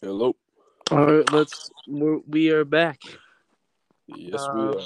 Hello. 0.00 0.36
All 0.92 1.06
right, 1.06 1.32
let's. 1.32 1.72
We're, 1.88 2.18
we 2.28 2.50
are 2.50 2.64
back. 2.64 3.00
Yes, 4.06 4.40
Uh, 4.40 4.52
we 4.54 4.60
are. 4.60 4.80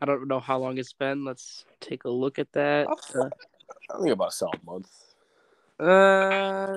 I 0.00 0.04
don't 0.04 0.28
know 0.28 0.38
how 0.38 0.58
long 0.58 0.76
it's 0.76 0.92
been. 0.92 1.24
Let's 1.24 1.64
take 1.80 2.04
a 2.04 2.10
look 2.10 2.38
at 2.38 2.52
that. 2.52 2.88
Uh, 3.14 3.30
I 3.90 3.98
think 3.98 4.10
about 4.10 4.28
a 4.28 4.32
solid 4.32 4.62
month. 4.66 4.90
Uh, 5.80 6.76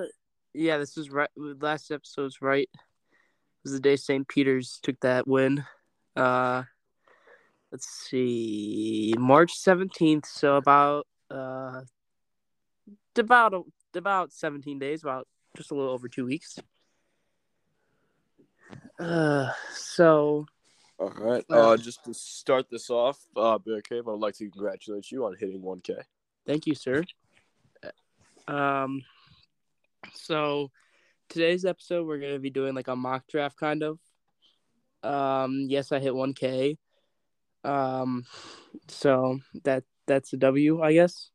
yeah, 0.54 0.78
this 0.78 0.96
was 0.96 1.10
right. 1.10 1.28
Last 1.36 1.90
episode's 1.90 2.40
right. 2.40 2.70
It 2.72 3.64
was 3.64 3.72
the 3.72 3.80
day 3.80 3.96
St. 3.96 4.26
Peter's 4.26 4.80
took 4.82 4.98
that 5.00 5.28
win. 5.28 5.62
Uh, 6.16 6.62
let's 7.70 7.86
see, 7.86 9.12
March 9.18 9.52
seventeenth. 9.52 10.24
So 10.24 10.56
about 10.56 11.06
uh, 11.30 11.82
about 13.14 13.66
about 13.94 14.32
seventeen 14.32 14.78
days, 14.78 15.02
about 15.02 15.28
just 15.54 15.70
a 15.70 15.74
little 15.74 15.92
over 15.92 16.08
two 16.08 16.24
weeks. 16.24 16.58
Uh, 18.98 19.50
so 19.74 20.46
All 20.98 21.10
right. 21.10 21.44
Uh, 21.50 21.72
Uh, 21.72 21.76
just 21.76 22.04
to 22.04 22.14
start 22.14 22.68
this 22.70 22.90
off, 22.90 23.18
uh, 23.36 23.58
Bear 23.58 23.80
Cave, 23.80 24.06
I 24.06 24.10
would 24.12 24.20
like 24.20 24.36
to 24.36 24.50
congratulate 24.50 25.10
you 25.10 25.24
on 25.24 25.36
hitting 25.38 25.62
1K. 25.62 25.96
Thank 26.46 26.66
you, 26.66 26.74
sir. 26.74 27.04
Um, 28.48 29.02
so 30.14 30.70
today's 31.28 31.64
episode, 31.64 32.06
we're 32.06 32.18
gonna 32.18 32.38
be 32.38 32.50
doing 32.50 32.74
like 32.74 32.88
a 32.88 32.96
mock 32.96 33.26
draft, 33.28 33.56
kind 33.56 33.82
of. 33.82 33.98
Um, 35.02 35.66
yes, 35.68 35.92
I 35.92 36.00
hit 36.00 36.14
one 36.14 36.34
K. 36.34 36.76
Um, 37.64 38.24
so 38.88 39.38
that 39.64 39.84
that's 40.06 40.32
a 40.32 40.36
W, 40.36 40.82
I 40.82 40.92
guess. 40.92 41.30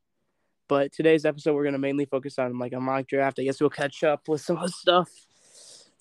But 0.68 0.92
today's 0.92 1.26
episode, 1.26 1.54
we're 1.54 1.64
gonna 1.64 1.78
mainly 1.78 2.06
focus 2.06 2.38
on 2.40 2.58
like 2.60 2.74
a 2.74 2.80
mock 2.80 3.08
draft. 3.08 3.40
I 3.40 3.44
guess 3.44 3.62
we'll 3.62 3.70
catch 3.70 4.04
up 4.04 4.28
with 4.28 4.42
some 4.42 4.58
of 4.58 4.64
the 4.64 4.70
stuff 4.70 5.10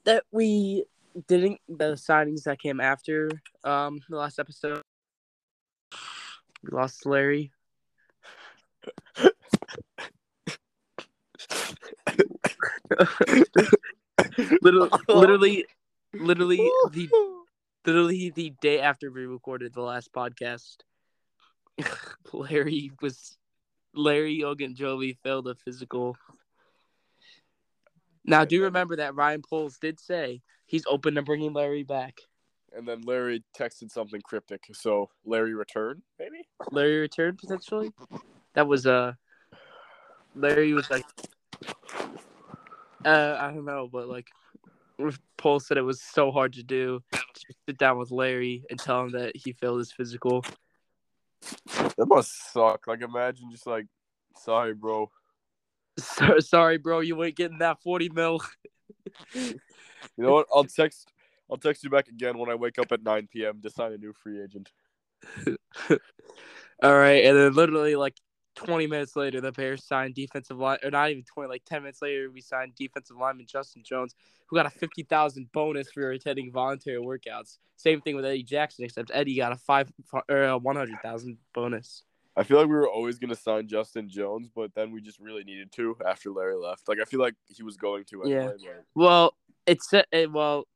that 0.05 0.25
we 0.33 0.85
didn't, 1.29 1.61
the 1.69 1.93
signings 1.95 2.45
that 2.45 2.61
came 2.61 2.81
after 2.81 3.31
um 3.65 4.01
the 4.09 4.17
last 4.17 4.39
episode. 4.39 4.83
We 6.63 6.71
lost 6.77 7.07
Larry. 7.07 7.53
literally, 14.63 14.91
literally, 15.09 15.65
literally 16.15 16.71
the 16.91 17.09
literally 17.87 18.31
the 18.31 18.51
day 18.61 18.81
after 18.81 19.11
we 19.11 19.27
recorded 19.27 19.75
the 19.75 19.83
last 19.83 20.13
podcast, 20.13 20.77
Larry 22.33 22.93
was 23.01 23.37
Larry 23.95 24.41
Ogunjobi 24.41 25.17
failed 25.23 25.49
a 25.49 25.55
physical. 25.55 26.17
Now, 28.25 28.45
do 28.45 28.63
remember 28.63 28.97
that 28.97 29.15
Ryan 29.15 29.43
Poles 29.43 29.79
did 29.79 30.01
say 30.01 30.43
he's 30.67 30.85
open 30.87 31.15
to 31.15 31.23
bringing 31.23 31.53
Larry 31.53 31.83
back. 31.83 32.21
And 32.77 32.89
then 32.89 33.03
Larry 33.03 33.45
texted 33.57 33.91
something 33.91 34.21
cryptic. 34.23 34.65
So 34.73 35.11
Larry 35.25 35.55
returned, 35.55 36.03
maybe? 36.19 36.49
Larry 36.73 37.01
returned 37.01 37.39
potentially. 37.39 37.93
That 38.55 38.67
was 38.67 38.87
uh 38.87 39.13
Larry 40.35 40.73
was 40.73 40.91
like, 40.91 41.05
uh, 43.05 43.37
I 43.39 43.53
don't 43.53 43.65
know, 43.65 43.89
but 43.91 44.09
like, 44.09 44.29
Paul 45.37 45.61
said 45.61 45.77
it 45.77 45.83
was 45.83 46.03
so 46.03 46.31
hard 46.31 46.55
to 46.55 46.63
do. 46.63 47.01
To 47.13 47.55
sit 47.69 47.79
down 47.79 47.99
with 47.99 48.11
Larry 48.11 48.65
and 48.71 48.79
tell 48.79 49.03
him 49.03 49.11
that 49.13 49.37
he 49.37 49.53
failed 49.53 49.79
his 49.79 49.93
physical. 49.93 50.45
That 51.97 52.07
must 52.07 52.53
suck. 52.53 52.87
Like, 52.87 53.03
imagine 53.03 53.51
just 53.51 53.67
like, 53.67 53.87
sorry, 54.37 54.73
bro. 54.73 55.11
So, 55.97 56.41
sorry, 56.41 56.79
bro, 56.79 57.01
you 57.01 57.23
ain't 57.23 57.37
getting 57.37 57.59
that 57.59 57.81
forty 57.83 58.09
mil. 58.09 58.41
You 59.35 60.25
know 60.25 60.33
what? 60.33 60.47
I'll 60.53 60.65
text. 60.65 61.13
I'll 61.51 61.57
text 61.57 61.85
you 61.85 61.91
back 61.91 62.09
again 62.09 62.39
when 62.39 62.51
I 62.51 62.55
wake 62.55 62.79
up 62.79 62.91
at 62.93 63.03
9 63.03 63.29
p.m. 63.31 63.61
to 63.63 63.71
sign 63.71 63.93
a 63.93 63.99
new 63.99 64.13
free 64.13 64.43
agent. 64.43 64.71
All 66.83 66.95
right, 66.95 67.25
and 67.25 67.37
then 67.37 67.53
literally 67.53 67.97
like 67.97 68.17
twenty 68.55 68.87
minutes 68.87 69.17
later, 69.17 69.41
the 69.41 69.53
Bears 69.53 69.85
signed 69.85 70.15
defensive 70.15 70.59
line, 70.59 70.79
or 70.83 70.91
not 70.91 71.11
even 71.11 71.25
twenty, 71.25 71.49
like 71.49 71.65
ten 71.65 71.83
minutes 71.83 72.03
later, 72.03 72.31
we 72.31 72.41
signed 72.41 72.75
defensive 72.75 73.17
lineman 73.17 73.47
Justin 73.47 73.83
Jones, 73.85 74.15
who 74.47 74.57
got 74.57 74.67
a 74.67 74.71
fifty 74.71 75.03
thousand 75.03 75.51
bonus 75.53 75.91
for 75.91 76.11
attending 76.11 76.53
voluntary 76.53 76.99
workouts. 76.99 77.59
Same 77.77 78.01
thing 78.01 78.17
with 78.17 78.25
Eddie 78.25 78.43
Jackson, 78.43 78.85
except 78.85 79.11
Eddie 79.15 79.37
got 79.37 79.53
a 79.53 79.57
five 79.57 79.91
or 80.29 80.45
a 80.45 80.59
one 80.59 80.77
hundred 80.77 81.01
thousand 81.03 81.39
bonus. 81.53 82.03
I 82.37 82.43
feel 82.43 82.57
like 82.59 82.67
we 82.67 82.75
were 82.75 82.89
always 82.89 83.19
gonna 83.19 83.37
sign 83.37 83.69
Justin 83.69 84.09
Jones, 84.09 84.49
but 84.55 84.75
then 84.75 84.91
we 84.91 85.01
just 85.01 85.21
really 85.21 85.45
needed 85.45 85.71
to 85.73 85.97
after 86.07 86.31
Larry 86.31 86.57
left. 86.57 86.89
Like 86.89 86.99
I 87.01 87.05
feel 87.05 87.21
like 87.21 87.35
he 87.49 87.63
was 87.63 87.77
going 87.77 88.05
to 88.07 88.23
Yeah. 88.27 88.35
anyway. 88.37 88.57
but- 88.67 88.85
Well, 88.95 89.37
it's 89.67 89.93
it, 90.13 90.31
well 90.33 90.67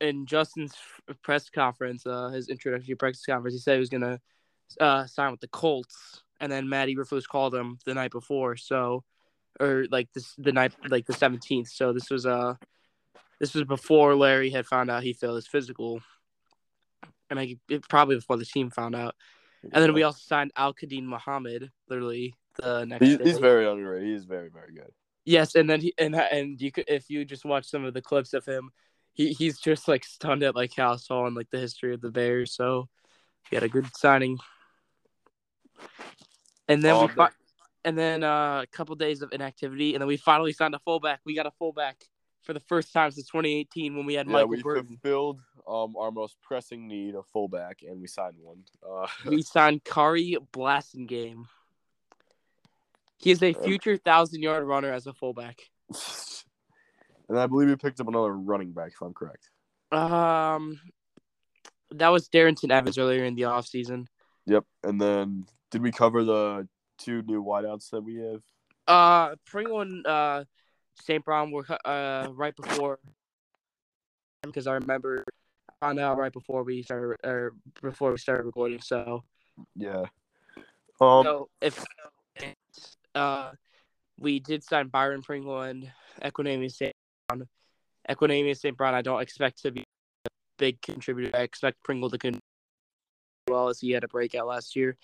in 0.00 0.26
Justin's 0.26 0.74
press 1.22 1.48
conference, 1.48 2.04
uh, 2.06 2.28
his 2.28 2.48
introductory 2.48 2.94
press 2.96 3.24
conference, 3.24 3.54
he 3.54 3.60
said 3.60 3.74
he 3.74 3.80
was 3.80 3.90
gonna 3.90 4.20
uh, 4.80 5.06
sign 5.06 5.30
with 5.30 5.40
the 5.40 5.48
Colts, 5.48 6.22
and 6.40 6.50
then 6.50 6.68
Matty 6.68 6.96
Eberflus 6.96 7.28
called 7.28 7.54
him 7.54 7.78
the 7.84 7.94
night 7.94 8.10
before, 8.10 8.56
so 8.56 9.04
or 9.60 9.86
like 9.92 10.12
this 10.12 10.34
the 10.36 10.50
night 10.52 10.74
like 10.88 11.06
the 11.06 11.12
seventeenth. 11.12 11.68
So 11.68 11.92
this 11.92 12.10
was 12.10 12.26
uh 12.26 12.54
this 13.38 13.54
was 13.54 13.62
before 13.64 14.16
Larry 14.16 14.50
had 14.50 14.66
found 14.66 14.90
out 14.90 15.04
he 15.04 15.12
failed 15.12 15.36
his 15.36 15.46
physical, 15.46 16.00
and 17.30 17.38
I 17.38 17.56
it, 17.68 17.88
probably 17.88 18.16
before 18.16 18.36
the 18.36 18.44
team 18.44 18.70
found 18.70 18.96
out. 18.96 19.14
And 19.72 19.82
then 19.82 19.94
we 19.94 20.02
also 20.02 20.20
signed 20.24 20.52
Al-Quadin 20.56 21.04
Muhammad 21.04 21.70
literally 21.88 22.34
the 22.56 22.84
next 22.84 23.04
He's, 23.04 23.18
day. 23.18 23.24
he's 23.24 23.38
very 23.38 23.68
underrated. 23.68 24.08
He's 24.08 24.24
very 24.24 24.48
very 24.50 24.72
good. 24.72 24.90
Yes, 25.24 25.54
and 25.54 25.68
then 25.68 25.80
he 25.80 25.94
and 25.98 26.14
and 26.14 26.60
you 26.60 26.70
could 26.70 26.84
if 26.86 27.08
you 27.08 27.24
just 27.24 27.44
watch 27.44 27.64
some 27.66 27.84
of 27.84 27.94
the 27.94 28.02
clips 28.02 28.34
of 28.34 28.44
him, 28.44 28.70
he 29.12 29.32
he's 29.32 29.58
just 29.58 29.88
like 29.88 30.04
stunned 30.04 30.42
at 30.42 30.54
like 30.54 30.72
how 30.76 30.96
tall 30.96 31.26
and 31.26 31.34
like 31.34 31.50
the 31.50 31.58
history 31.58 31.94
of 31.94 32.00
the 32.00 32.10
Bears. 32.10 32.54
So 32.54 32.88
he 33.48 33.56
had 33.56 33.62
a 33.62 33.68
good 33.68 33.86
signing. 33.96 34.38
And 36.68 36.82
then 36.82 36.98
we 36.98 37.04
Um, 37.04 37.08
fi- 37.10 37.30
and 37.84 37.98
then 37.98 38.22
uh, 38.22 38.62
a 38.62 38.66
couple 38.70 38.94
days 38.96 39.22
of 39.22 39.32
inactivity, 39.32 39.94
and 39.94 40.00
then 40.00 40.08
we 40.08 40.16
finally 40.16 40.52
signed 40.52 40.74
a 40.74 40.78
fullback. 40.78 41.20
We 41.24 41.34
got 41.34 41.46
a 41.46 41.52
fullback 41.58 42.04
for 42.44 42.52
the 42.52 42.60
first 42.60 42.92
time 42.92 43.10
since 43.10 43.26
2018 43.26 43.96
when 43.96 44.06
we 44.06 44.14
had 44.14 44.26
Yeah, 44.26 44.32
Michael 44.32 44.48
we 44.48 44.62
Burton. 44.62 44.86
fulfilled 44.86 45.40
um 45.66 45.96
our 45.96 46.10
most 46.10 46.36
pressing 46.42 46.86
need 46.86 47.14
of 47.14 47.26
fullback, 47.28 47.78
and 47.82 48.00
we 48.00 48.06
signed 48.06 48.36
one. 48.38 48.62
Uh, 48.86 49.06
We 49.26 49.42
signed 49.42 49.82
Khari 49.84 50.36
Blasingame. 50.52 51.44
He 53.16 53.30
is 53.30 53.42
a 53.42 53.54
future 53.54 53.96
thousand 53.96 54.42
yard 54.42 54.64
runner 54.64 54.92
as 54.92 55.06
a 55.06 55.12
fullback. 55.14 55.62
and 57.28 57.38
I 57.38 57.46
believe 57.46 57.68
we 57.68 57.76
picked 57.76 58.00
up 58.00 58.08
another 58.08 58.32
running 58.32 58.72
back, 58.72 58.92
if 58.92 59.00
I'm 59.00 59.14
correct. 59.14 59.48
Um, 59.90 60.80
that 61.92 62.08
was 62.08 62.28
Darrington 62.28 62.70
Evans 62.70 62.98
earlier 62.98 63.24
in 63.24 63.34
the 63.34 63.42
offseason. 63.42 64.06
Yep. 64.46 64.64
And 64.82 65.00
then 65.00 65.46
did 65.70 65.80
we 65.80 65.92
cover 65.92 66.24
the 66.24 66.68
two 66.98 67.22
new 67.22 67.42
wideouts 67.42 67.90
that 67.90 68.02
we 68.02 68.16
have? 68.16 68.42
Uh, 68.86 69.36
Pringle 69.46 69.80
and 69.80 70.06
uh, 70.06 70.44
St. 71.02 71.24
Brown 71.24 71.50
were 71.50 71.66
uh 71.84 72.28
right 72.32 72.54
before 72.56 72.98
because 74.42 74.66
I 74.66 74.74
remember 74.74 75.24
I 75.68 75.86
found 75.86 75.98
out 75.98 76.18
right 76.18 76.32
before 76.32 76.62
we 76.62 76.82
started 76.82 77.16
or 77.24 77.52
before 77.82 78.10
we 78.12 78.18
started 78.18 78.44
recording. 78.44 78.80
So, 78.80 79.24
Yeah. 79.74 80.04
Um. 81.00 81.24
so 81.24 81.48
if 81.60 81.84
uh, 83.14 83.52
we 84.18 84.38
did 84.40 84.62
sign 84.62 84.88
Byron 84.88 85.22
Pringle 85.22 85.62
and 85.62 85.90
Equanimeous 86.22 86.72
St. 86.76 86.92
Brown. 87.28 87.48
Equanimeous 88.08 88.58
St. 88.58 88.76
Brown, 88.76 88.94
I 88.94 89.02
don't 89.02 89.20
expect 89.22 89.62
to 89.62 89.70
be 89.72 89.80
a 89.80 90.28
big 90.58 90.80
contributor. 90.82 91.36
I 91.36 91.42
expect 91.42 91.82
Pringle 91.82 92.10
to 92.10 92.18
contribute 92.18 92.42
as 93.48 93.52
well 93.52 93.68
as 93.68 93.80
he 93.80 93.90
had 93.90 94.04
a 94.04 94.08
breakout 94.08 94.46
last 94.46 94.76
year. 94.76 94.96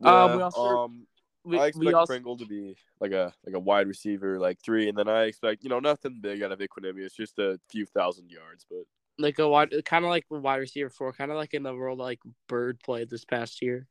yeah, 0.00 0.24
Um, 0.24 0.36
we 0.36 0.42
also- 0.42 0.60
um. 0.84 1.06
We, 1.46 1.60
I 1.60 1.66
expect 1.66 1.94
also 1.94 2.12
Pringle 2.12 2.36
to 2.38 2.44
be 2.44 2.76
like 3.00 3.12
a 3.12 3.32
like 3.46 3.54
a 3.54 3.60
wide 3.60 3.86
receiver, 3.86 4.36
like 4.38 4.60
three, 4.60 4.88
and 4.88 4.98
then 4.98 5.08
I 5.08 5.24
expect 5.24 5.62
you 5.62 5.70
know 5.70 5.78
nothing 5.78 6.18
big 6.20 6.42
out 6.42 6.50
of 6.50 6.58
Equanimeous, 6.58 7.14
just 7.14 7.38
a 7.38 7.60
few 7.70 7.86
thousand 7.86 8.30
yards, 8.30 8.66
but 8.68 8.80
like 9.18 9.38
a 9.38 9.48
wide, 9.48 9.72
kind 9.84 10.04
of 10.04 10.10
like 10.10 10.26
a 10.30 10.38
wide 10.38 10.56
receiver 10.56 10.90
four, 10.90 11.12
kind 11.12 11.30
of 11.30 11.36
like 11.36 11.54
in 11.54 11.62
the 11.62 11.72
world 11.72 12.00
like 12.00 12.18
Byrd 12.48 12.80
played 12.80 13.10
this 13.10 13.24
past 13.24 13.62
year. 13.62 13.86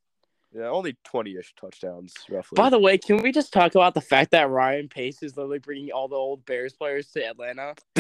yeah, 0.54 0.68
only 0.68 0.98
twenty-ish 1.06 1.54
touchdowns 1.56 2.14
roughly. 2.30 2.58
By 2.58 2.70
the 2.70 2.80
way, 2.80 2.98
can 2.98 3.18
we 3.24 3.32
just 3.32 3.54
talk 3.54 3.74
about 3.74 3.94
the 3.94 4.02
fact 4.02 4.32
that 4.32 4.50
Ryan 4.50 4.90
Pace 4.90 5.24
is 5.24 5.38
literally 5.38 5.60
bringing 5.60 5.92
all 5.92 6.10
the 6.10 6.16
old 6.16 6.46
Bears 6.46 6.74
players 6.74 7.10
to 7.12 7.26
Atlanta? 7.26 7.76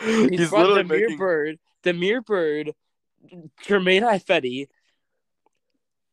He's, 0.00 0.30
He's 0.30 0.52
literally 0.52 0.84
Damiere 0.84 1.00
making 1.00 1.18
Byrd, 1.18 1.58
Damiere 1.82 2.22
Byrd, 2.22 2.72
Germain 3.62 4.02
Ifedi, 4.04 4.68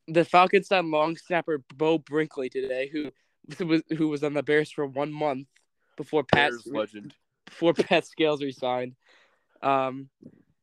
the 0.07 0.25
Falcons 0.25 0.68
signed 0.68 0.92
long 0.92 1.18
snapper 1.18 1.63
Beau 1.75 1.98
Brinkley 1.98 2.50
today, 2.50 2.90
who 2.92 3.12
was 3.66 3.81
who 3.98 4.07
was 4.07 4.24
on 4.24 4.34
the 4.34 4.44
Bears 4.44 4.72
for 4.72 4.86
one 4.86 5.12
month 5.12 5.48
before 5.98 6.24
Pat 6.24 6.52
Bears 6.52 6.68
legend. 6.68 7.13
before 7.46 7.74
Pat 7.75 8.06
Scales 8.06 8.44
resigned. 8.44 8.96
Um, 9.62 10.10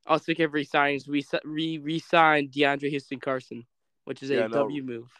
also, 0.06 0.34
give 0.34 0.52
re-signings. 0.52 1.08
We 1.08 1.24
re 1.44 1.78
re-signed 1.78 2.50
DeAndre 2.50 2.90
Houston 2.90 3.20
Carson, 3.20 3.66
which 4.04 4.22
is 4.22 4.30
a 4.30 4.36
no. 4.36 4.48
W 4.48 4.82
move. 4.82 5.10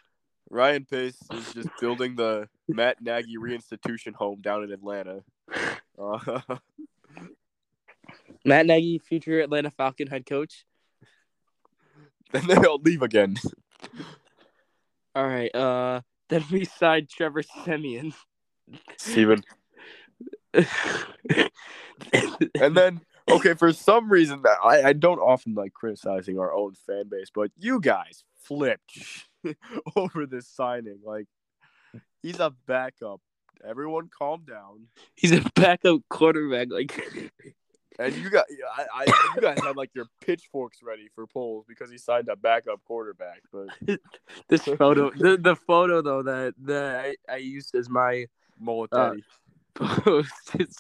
Ryan 0.51 0.85
Pace 0.85 1.17
is 1.33 1.53
just 1.55 1.69
building 1.81 2.17
the 2.17 2.49
Matt 2.69 3.01
Nagy 3.01 3.37
reinstitution 3.39 4.13
home 4.13 4.41
down 4.41 4.65
in 4.65 4.73
Atlanta. 4.73 5.23
Uh, 5.99 6.41
Matt 8.45 8.67
Nagy, 8.67 8.99
future 8.99 9.41
Atlanta 9.41 9.71
Falcon 9.71 10.09
head 10.09 10.27
coach. 10.27 10.65
Then 12.33 12.47
they'll 12.47 12.81
leave 12.81 13.03
again. 13.03 13.37
All 15.15 15.27
right. 15.27 15.55
Uh, 15.55 16.01
then 16.29 16.45
we 16.51 16.65
signed 16.65 17.09
Trevor 17.09 17.43
Siemian. 17.43 18.15
Steven. 18.97 19.43
And 22.61 22.77
then 22.77 23.01
okay, 23.31 23.55
for 23.55 23.73
some 23.73 24.11
reason 24.11 24.43
that 24.43 24.59
I, 24.63 24.89
I 24.89 24.93
don't 24.93 25.19
often 25.19 25.55
like 25.55 25.73
criticizing 25.73 26.39
our 26.39 26.53
own 26.53 26.75
fan 26.75 27.09
base, 27.09 27.29
but 27.35 27.51
you 27.57 27.81
guys 27.81 28.25
flipped 28.41 28.99
over 29.97 30.27
this 30.27 30.49
signing. 30.49 30.99
Like 31.05 31.27
he's 32.23 32.41
a 32.41 32.53
backup. 32.67 33.21
Everyone 33.65 34.11
calm 34.17 34.45
down. 34.49 34.89
He's 35.15 35.33
a 35.33 35.43
backup 35.55 36.01
quarterback. 36.11 36.69
Like, 36.71 37.33
And 37.99 38.15
you 38.17 38.31
got 38.31 38.47
I, 38.77 38.87
I 38.95 39.05
you 39.35 39.41
guys 39.41 39.59
had 39.63 39.77
like 39.77 39.91
your 39.95 40.07
pitchforks 40.21 40.83
ready 40.83 41.09
for 41.15 41.27
Poles 41.27 41.65
because 41.69 41.91
he 41.91 41.99
signed 41.99 42.29
a 42.29 42.37
backup 42.37 42.83
quarterback. 42.85 43.43
But 43.53 43.69
this 44.49 44.63
photo, 44.63 45.11
the, 45.11 45.37
the 45.37 45.57
photo 45.57 46.01
though 46.03 46.23
that 46.23 46.55
that 46.63 47.15
I, 47.29 47.33
I 47.33 47.37
used 47.37 47.75
as 47.75 47.89
my 47.89 48.27
mullet 48.59 48.93
Uh, 48.93 49.15
post. 49.75 50.33
It's... 50.55 50.79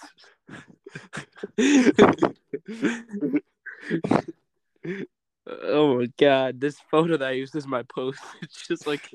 oh 5.46 5.98
my 5.98 6.06
god, 6.18 6.60
this 6.60 6.78
photo 6.90 7.16
that 7.16 7.28
I 7.28 7.32
used 7.32 7.56
as 7.56 7.66
my 7.66 7.82
post. 7.82 8.20
It's 8.42 8.66
just 8.66 8.86
like 8.86 9.10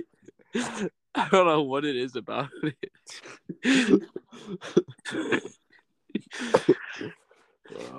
I 0.55 1.29
don't 1.31 1.47
know 1.47 1.63
what 1.63 1.85
it 1.85 1.95
is 1.95 2.15
about 2.15 2.49
it. 2.63 4.01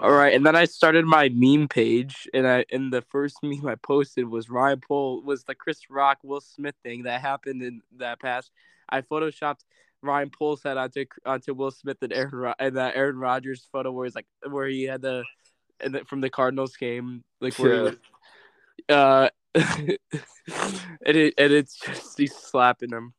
All 0.01 0.13
right, 0.13 0.35
and 0.35 0.47
then 0.47 0.57
I 0.57 0.65
started 0.65 1.05
my 1.05 1.29
meme 1.33 1.69
page, 1.69 2.29
and 2.33 2.47
I 2.47 2.65
and 2.71 2.93
the 2.93 3.03
first 3.03 3.39
meme 3.43 3.67
I 3.67 3.75
posted 3.75 4.29
was 4.29 4.49
Ryan 4.49 4.81
Poles 4.81 5.25
was 5.25 5.45
the 5.45 5.55
Chris 5.55 5.91
Rock 5.91 6.19
Will 6.23 6.41
Smith 6.41 6.75
thing 6.83 7.03
that 7.05 7.21
happened 7.21 7.63
in 7.63 7.83
that 7.99 8.21
past. 8.21 8.51
I 8.89 9.03
photoshopped 9.03 9.65
Ryan 10.03 10.31
Poles' 10.31 10.63
head 10.63 10.77
onto 10.77 11.05
onto 11.27 11.55
Will 11.55 11.71
Smith 11.71 11.99
and 12.03 12.13
Aaron 12.13 12.35
Ro- 12.35 12.55
and 12.59 12.77
that 12.77 12.97
Aaron 12.97 13.19
Rodgers 13.19 13.69
photo 13.73 13.91
where 13.91 14.07
he's 14.07 14.15
like 14.15 14.27
where 14.49 14.69
he 14.69 14.85
had 14.85 15.03
the 15.03 15.25
and 15.81 15.95
the, 15.95 16.05
from 16.05 16.21
the 16.21 16.31
Cardinals 16.31 16.77
game 16.77 17.25
like 17.41 17.59
where 17.59 17.91
he 17.91 17.97
uh 18.89 19.29
and 19.55 19.99
it 21.07 21.35
and 21.37 21.53
it's 21.53 21.79
just 21.79 22.19
he's 22.19 22.35
slapping 22.35 22.91
him, 22.91 23.15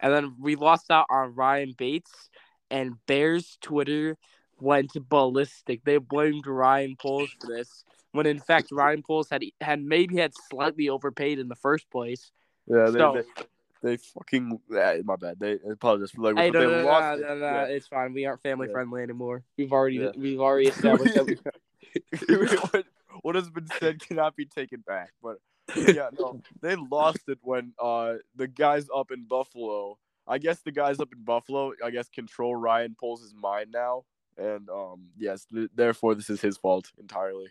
and 0.00 0.12
then 0.12 0.34
we 0.38 0.56
lost 0.56 0.90
out 0.90 1.06
on 1.10 1.34
Ryan 1.34 1.74
Bates 1.76 2.30
and 2.70 2.94
Bears 3.06 3.58
Twitter 3.62 4.18
went 4.62 4.92
ballistic. 5.08 5.84
They 5.84 5.98
blamed 5.98 6.46
Ryan 6.46 6.96
Poles 6.96 7.30
for 7.40 7.48
this, 7.48 7.84
when 8.12 8.26
in 8.26 8.38
fact 8.38 8.68
Ryan 8.70 9.02
Poles 9.02 9.28
had 9.30 9.42
had 9.60 9.82
maybe 9.82 10.16
had 10.18 10.32
slightly 10.50 10.88
overpaid 10.88 11.38
in 11.38 11.48
the 11.48 11.56
first 11.56 11.90
place. 11.90 12.30
Yeah, 12.66 12.86
they, 12.90 12.98
So- 12.98 13.14
they, 13.14 13.44
they 13.82 13.96
fucking 13.96 14.60
ah, 14.76 14.92
my 15.04 15.16
bad. 15.16 15.40
They 15.40 15.58
apologize 15.68 16.12
for 16.12 16.22
like 16.22 16.36
Hey, 16.38 16.50
no, 16.50 16.60
they 16.60 16.66
no, 16.66 16.82
no, 16.82 16.86
lost 16.86 17.20
no, 17.20 17.32
it. 17.32 17.38
no, 17.38 17.44
Yeah. 17.44 17.64
it's 17.64 17.88
fine. 17.88 18.12
We 18.12 18.24
aren't 18.26 18.42
family 18.42 18.68
Yeah. 18.68 18.72
friendly 18.74 19.02
anymore. 19.02 19.42
We've 19.58 19.72
already 19.72 19.96
Yeah. 19.96 20.12
we've 20.16 20.40
already 20.40 20.68
established 20.68 21.14
that. 21.14 21.26
We, 21.26 22.36
what, 22.70 22.84
what 23.22 23.34
has 23.34 23.50
been 23.50 23.66
said 23.80 24.00
cannot 24.00 24.36
be 24.36 24.46
taken 24.46 24.80
back. 24.86 25.10
But 25.22 25.38
yeah, 25.76 26.10
no, 26.18 26.40
they 26.60 26.76
lost 26.76 27.28
it 27.28 27.38
when 27.42 27.72
uh 27.80 28.14
the 28.36 28.46
guys 28.46 28.86
up 28.94 29.10
in 29.10 29.24
Buffalo. 29.24 29.98
I 30.28 30.38
guess 30.38 30.60
the 30.60 30.70
guys 30.70 31.00
up 31.00 31.12
in 31.12 31.24
Buffalo, 31.24 31.72
I 31.84 31.90
guess, 31.90 32.08
control 32.08 32.54
Ryan 32.54 32.94
Poles' 32.98 33.34
mind 33.36 33.72
now, 33.72 34.04
and 34.38 34.68
um 34.70 35.08
yes, 35.16 35.46
th- 35.46 35.70
therefore 35.74 36.14
this 36.14 36.30
is 36.30 36.40
his 36.40 36.56
fault 36.56 36.90
entirely. 36.98 37.48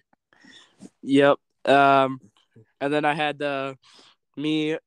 Yep. 1.03 1.37
Um, 1.65 2.19
and 2.79 2.93
then 2.93 3.05
I 3.05 3.13
had 3.13 3.37
the 3.37 3.77
me, 4.35 4.77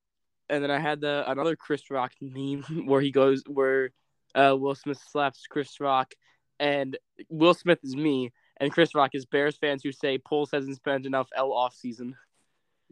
and 0.49 0.62
then 0.62 0.70
I 0.70 0.79
had 0.79 1.00
the 1.00 1.25
another 1.31 1.56
Chris 1.56 1.91
Rock 1.91 2.12
meme 2.20 2.62
where 2.87 3.00
he 3.00 3.11
goes 3.11 3.43
where 3.46 3.91
uh, 4.35 4.56
Will 4.58 4.75
Smith 4.75 5.00
slaps 5.11 5.46
Chris 5.49 5.81
Rock, 5.81 6.14
and 6.58 6.96
Will 7.29 7.55
Smith 7.55 7.79
is 7.82 7.96
me, 7.96 8.32
and 8.58 8.73
Chris 8.73 8.94
Rock 8.94 9.11
is 9.14 9.26
Bears 9.26 9.56
fans 9.56 9.82
who 9.82 9.93
say 9.93 10.19
Poles 10.19 10.50
hasn't 10.52 10.76
spent 10.76 11.06
enough 11.06 11.29
L 11.37 11.52
off 11.52 11.75
season. 11.75 12.17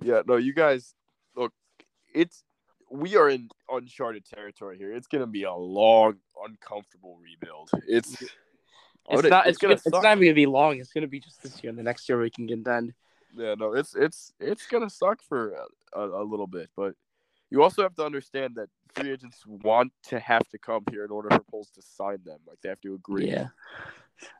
Yeah, 0.02 0.22
no, 0.26 0.36
you 0.36 0.54
guys 0.54 0.94
look. 1.36 1.52
It's 2.14 2.44
we 2.90 3.16
are 3.16 3.28
in 3.28 3.48
uncharted 3.70 4.24
territory 4.26 4.76
here. 4.78 4.92
It's 4.92 5.06
gonna 5.06 5.26
be 5.26 5.44
a 5.44 5.54
long, 5.54 6.16
uncomfortable 6.46 7.18
rebuild. 7.22 7.70
It's 7.88 8.22
It's 9.12 9.28
not. 9.28 9.46
It's, 9.46 9.58
gonna 9.58 9.74
gonna, 9.74 9.82
it's 9.84 10.02
not 10.02 10.16
even 10.16 10.24
gonna 10.24 10.34
be 10.34 10.46
long. 10.46 10.78
It's 10.78 10.92
gonna 10.92 11.06
be 11.06 11.20
just 11.20 11.42
this 11.42 11.62
year. 11.62 11.70
And 11.70 11.78
the 11.78 11.82
next 11.82 12.08
year 12.08 12.18
we 12.18 12.30
can 12.30 12.48
contend. 12.48 12.94
Yeah, 13.36 13.54
no, 13.58 13.72
it's 13.72 13.94
it's 13.94 14.32
it's 14.40 14.66
gonna 14.66 14.90
suck 14.90 15.22
for 15.22 15.54
a, 15.94 16.00
a, 16.00 16.22
a 16.22 16.24
little 16.24 16.46
bit, 16.46 16.70
but 16.76 16.94
you 17.50 17.62
also 17.62 17.82
have 17.82 17.94
to 17.96 18.04
understand 18.04 18.54
that 18.56 18.68
free 18.94 19.12
agents 19.12 19.44
want 19.46 19.92
to 20.04 20.18
have 20.18 20.46
to 20.48 20.58
come 20.58 20.84
here 20.90 21.04
in 21.04 21.10
order 21.10 21.28
for 21.30 21.42
Poles 21.50 21.70
to 21.70 21.82
sign 21.82 22.18
them. 22.24 22.38
Like 22.46 22.58
they 22.62 22.68
have 22.68 22.80
to 22.80 22.94
agree. 22.94 23.28
Yeah. 23.28 23.48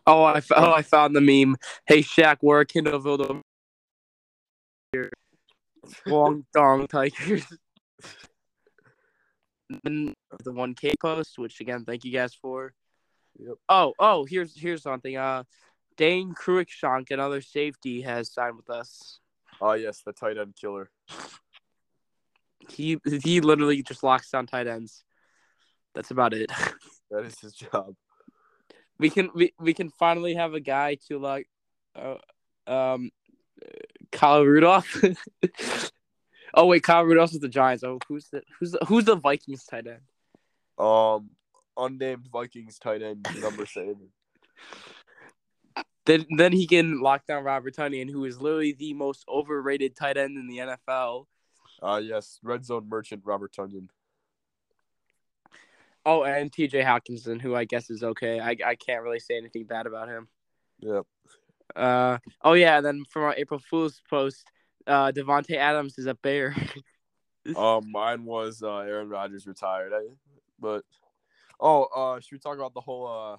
Oh, 0.06 0.24
I 0.24 0.40
oh 0.56 0.72
I 0.72 0.82
found 0.82 1.14
the 1.14 1.20
meme. 1.20 1.56
Hey 1.86 2.00
Shaq, 2.00 2.38
we're 2.42 2.60
a 2.60 2.66
Kindleville 2.66 3.42
long 6.06 6.44
dong 6.54 6.86
Tigers. 6.86 7.44
The 9.84 10.52
one 10.52 10.74
K 10.74 10.92
post, 11.00 11.38
which 11.38 11.60
again, 11.60 11.84
thank 11.86 12.04
you 12.04 12.12
guys 12.12 12.34
for. 12.34 12.74
Yep. 13.38 13.54
Oh, 13.68 13.94
oh, 13.98 14.24
here's 14.24 14.58
here's 14.58 14.82
something. 14.82 15.16
Uh, 15.16 15.44
Dane 15.96 16.34
Cruikshank, 16.34 17.10
another 17.10 17.40
safety, 17.40 18.02
has 18.02 18.32
signed 18.32 18.56
with 18.56 18.70
us. 18.70 19.20
Oh 19.60 19.74
yes, 19.74 20.02
the 20.04 20.12
tight 20.12 20.38
end 20.38 20.54
killer. 20.60 20.90
He 22.68 22.98
he 23.22 23.40
literally 23.40 23.82
just 23.82 24.02
locks 24.02 24.30
down 24.30 24.46
tight 24.46 24.66
ends. 24.66 25.04
That's 25.94 26.10
about 26.10 26.34
it. 26.34 26.50
That 27.10 27.26
is 27.26 27.38
his 27.40 27.52
job. 27.52 27.94
we 28.98 29.10
can 29.10 29.28
we, 29.34 29.52
we 29.60 29.74
can 29.74 29.90
finally 29.90 30.32
have 30.32 30.54
a 30.54 30.60
guy 30.60 30.96
to 31.08 31.18
like 31.18 31.46
uh, 31.94 32.14
um 32.66 33.10
Kyle 34.10 34.42
Rudolph. 34.42 35.04
oh 36.54 36.64
wait, 36.64 36.84
Kyle 36.84 37.04
Rudolph 37.04 37.32
is 37.34 37.40
the 37.40 37.50
Giants. 37.50 37.84
Oh, 37.84 37.98
who's 38.08 38.28
the 38.30 38.40
who's 38.58 38.72
the 38.72 38.78
who's 38.86 39.04
the 39.04 39.16
Vikings 39.16 39.64
tight 39.64 39.86
end? 39.86 40.00
Um, 40.78 41.28
unnamed 41.76 42.28
Vikings 42.32 42.78
tight 42.78 43.02
end 43.02 43.26
number 43.40 43.66
seven. 43.66 44.10
Then 46.04 46.26
then 46.36 46.52
he 46.52 46.66
can 46.66 47.00
lock 47.00 47.26
down 47.26 47.44
Robert 47.44 47.76
Tonyan, 47.76 48.10
who 48.10 48.24
is 48.24 48.40
literally 48.40 48.72
the 48.72 48.92
most 48.92 49.24
overrated 49.28 49.94
tight 49.94 50.16
end 50.16 50.36
in 50.36 50.48
the 50.48 50.58
NFL. 50.58 51.26
Uh 51.80 52.00
yes, 52.02 52.38
red 52.42 52.64
zone 52.64 52.88
merchant 52.88 53.22
Robert 53.24 53.52
Tonyan. 53.52 53.88
Oh, 56.04 56.24
and 56.24 56.52
T.J. 56.52 56.82
Hockenson, 56.82 57.40
who 57.40 57.54
I 57.54 57.64
guess 57.64 57.88
is 57.88 58.02
okay. 58.02 58.40
I 58.40 58.56
I 58.66 58.74
can't 58.74 59.02
really 59.02 59.20
say 59.20 59.36
anything 59.36 59.64
bad 59.64 59.86
about 59.86 60.08
him. 60.08 60.28
Yep. 60.80 61.06
Uh 61.76 62.18
oh 62.42 62.54
yeah, 62.54 62.78
and 62.78 62.86
then 62.86 63.04
from 63.08 63.22
our 63.22 63.34
April 63.36 63.60
Fool's 63.60 64.02
post, 64.10 64.44
uh 64.88 65.12
Davante 65.12 65.56
Adams 65.56 65.98
is 65.98 66.06
a 66.06 66.14
bear. 66.14 66.56
Um, 67.56 67.90
mine 67.92 68.24
was 68.24 68.62
uh, 68.62 68.78
Aaron 68.78 69.08
Rodgers 69.08 69.46
retired. 69.46 69.92
I, 69.94 70.08
but 70.58 70.84
oh, 71.62 71.84
uh, 71.84 72.20
should 72.20 72.32
we 72.32 72.38
talk 72.38 72.56
about 72.56 72.74
the 72.74 72.80
whole 72.80 73.06
uh, 73.06 73.36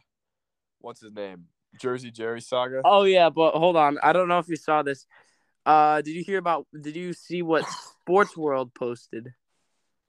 what's 0.80 1.02
his 1.02 1.14
name, 1.14 1.46
Jersey 1.80 2.10
Jerry 2.10 2.42
saga? 2.42 2.82
Oh 2.84 3.04
yeah, 3.04 3.30
but 3.30 3.54
hold 3.54 3.76
on. 3.76 3.98
I 4.02 4.14
don't 4.14 4.28
know 4.28 4.40
if 4.40 4.48
you 4.48 4.56
saw 4.56 4.82
this. 4.82 5.06
Uh, 5.66 6.02
did 6.02 6.12
you 6.12 6.24
hear 6.24 6.40
about? 6.40 6.66
Did 6.80 6.96
you 6.96 7.14
see 7.14 7.42
what 7.42 7.66
Sports 8.02 8.36
World 8.36 8.74
posted? 8.74 9.30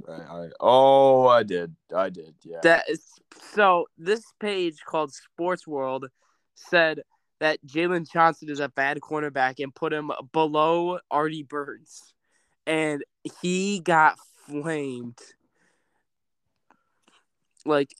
I, 0.09 0.13
I, 0.13 0.49
oh, 0.61 1.27
I 1.27 1.43
did. 1.43 1.75
I 1.95 2.11
did. 2.11 2.35
Yeah. 2.43 2.59
That 2.63 2.89
is 2.89 3.05
so. 3.53 3.87
This 3.99 4.23
page 4.41 4.79
called 4.87 5.13
Sports 5.13 5.67
World 5.67 6.07
said 6.55 7.03
that 7.41 7.65
Jaylon 7.67 8.11
Johnson 8.11 8.49
is 8.49 8.61
a 8.61 8.69
bad 8.69 9.01
cornerback 9.01 9.63
and 9.63 9.75
put 9.75 9.93
him 9.93 10.11
below 10.33 10.99
Artie 11.11 11.43
Burns, 11.43 12.15
and 12.67 13.03
he 13.41 13.81
got 13.81 14.19
flamed. 14.47 15.19
Like, 17.67 17.95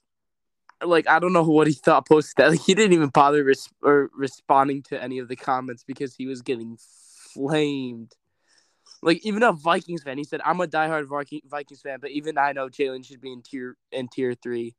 like 0.87 1.07
I 1.07 1.19
don't 1.19 1.33
know 1.33 1.43
what 1.43 1.67
he 1.67 1.73
thought 1.73 2.07
posted 2.07 2.35
that. 2.37 2.51
Like, 2.51 2.61
he 2.61 2.73
didn't 2.73 2.93
even 2.93 3.09
bother 3.09 3.43
res- 3.43 3.69
or 3.81 4.09
responding 4.15 4.83
to 4.83 5.01
any 5.01 5.19
of 5.19 5.27
the 5.27 5.35
comments 5.35 5.83
because 5.83 6.15
he 6.15 6.25
was 6.27 6.41
getting 6.41 6.77
flamed. 7.33 8.15
Like 9.01 9.25
even 9.25 9.43
a 9.43 9.51
Vikings 9.51 10.03
fan, 10.03 10.17
he 10.17 10.23
said, 10.23 10.41
"I'm 10.43 10.61
a 10.61 10.67
diehard 10.67 11.07
Viking- 11.07 11.41
Vikings 11.45 11.81
fan, 11.81 11.99
but 12.01 12.11
even 12.11 12.37
I 12.37 12.53
know 12.53 12.69
Jaylon 12.69 13.05
should 13.05 13.21
be 13.21 13.31
in 13.31 13.41
tier 13.41 13.77
in 13.91 14.07
tier 14.07 14.33
three. 14.33 14.75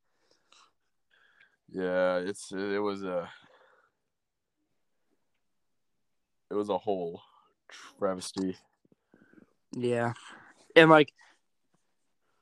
yeah. 1.69 2.17
It's 2.17 2.51
it 2.53 2.83
was 2.83 3.03
a 3.03 3.29
it 6.51 6.55
was 6.55 6.69
a 6.69 6.79
whole 6.79 7.23
travesty. 7.99 8.57
Yeah, 9.73 10.15
and 10.75 10.91
like, 10.91 11.13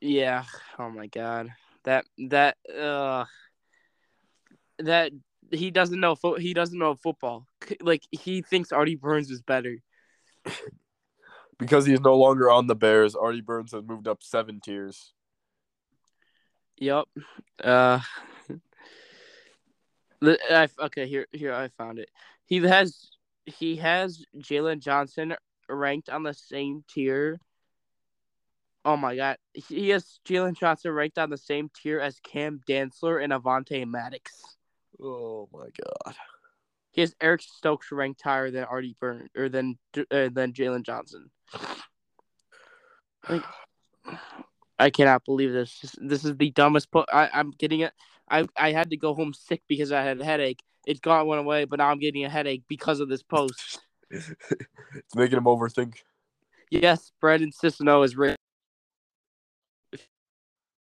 yeah. 0.00 0.44
Oh 0.78 0.90
my 0.90 1.06
god, 1.06 1.52
that 1.84 2.06
that 2.28 2.56
uh, 2.70 3.24
that 4.78 5.12
he 5.50 5.70
doesn't 5.70 6.00
know 6.00 6.14
fo- 6.14 6.36
he 6.36 6.54
doesn't 6.54 6.78
know 6.78 6.94
football 6.94 7.46
like 7.80 8.02
he 8.10 8.42
thinks 8.42 8.72
Artie 8.72 8.96
Burns 8.96 9.30
is 9.30 9.42
better. 9.42 9.76
Because 11.58 11.86
he's 11.86 12.00
no 12.00 12.16
longer 12.16 12.50
on 12.50 12.66
the 12.66 12.74
Bears, 12.74 13.14
Artie 13.14 13.40
Burns 13.40 13.72
has 13.72 13.84
moved 13.84 14.08
up 14.08 14.22
seven 14.22 14.60
tiers. 14.60 15.14
Yep. 16.78 17.04
Uh. 17.62 18.00
I, 20.22 20.68
okay, 20.80 21.06
here, 21.06 21.26
here 21.32 21.52
I 21.52 21.68
found 21.68 21.98
it. 21.98 22.08
He 22.46 22.58
has 22.58 23.10
he 23.46 23.76
has 23.76 24.24
Jaylon 24.38 24.80
Johnson 24.80 25.34
ranked 25.68 26.08
on 26.08 26.22
the 26.22 26.34
same 26.34 26.84
tier. 26.88 27.38
Oh 28.84 28.96
my 28.96 29.16
god, 29.16 29.38
he 29.52 29.90
has 29.90 30.18
Jaylon 30.26 30.58
Johnson 30.58 30.92
ranked 30.92 31.18
on 31.18 31.30
the 31.30 31.38
same 31.38 31.70
tier 31.74 32.00
as 32.00 32.20
Cam 32.20 32.60
Dantzler 32.68 33.22
and 33.22 33.32
Avonte 33.32 33.86
Maddox. 33.86 34.32
Oh 35.02 35.48
my 35.52 35.66
god. 35.66 36.14
He 36.92 37.00
has 37.00 37.14
Eric 37.20 37.42
Stokes 37.42 37.90
ranked 37.90 38.22
higher 38.22 38.50
than 38.50 38.64
Artie 38.64 38.96
Burns 39.00 39.28
or 39.36 39.48
than 39.48 39.78
uh, 39.96 40.28
than 40.32 40.52
Jaylon 40.52 40.84
Johnson. 40.84 41.30
Like, 43.28 43.42
I 44.78 44.90
cannot 44.90 45.24
believe 45.24 45.52
this. 45.52 45.80
This, 45.96 46.24
is 46.24 46.36
the 46.36 46.50
dumbest. 46.50 46.90
Po- 46.92 47.06
I, 47.12 47.30
I'm 47.32 47.50
getting 47.50 47.80
it. 47.80 47.92
I 48.30 48.46
I 48.56 48.72
had 48.72 48.90
to 48.90 48.96
go 48.96 49.14
home 49.14 49.34
sick 49.34 49.62
because 49.68 49.90
I 49.90 50.02
had 50.02 50.20
a 50.20 50.24
headache. 50.24 50.60
It's 50.86 51.00
gone 51.00 51.26
went 51.26 51.40
away, 51.40 51.64
but 51.64 51.78
now 51.78 51.88
I'm 51.88 51.98
getting 51.98 52.24
a 52.24 52.28
headache 52.28 52.62
because 52.68 53.00
of 53.00 53.08
this 53.08 53.22
post. 53.22 53.80
it's 54.10 55.14
making 55.16 55.38
him 55.38 55.44
overthink. 55.44 55.96
Yes, 56.70 57.10
Brandon 57.20 57.50
Cicino 57.50 58.04
is 58.04 58.16
written. 58.16 58.36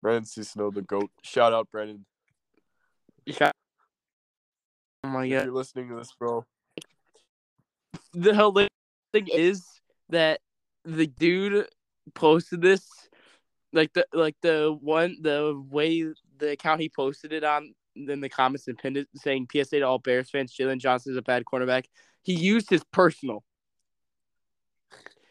Brandon 0.02 0.24
Cicino, 0.24 0.72
the 0.72 0.82
GOAT. 0.82 1.10
Shout 1.22 1.52
out, 1.52 1.68
Brandon. 1.70 2.04
Oh 5.06 5.08
my 5.08 5.28
god. 5.28 5.44
you're 5.44 5.52
listening 5.52 5.88
to 5.90 5.94
this, 5.94 6.12
bro. 6.18 6.44
The 8.12 8.34
hilarious 8.34 8.70
thing 9.12 9.28
is 9.32 9.64
that 10.08 10.40
the 10.84 11.06
dude 11.06 11.68
posted 12.14 12.60
this, 12.60 12.84
like 13.72 13.92
the 13.92 14.04
like 14.12 14.34
the 14.42 14.76
one 14.80 15.18
the 15.20 15.62
way 15.70 16.12
the 16.38 16.50
account 16.50 16.80
he 16.80 16.88
posted 16.88 17.32
it 17.32 17.44
on 17.44 17.72
in 17.94 18.20
the 18.20 18.28
comments 18.28 18.66
and 18.66 18.76
pinned 18.76 18.96
it 18.96 19.08
saying 19.14 19.46
PSA 19.52 19.78
to 19.78 19.82
all 19.82 20.00
Bears 20.00 20.28
fans, 20.28 20.52
Jaylon 20.52 20.78
Johnson 20.78 21.12
is 21.12 21.18
a 21.18 21.22
bad 21.22 21.44
cornerback. 21.44 21.84
He 22.22 22.32
used 22.32 22.68
his 22.68 22.82
personal. 22.92 23.44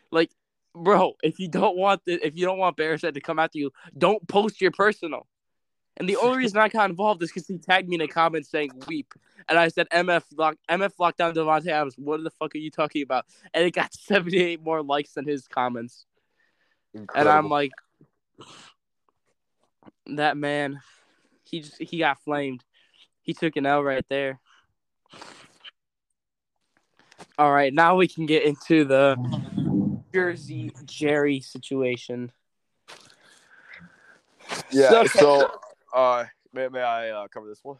Like, 0.09 0.31
bro, 0.73 1.15
if 1.21 1.37
you 1.37 1.49
don't 1.49 1.75
want 1.75 2.01
the 2.05 2.13
if 2.25 2.37
you 2.37 2.45
don't 2.45 2.59
want 2.59 2.77
Bears 2.77 3.01
fan 3.01 3.13
to 3.13 3.19
come 3.19 3.39
after 3.39 3.57
you, 3.57 3.71
don't 3.97 4.25
post 4.29 4.61
your 4.61 4.71
personal. 4.71 5.27
And 5.97 6.09
the 6.09 6.17
only 6.17 6.37
reason 6.43 6.57
I 6.59 6.67
got 6.69 6.89
involved 6.89 7.21
is 7.23 7.29
because 7.29 7.47
he 7.47 7.57
tagged 7.57 7.87
me 7.87 7.95
in 7.95 8.01
a 8.01 8.07
comment 8.07 8.45
saying 8.45 8.71
"weep," 8.87 9.13
and 9.47 9.57
I 9.57 9.67
said 9.69 9.87
"MF 9.91 10.23
lock 10.37 10.57
MF 10.69 10.91
lockdown 10.99 11.33
Davante 11.33 11.67
Adams." 11.67 11.95
What 11.97 12.23
the 12.23 12.31
fuck 12.31 12.53
are 12.55 12.59
you 12.59 12.71
talking 12.71 13.01
about? 13.03 13.25
And 13.53 13.63
it 13.65 13.71
got 13.71 13.93
seventy 13.95 14.37
eight 14.41 14.61
more 14.61 14.81
likes 14.83 15.13
than 15.13 15.25
his 15.27 15.47
comments. 15.47 16.05
And 17.13 17.27
I'm 17.29 17.49
like, 17.49 17.71
that 20.07 20.37
man, 20.37 20.81
he 21.43 21.61
just 21.61 21.81
he 21.81 21.97
got 21.99 22.19
flamed. 22.23 22.63
He 23.21 23.33
took 23.33 23.55
an 23.55 23.65
L 23.65 23.83
right 23.83 24.05
there. 24.09 24.39
All 27.37 27.51
right, 27.51 27.73
now 27.73 27.95
we 27.97 28.07
can 28.07 28.25
get 28.25 28.43
into 28.43 28.85
the 28.85 29.17
Jersey 30.13 30.71
Jerry 30.85 31.41
situation. 31.41 32.31
yeah. 34.71 34.89
so- 34.89 35.05
So, 35.07 35.59
uh, 35.95 36.25
may, 36.53 36.67
may 36.67 36.81
I 36.81 37.09
uh, 37.09 37.27
cover 37.27 37.47
this 37.47 37.63
one? 37.63 37.77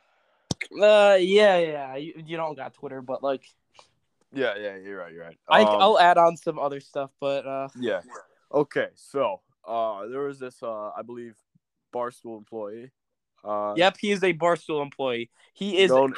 Uh, 0.81 1.17
yeah, 1.19 1.57
yeah. 1.57 1.95
You, 1.95 2.13
you 2.25 2.37
don't 2.37 2.55
got 2.55 2.73
Twitter, 2.73 3.01
but 3.01 3.21
like, 3.21 3.43
Yeah, 4.33 4.55
yeah. 4.57 4.77
You're 4.77 4.99
right. 4.99 5.13
You're 5.13 5.25
right. 5.25 5.37
I 5.47 5.61
Um, 5.61 5.81
I'll 5.81 5.99
add 5.99 6.17
on 6.17 6.37
some 6.37 6.57
other 6.57 6.79
stuff, 6.79 7.11
but 7.19 7.45
uh, 7.45 7.67
Yeah. 7.79 8.01
Okay. 8.51 8.87
So, 8.95 9.41
uh, 9.67 10.07
there 10.07 10.21
was 10.21 10.39
this, 10.39 10.63
uh, 10.63 10.89
I 10.97 11.01
believe, 11.05 11.35
barstool 11.93 12.37
employee. 12.37 12.91
Uh, 13.43 13.73
yep, 13.77 13.95
he 13.99 14.11
is 14.11 14.23
a 14.23 14.33
Barstool 14.33 14.81
employee. 14.81 15.29
He 15.53 15.77
is 15.77 15.91
known- 15.91 16.15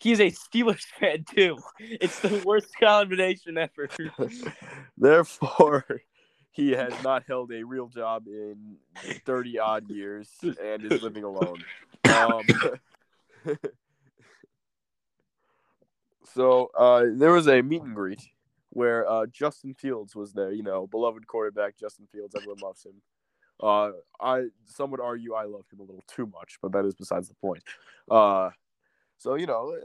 he 0.00 0.12
is 0.12 0.20
a 0.20 0.30
Steelers 0.30 0.82
fan 0.98 1.24
too. 1.24 1.58
It's 1.78 2.18
the 2.20 2.42
worst 2.44 2.76
combination 2.78 3.56
ever. 3.56 3.88
Therefore, 4.98 5.86
he 6.52 6.70
has 6.72 6.92
not 7.02 7.24
held 7.26 7.50
a 7.52 7.62
real 7.64 7.88
job 7.88 8.26
in 8.28 8.76
30 9.26 9.58
odd 9.58 9.88
years 9.90 10.28
and 10.42 10.84
is 10.84 11.02
living 11.02 11.24
alone. 11.24 11.64
Um, 12.04 12.44
so 16.34 16.70
uh, 16.76 17.04
there 17.14 17.32
was 17.32 17.48
a 17.48 17.62
meet 17.62 17.82
and 17.82 17.94
greet 17.94 18.20
where 18.70 19.08
uh, 19.10 19.26
Justin 19.26 19.74
Fields 19.74 20.14
was 20.14 20.32
there. 20.32 20.52
You 20.52 20.62
know, 20.62 20.86
beloved 20.86 21.26
quarterback 21.26 21.76
Justin 21.76 22.06
Fields. 22.12 22.34
Everyone 22.34 22.58
loves 22.62 22.84
him. 22.84 23.02
Uh, 23.60 23.90
I 24.20 24.46
some 24.66 24.90
would 24.90 25.00
argue 25.00 25.34
I 25.34 25.44
love 25.44 25.64
him 25.72 25.80
a 25.80 25.82
little 25.82 26.04
too 26.06 26.26
much, 26.26 26.58
but 26.62 26.72
that 26.72 26.84
is 26.84 26.94
besides 26.94 27.28
the 27.28 27.34
point. 27.34 27.62
Uh, 28.10 28.50
so 29.18 29.34
you 29.34 29.46
know, 29.46 29.76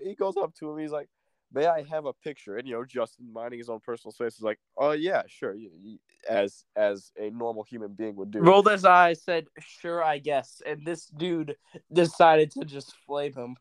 he- 0.00 0.08
he 0.10 0.14
goes 0.14 0.36
up 0.36 0.54
to 0.56 0.70
him. 0.70 0.78
He's 0.78 0.90
like, 0.90 1.08
"May 1.52 1.66
I 1.66 1.82
have 1.84 2.06
a 2.06 2.12
picture?" 2.12 2.56
And 2.56 2.66
you 2.66 2.74
know, 2.74 2.84
Justin, 2.84 3.32
minding 3.32 3.58
his 3.58 3.68
own 3.68 3.80
personal 3.80 4.12
space, 4.12 4.36
is 4.36 4.42
like, 4.42 4.58
"Oh 4.76 4.92
yeah, 4.92 5.22
sure," 5.26 5.54
as 6.28 6.64
as 6.76 7.12
a 7.18 7.30
normal 7.30 7.62
human 7.64 7.92
being 7.94 8.16
would 8.16 8.30
do. 8.30 8.40
Rolled 8.40 8.70
his 8.70 8.84
eyes, 8.84 9.22
said, 9.22 9.46
"Sure, 9.60 10.02
I 10.02 10.18
guess." 10.18 10.62
And 10.66 10.84
this 10.84 11.06
dude 11.06 11.56
decided 11.92 12.50
to 12.52 12.64
just 12.64 12.94
flame 13.06 13.34
him. 13.34 13.56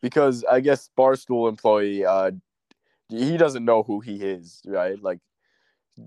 because 0.00 0.44
I 0.44 0.60
guess 0.60 0.90
Barstool 0.96 1.48
employee, 1.48 2.04
uh, 2.04 2.32
he 3.08 3.36
doesn't 3.36 3.64
know 3.64 3.82
who 3.82 4.00
he 4.00 4.16
is, 4.22 4.60
right? 4.66 5.00
Like 5.02 5.20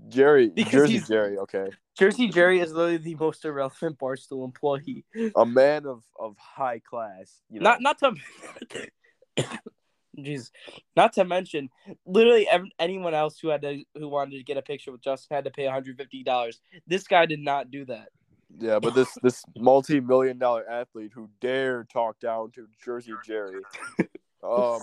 Jerry, 0.08 0.48
Because 0.48 0.72
Jersey 0.72 1.00
Jerry, 1.00 1.38
okay, 1.38 1.70
Jersey 1.98 2.28
Jerry 2.28 2.60
is 2.60 2.72
literally 2.72 2.96
the 2.98 3.14
most 3.16 3.44
irrelevant 3.44 3.98
Barstool 3.98 4.44
employee. 4.44 5.04
a 5.36 5.44
man 5.44 5.86
of 5.86 6.04
of 6.18 6.36
high 6.38 6.78
class. 6.78 7.42
You 7.50 7.60
know, 7.60 7.70
Not 7.70 7.82
not 7.82 7.98
to, 7.98 8.14
jeez, 10.18 10.50
not 10.96 11.12
to 11.14 11.24
mention, 11.24 11.68
literally 12.06 12.48
anyone 12.78 13.14
else 13.14 13.38
who 13.38 13.48
had 13.48 13.62
to 13.62 13.82
who 13.94 14.08
wanted 14.08 14.36
to 14.36 14.42
get 14.42 14.56
a 14.56 14.62
picture 14.62 14.92
with 14.92 15.02
Justin 15.02 15.36
had 15.36 15.44
to 15.44 15.50
pay 15.50 15.64
one 15.64 15.74
hundred 15.74 15.96
fifty 15.96 16.22
dollars. 16.22 16.60
This 16.86 17.06
guy 17.06 17.26
did 17.26 17.40
not 17.40 17.70
do 17.70 17.84
that. 17.86 18.08
yeah, 18.58 18.78
but 18.78 18.94
this 18.94 19.16
this 19.22 19.44
multi 19.56 20.00
million 20.00 20.38
dollar 20.38 20.68
athlete 20.68 21.12
who 21.14 21.28
dare 21.40 21.84
talk 21.84 22.18
down 22.20 22.50
to 22.52 22.66
Jersey 22.84 23.14
Jerry, 23.24 23.62
um, 24.42 24.80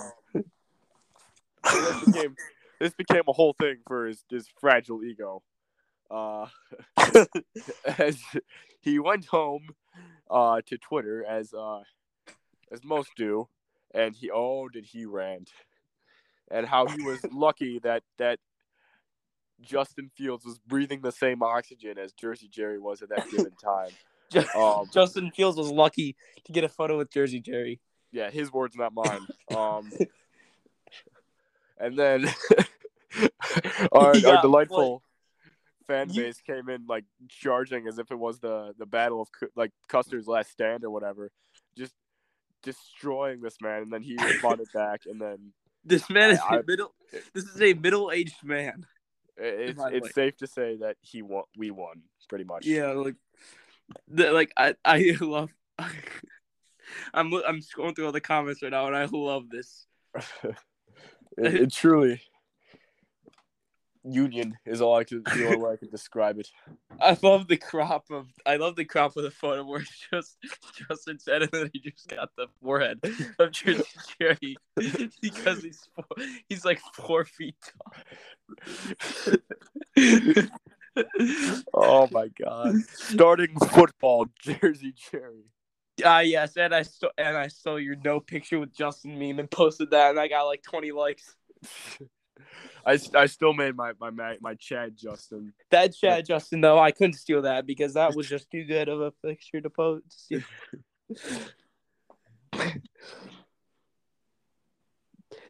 this 1.63 2.05
became 2.05 2.36
this 2.79 2.93
became 2.93 3.24
a 3.27 3.34
whole 3.34 3.55
thing 3.60 3.77
for 3.88 4.07
his 4.07 4.24
his 4.29 4.48
fragile 4.60 5.03
ego. 5.03 5.43
Uh, 6.10 6.48
as 7.98 8.17
he 8.79 8.98
went 8.98 9.25
home 9.25 9.67
uh 10.29 10.62
to 10.65 10.77
Twitter 10.77 11.25
as 11.25 11.53
uh 11.53 11.81
as 12.72 12.84
most 12.84 13.10
do, 13.17 13.48
and 13.98 14.16
he 14.16 14.30
oh 14.32 14.70
did 14.70 14.86
he 14.86 15.06
rant, 15.06 15.50
and 16.51 16.66
how 16.66 16.86
he 16.86 17.01
was 17.04 17.20
lucky 17.32 17.80
that 17.80 18.04
that 18.18 18.39
Justin 19.62 20.12
Fields 20.16 20.46
was 20.46 20.60
breathing 20.60 21.01
the 21.01 21.12
same 21.12 21.42
oxygen 21.42 21.98
as 21.98 22.13
Jersey 22.13 22.48
Jerry 22.48 22.80
was 22.80 23.01
at 23.01 23.10
that 23.10 23.25
given 23.32 23.51
time. 23.63 23.89
Um, 24.56 24.88
Justin 24.94 25.32
Fields 25.32 25.58
was 25.58 25.72
lucky 25.72 26.16
to 26.46 26.51
get 26.51 26.63
a 26.63 26.70
photo 26.70 26.98
with 26.98 27.10
Jersey 27.10 27.39
Jerry. 27.39 27.80
yeah, 28.12 28.30
his 28.30 28.51
words, 28.51 28.75
not 28.75 28.94
mine. 28.94 29.25
Um, 29.56 29.89
and 31.80 31.98
then 31.98 32.25
our, 33.92 34.13
He 34.13 34.25
our 34.25 34.42
delightful 34.42 35.01
fan 35.88 36.10
You- 36.10 36.24
base 36.24 36.42
came 36.42 36.70
in 36.70 36.86
like 36.88 37.06
charging 37.30 37.88
as 37.88 37.98
if 37.98 38.12
it 38.12 38.20
was 38.20 38.39
the 38.39 38.74
the 38.77 38.86
battle 38.86 39.22
of 39.22 39.30
like 39.56 39.72
Custer's 39.88 40.27
last 40.27 40.51
stand 40.51 40.84
or 40.84 40.89
whatever, 40.89 41.32
just 41.77 41.94
destroying 42.67 43.41
this 43.41 43.57
man. 43.62 43.83
And 43.83 43.91
then 43.91 44.01
he 44.03 44.15
responded 44.24 44.67
back, 44.74 45.01
and 45.05 45.19
then 45.19 45.53
This 45.86 46.09
man 46.09 46.31
is 46.31 46.39
I- 46.39 46.57
a 46.57 46.63
middle. 46.67 46.93
This 47.33 47.45
is 47.45 47.62
a 47.62 47.74
middle-aged 47.74 48.43
man. 48.43 48.86
it's 49.38 49.79
it's 49.91 50.03
way. 50.03 50.09
safe 50.13 50.38
to 50.38 50.47
say 50.47 50.77
that 50.77 50.97
he 51.01 51.21
won. 51.21 51.43
We 51.57 51.71
won 51.71 52.01
pretty 52.27 52.43
much. 52.43 52.65
Yeah, 52.65 52.91
like, 52.91 53.15
the, 54.07 54.31
like 54.31 54.51
I 54.57 54.75
I 54.83 55.15
love. 55.21 55.50
I'm 57.13 57.33
I'm 57.33 57.62
scrolling 57.62 57.95
through 57.95 58.07
all 58.07 58.12
the 58.12 58.21
comments 58.21 58.62
right 58.62 58.71
now, 58.71 58.88
and 58.88 58.95
I 58.95 59.05
love 59.05 59.50
this. 59.50 59.86
it, 60.43 60.55
it 61.38 61.71
truly. 61.71 62.21
Union 64.14 64.58
is 64.66 64.82
all 64.82 64.96
I 64.96 65.04
can 65.04 65.24
the 65.24 65.46
only 65.46 65.58
way 65.58 65.74
I 65.74 65.76
could 65.76 65.92
describe 65.92 66.40
it. 66.40 66.50
I 67.00 67.18
love 67.22 67.48
the 67.48 67.58
crop 67.58 68.06
of. 68.10 68.28
I 68.46 68.58
love 68.58 68.76
the 68.76 68.86
crop 68.86 69.16
of 69.18 69.24
the 69.24 69.32
photo 69.32 69.64
where 69.66 69.82
it's 69.82 70.08
just 70.12 70.38
Justin 70.74 71.20
said, 71.20 71.44
and 71.44 71.52
then 71.52 71.70
he 71.74 71.80
just 71.80 72.08
got 72.08 72.30
the 72.36 72.48
forehead 72.62 73.00
of 73.40 73.52
Jersey 73.52 73.84
Jerry 74.20 74.58
because 75.22 75.64
he's 75.64 75.88
four, 75.96 76.06
he's 76.50 76.66
like 76.66 76.80
four 76.94 77.26
feet 77.26 77.56
tall. 77.64 77.94
Oh 81.74 82.08
my 82.12 82.30
god. 82.40 82.76
Starting 82.94 83.56
football, 83.72 84.28
Jersey 84.40 84.94
Jerry. 85.12 85.46
Ah, 86.04 86.20
yes, 86.20 86.58
and 86.58 86.74
I 86.74 86.84
stole 86.84 87.12
and 87.18 87.36
I 87.36 87.48
saw 87.48 87.78
your 87.78 87.96
no 88.04 88.20
picture 88.20 88.60
with 88.60 88.76
Justin 88.76 89.18
meme 89.18 89.40
and 89.40 89.50
posted 89.50 89.92
that, 89.92 90.12
and 90.12 90.20
I 90.20 90.28
got 90.28 90.44
like 90.44 90.64
twenty 90.64 90.92
likes. 90.92 91.36
I, 92.86 92.98
I 93.15 93.25
still 93.25 93.53
made 93.53 93.75
my 93.75 93.94
my 94.00 94.38
my, 94.39 94.56
Chad 94.56 94.96
Justin. 94.96 95.53
That 95.72 95.94
Chad 95.94 96.25
Justin 96.25 96.62
though, 96.62 96.79
I 96.79 96.91
couldn't 96.91 97.13
steal 97.13 97.41
that 97.41 97.65
because 97.65 97.94
that 97.96 98.15
was 98.15 98.27
just 98.27 98.50
too 98.50 98.63
good 98.63 98.88
of 98.88 99.01
a 99.01 99.12
picture 99.12 99.62
to 99.62 99.70
post. 99.70 100.32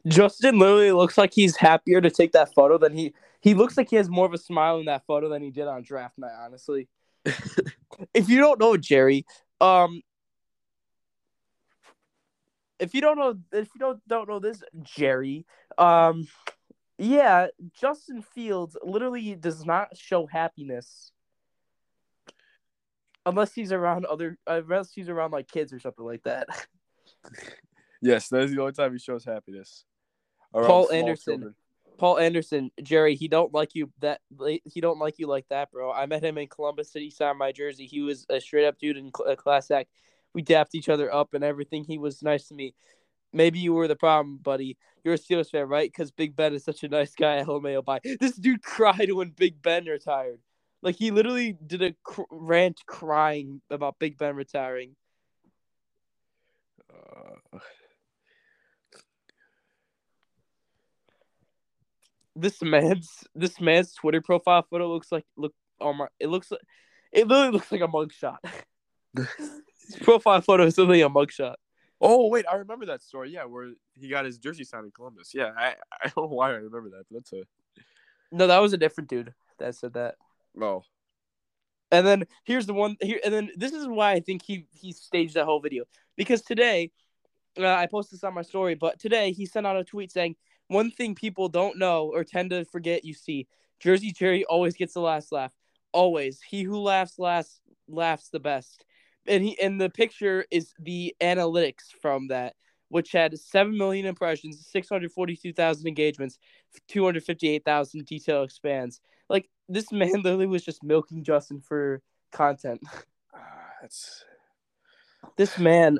Justin 0.06 0.58
literally 0.58 0.92
looks 0.92 1.18
like 1.18 1.32
he's 1.32 1.56
happier 1.56 2.00
to 2.00 2.10
take 2.10 2.32
that 2.32 2.52
photo 2.54 2.78
than 2.78 2.92
he 2.92 3.14
he 3.40 3.54
looks 3.54 3.76
like 3.76 3.88
he 3.90 3.96
has 3.96 4.08
more 4.08 4.26
of 4.26 4.34
a 4.34 4.38
smile 4.38 4.78
in 4.78 4.86
that 4.86 5.04
photo 5.06 5.28
than 5.28 5.42
he 5.42 5.50
did 5.50 5.68
on 5.68 5.82
draft 5.82 6.18
night, 6.18 6.32
honestly. 6.40 6.88
if 8.14 8.28
you 8.28 8.38
don't 8.38 8.58
know 8.58 8.76
Jerry, 8.76 9.24
um 9.60 10.02
if 12.78 12.94
you 12.94 13.00
don't 13.00 13.18
know 13.18 13.36
if 13.52 13.68
you 13.74 13.78
don't 13.78 14.00
don't 14.08 14.28
know 14.28 14.38
this 14.38 14.62
Jerry, 14.82 15.46
um 15.76 16.26
yeah, 16.98 17.46
Justin 17.72 18.22
Fields 18.22 18.76
literally 18.82 19.34
does 19.34 19.64
not 19.64 19.96
show 19.96 20.26
happiness 20.26 21.12
unless 23.24 23.52
he's 23.52 23.72
around 23.72 24.06
other 24.06 24.38
unless 24.46 24.92
he's 24.92 25.08
around 25.08 25.32
like 25.32 25.48
kids 25.48 25.72
or 25.72 25.78
something 25.78 26.04
like 26.04 26.22
that. 26.24 26.48
Yes, 28.00 28.28
that 28.28 28.42
is 28.42 28.52
the 28.52 28.60
only 28.60 28.72
time 28.72 28.92
he 28.92 28.98
shows 29.00 29.24
happiness. 29.24 29.84
Paul 30.52 30.88
Anderson. 30.92 31.32
children. 31.32 31.54
Paul 31.98 32.18
Anderson, 32.18 32.70
Jerry, 32.80 33.16
he 33.16 33.26
don't 33.26 33.52
like 33.52 33.74
you 33.74 33.90
that 33.98 34.20
he 34.38 34.80
don't 34.80 35.00
like 35.00 35.18
you 35.18 35.26
like 35.26 35.46
that, 35.48 35.72
bro. 35.72 35.90
I 35.90 36.06
met 36.06 36.22
him 36.22 36.38
in 36.38 36.46
Columbus 36.46 36.92
City, 36.92 37.10
signed 37.10 37.38
my 37.38 37.50
jersey. 37.50 37.86
He 37.86 38.00
was 38.00 38.24
a 38.30 38.40
straight 38.40 38.66
up 38.66 38.78
dude 38.78 38.96
in 38.96 39.10
cl- 39.14 39.34
class 39.34 39.72
act. 39.72 39.90
We 40.32 40.42
dapped 40.42 40.76
each 40.76 40.88
other 40.88 41.12
up 41.12 41.34
and 41.34 41.42
everything. 41.42 41.82
He 41.82 41.98
was 41.98 42.22
nice 42.22 42.46
to 42.48 42.54
me. 42.54 42.74
Maybe 43.32 43.58
you 43.58 43.74
were 43.74 43.88
the 43.88 43.96
problem, 43.96 44.38
buddy. 44.38 44.76
You're 45.04 45.14
a 45.14 45.18
Steelers 45.18 45.50
fan, 45.50 45.68
right? 45.68 45.90
Because 45.90 46.10
Big 46.10 46.34
Ben 46.34 46.54
is 46.54 46.64
such 46.64 46.82
a 46.82 46.88
nice 46.88 47.14
guy. 47.14 47.36
At 47.36 47.46
LMAO, 47.46 47.84
bye. 47.84 48.00
This 48.20 48.36
dude 48.36 48.62
cried 48.62 49.12
when 49.12 49.30
Big 49.30 49.60
Ben 49.62 49.84
retired. 49.84 50.40
Like 50.82 50.96
he 50.96 51.10
literally 51.10 51.56
did 51.66 51.82
a 51.82 51.94
cr- 52.04 52.22
rant 52.30 52.80
crying 52.86 53.60
about 53.70 53.98
Big 53.98 54.16
Ben 54.16 54.36
retiring. 54.36 54.96
Uh, 56.92 57.58
This 62.40 62.62
man's 62.62 63.24
this 63.34 63.60
man's 63.60 63.92
Twitter 63.94 64.22
profile 64.22 64.64
photo 64.70 64.88
looks 64.88 65.10
like 65.10 65.24
look 65.36 65.52
oh 65.80 65.92
my 65.92 66.06
it 66.20 66.28
looks 66.28 66.52
like 66.52 66.60
it 67.10 67.26
literally 67.26 67.50
looks 67.50 67.72
like 67.72 67.80
a 67.80 67.88
mugshot. 67.88 68.36
His 69.16 69.96
profile 70.02 70.40
photo 70.40 70.64
is 70.64 70.78
literally 70.78 71.00
a 71.00 71.08
mugshot. 71.08 71.56
Oh 72.00 72.28
wait, 72.28 72.46
I 72.50 72.56
remember 72.56 72.86
that 72.86 73.02
story. 73.02 73.30
Yeah, 73.30 73.44
where 73.44 73.70
he 73.94 74.08
got 74.08 74.24
his 74.24 74.38
jersey 74.38 74.64
signed 74.64 74.86
in 74.86 74.92
Columbus. 74.92 75.32
Yeah, 75.34 75.52
I 75.56 75.76
I 76.02 76.10
don't 76.14 76.30
know 76.30 76.36
why 76.36 76.50
I 76.50 76.54
remember 76.54 76.90
that, 76.90 77.04
but 77.10 77.18
that's 77.18 77.32
a 77.32 77.42
No, 78.32 78.46
that 78.46 78.58
was 78.58 78.72
a 78.72 78.78
different 78.78 79.08
dude 79.10 79.34
that 79.58 79.74
said 79.74 79.94
that. 79.94 80.16
no. 80.54 80.84
And 81.90 82.06
then 82.06 82.26
here's 82.44 82.66
the 82.66 82.74
one 82.74 82.96
here, 83.00 83.18
and 83.24 83.32
then 83.32 83.50
this 83.56 83.72
is 83.72 83.86
why 83.86 84.12
I 84.12 84.20
think 84.20 84.42
he 84.44 84.66
he 84.72 84.92
staged 84.92 85.34
that 85.34 85.46
whole 85.46 85.60
video 85.60 85.84
because 86.16 86.42
today, 86.42 86.90
uh, 87.58 87.66
I 87.66 87.86
posted 87.86 88.18
this 88.18 88.24
on 88.24 88.34
my 88.34 88.42
story, 88.42 88.74
but 88.74 88.98
today 88.98 89.32
he 89.32 89.46
sent 89.46 89.66
out 89.66 89.76
a 89.76 89.84
tweet 89.84 90.12
saying 90.12 90.36
one 90.68 90.90
thing 90.90 91.14
people 91.14 91.48
don't 91.48 91.78
know 91.78 92.10
or 92.12 92.24
tend 92.24 92.50
to 92.50 92.64
forget. 92.66 93.04
You 93.04 93.14
see, 93.14 93.46
Jersey 93.80 94.12
Jerry 94.12 94.44
always 94.44 94.76
gets 94.76 94.94
the 94.94 95.00
last 95.00 95.32
laugh. 95.32 95.52
Always, 95.92 96.42
he 96.42 96.62
who 96.62 96.78
laughs 96.78 97.18
last 97.18 97.60
laughs 97.88 98.28
the 98.28 98.40
best. 98.40 98.84
And 99.28 99.44
he 99.44 99.60
and 99.60 99.80
the 99.80 99.90
picture 99.90 100.44
is 100.50 100.72
the 100.78 101.14
analytics 101.20 101.92
from 102.00 102.28
that, 102.28 102.54
which 102.88 103.12
had 103.12 103.38
seven 103.38 103.76
million 103.76 104.06
impressions, 104.06 104.66
six 104.66 104.88
hundred 104.88 105.12
forty-two 105.12 105.52
thousand 105.52 105.86
engagements, 105.86 106.38
two 106.88 107.04
hundred 107.04 107.24
fifty-eight 107.24 107.64
thousand 107.64 108.06
detail 108.06 108.42
expands. 108.42 109.00
Like 109.28 109.48
this 109.68 109.92
man 109.92 110.12
literally 110.22 110.46
was 110.46 110.64
just 110.64 110.82
milking 110.82 111.22
Justin 111.24 111.60
for 111.60 112.02
content. 112.32 112.82
Ah, 113.34 113.70
that's 113.82 114.24
This 115.36 115.58
man, 115.58 115.98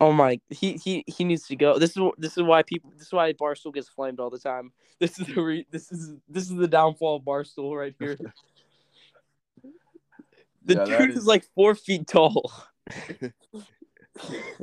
oh 0.00 0.12
my, 0.12 0.38
he 0.50 0.74
he 0.74 1.04
he 1.06 1.24
needs 1.24 1.46
to 1.48 1.56
go. 1.56 1.78
This 1.78 1.96
is 1.96 2.02
this 2.18 2.36
is 2.36 2.42
why 2.42 2.62
people. 2.62 2.92
This 2.96 3.06
is 3.06 3.12
why 3.12 3.32
Barstool 3.32 3.72
gets 3.72 3.88
flamed 3.88 4.20
all 4.20 4.30
the 4.30 4.38
time. 4.38 4.72
This 5.00 5.18
is 5.18 5.26
the 5.26 5.40
re, 5.40 5.66
this 5.70 5.90
is 5.90 6.12
this 6.28 6.44
is 6.50 6.56
the 6.56 6.68
downfall 6.68 7.16
of 7.16 7.22
Barstool 7.22 7.76
right 7.76 7.94
here. 7.98 8.18
The 10.66 10.74
Yeah, 10.74 10.98
dude 10.98 11.10
is... 11.10 11.18
is- 11.18 11.26
like 11.26 11.44
four 11.54 11.74
feet 11.74 12.06
tall. 12.06 12.52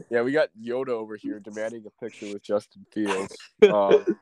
yeah. 0.10 0.22
We 0.22 0.32
got 0.32 0.50
Yoda 0.62 0.90
over 0.90 1.16
here 1.16 1.40
demanding 1.40 1.84
a 1.88 1.90
picture 2.04 2.32
with 2.32 2.44
Justin 2.44 2.86
Fields. 2.92 3.36
Um, 3.64 4.20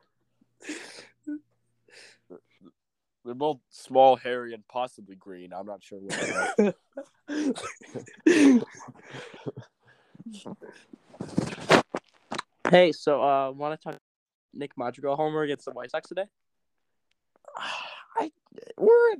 they're 3.25 3.33
both 3.35 3.59
small, 3.69 4.15
hairy, 4.15 4.53
and 4.53 4.67
possibly 4.67 5.15
green. 5.15 5.53
I'm 5.53 5.65
not 5.65 5.83
sure 5.83 5.99
what. 5.99 6.75
hey, 12.69 12.91
so 12.91 13.21
uh, 13.21 13.51
want 13.51 13.79
to 13.79 13.83
talk 13.91 13.99
Nick 14.53 14.77
Madrigal 14.77 15.15
homer 15.15 15.41
against 15.43 15.65
the 15.65 15.71
White 15.71 15.91
Sox 15.91 16.07
today? 16.07 16.25
I 18.17 18.31
we're 18.77 19.15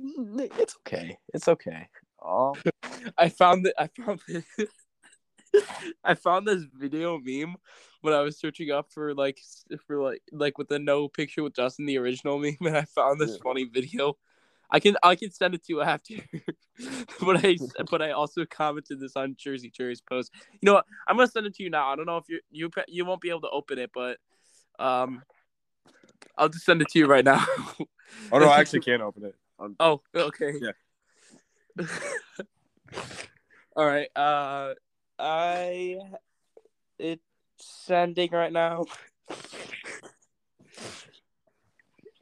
it's 0.58 0.76
okay. 0.86 1.18
It's 1.32 1.48
okay. 1.48 1.88
Um, 2.24 2.54
I 3.18 3.28
found 3.28 3.66
that 3.66 3.74
I 3.78 3.88
found 3.88 4.20
this, 4.28 4.44
I 6.04 6.14
found 6.14 6.46
this 6.46 6.64
video 6.72 7.18
meme 7.18 7.56
when 8.00 8.14
I 8.14 8.20
was 8.20 8.38
searching 8.38 8.70
up 8.70 8.90
for 8.92 9.14
like 9.14 9.40
for 9.86 10.02
like 10.02 10.22
like 10.32 10.58
with 10.58 10.68
the 10.68 10.78
no 10.78 11.08
picture 11.08 11.42
with 11.42 11.54
Justin 11.54 11.86
the 11.86 11.98
original 11.98 12.38
meme 12.38 12.56
and 12.60 12.76
I 12.76 12.84
found 12.84 13.20
this 13.20 13.32
Yeah. 13.32 13.42
funny 13.42 13.64
video. 13.64 14.16
I 14.70 14.80
can 14.80 14.96
I 15.02 15.16
can 15.16 15.30
send 15.30 15.54
it 15.54 15.64
to 15.64 15.72
you 15.74 15.80
after, 15.82 16.14
but 17.20 17.44
I 17.44 17.58
but 17.90 18.00
I 18.00 18.12
also 18.12 18.46
commented 18.46 19.00
this 19.00 19.16
on 19.16 19.36
Jersey 19.38 19.70
Jerry's 19.70 20.00
post. 20.00 20.32
You 20.52 20.60
know 20.62 20.74
what? 20.74 20.86
I'm 21.06 21.16
gonna 21.16 21.28
send 21.28 21.46
it 21.46 21.54
to 21.56 21.62
you 21.62 21.68
now. 21.68 21.88
I 21.92 21.96
don't 21.96 22.06
know 22.06 22.16
if 22.16 22.24
you 22.28 22.40
you 22.50 22.70
you 22.88 23.04
won't 23.04 23.20
be 23.20 23.28
able 23.28 23.42
to 23.42 23.50
open 23.50 23.78
it, 23.78 23.90
but 23.92 24.16
um, 24.78 25.22
I'll 26.38 26.48
just 26.48 26.64
send 26.64 26.80
it 26.80 26.88
to 26.88 26.98
you 26.98 27.06
right 27.06 27.24
now. 27.24 27.44
oh 28.32 28.38
no, 28.38 28.46
I 28.46 28.60
actually 28.60 28.80
can't 28.80 29.02
open 29.02 29.26
it. 29.26 29.34
Um, 29.58 29.76
Oh, 29.78 30.00
okay. 30.14 30.54
Yeah. 30.60 30.72
All 33.76 33.86
right. 33.86 34.08
Uh, 34.14 34.74
I 35.18 35.98
it's 36.98 37.22
sending 37.58 38.30
right 38.30 38.52
now. 38.52 38.84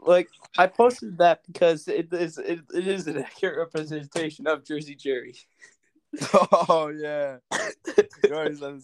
like 0.00 0.28
I 0.58 0.66
posted 0.66 1.18
that 1.18 1.42
because 1.46 1.88
it 1.88 2.12
is 2.12 2.38
it, 2.38 2.60
it 2.74 2.86
is 2.86 3.06
an 3.06 3.18
accurate 3.18 3.58
representation 3.58 4.46
of 4.46 4.64
Jersey 4.64 4.94
Jerry. 4.94 5.34
oh 6.32 6.92
yeah. 6.94 7.36
You 8.24 8.34
already 8.34 8.56
sent 8.56 8.82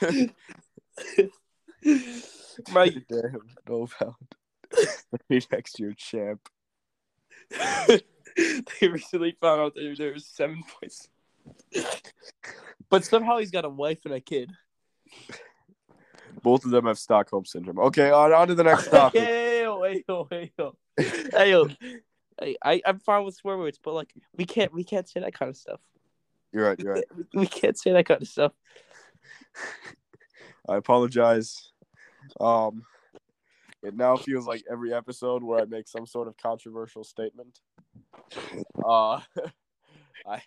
this. 0.00 0.30
My 2.70 2.88
Damn, 3.08 3.48
no 3.68 3.86
pound. 3.98 4.14
Be 5.28 5.42
next 5.50 5.78
year 5.80 5.94
champ. 5.96 6.48
they 8.80 8.88
recently 8.88 9.36
found 9.40 9.60
out 9.60 9.74
that 9.74 9.94
there 9.98 10.12
was 10.12 10.26
seven 10.26 10.62
points. 10.80 11.08
But 12.90 13.04
somehow 13.04 13.38
he's 13.38 13.50
got 13.50 13.64
a 13.64 13.68
wife 13.68 14.04
and 14.04 14.14
a 14.14 14.20
kid. 14.20 14.50
Both 16.42 16.64
of 16.64 16.70
them 16.70 16.86
have 16.86 16.98
Stockholm 16.98 17.44
syndrome. 17.44 17.78
Okay, 17.78 18.10
on, 18.10 18.32
on 18.32 18.48
to 18.48 18.54
the 18.54 18.64
next 18.64 18.88
topic. 18.90 19.22
Hey, 19.22 19.62
yo, 19.62 19.82
hey, 19.82 20.04
yo, 20.06 20.28
hey, 20.30 20.52
yo. 20.58 20.76
Hey, 20.96 21.50
yo. 21.50 21.68
Hey, 22.40 22.56
I, 22.62 22.82
I'm 22.84 22.98
fine 22.98 23.24
with 23.24 23.36
swear 23.36 23.56
words, 23.56 23.78
but 23.82 23.94
like 23.94 24.12
we 24.36 24.44
can't 24.44 24.72
we 24.72 24.84
can't 24.84 25.08
say 25.08 25.20
that 25.20 25.34
kind 25.34 25.48
of 25.48 25.56
stuff. 25.56 25.80
You're 26.52 26.68
right. 26.68 26.78
You're 26.78 26.94
right. 26.94 27.04
We, 27.16 27.24
we 27.40 27.46
can't 27.46 27.78
say 27.78 27.92
that 27.92 28.06
kind 28.06 28.22
of 28.22 28.28
stuff. 28.28 28.52
I 30.68 30.76
apologize. 30.76 31.70
Um, 32.40 32.84
it 33.82 33.94
now 33.94 34.16
feels 34.16 34.46
like 34.46 34.64
every 34.70 34.94
episode 34.94 35.42
where 35.42 35.60
I 35.60 35.64
make 35.66 35.88
some 35.88 36.06
sort 36.06 36.26
of 36.26 36.36
controversial 36.36 37.04
statement. 37.04 37.60
Uh, 38.84 39.20
I 40.26 40.42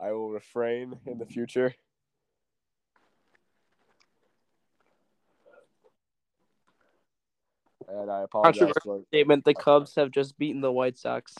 I 0.00 0.12
will 0.12 0.30
refrain 0.30 0.98
in 1.06 1.18
the 1.18 1.26
future. 1.26 1.74
And 7.88 8.10
I 8.10 8.22
apologize 8.22 8.72
for 8.82 9.02
Statement: 9.08 9.44
The 9.44 9.54
Cubs 9.54 9.94
have 9.96 10.10
just 10.10 10.38
beaten 10.38 10.60
the 10.60 10.72
White 10.72 10.98
Sox. 10.98 11.34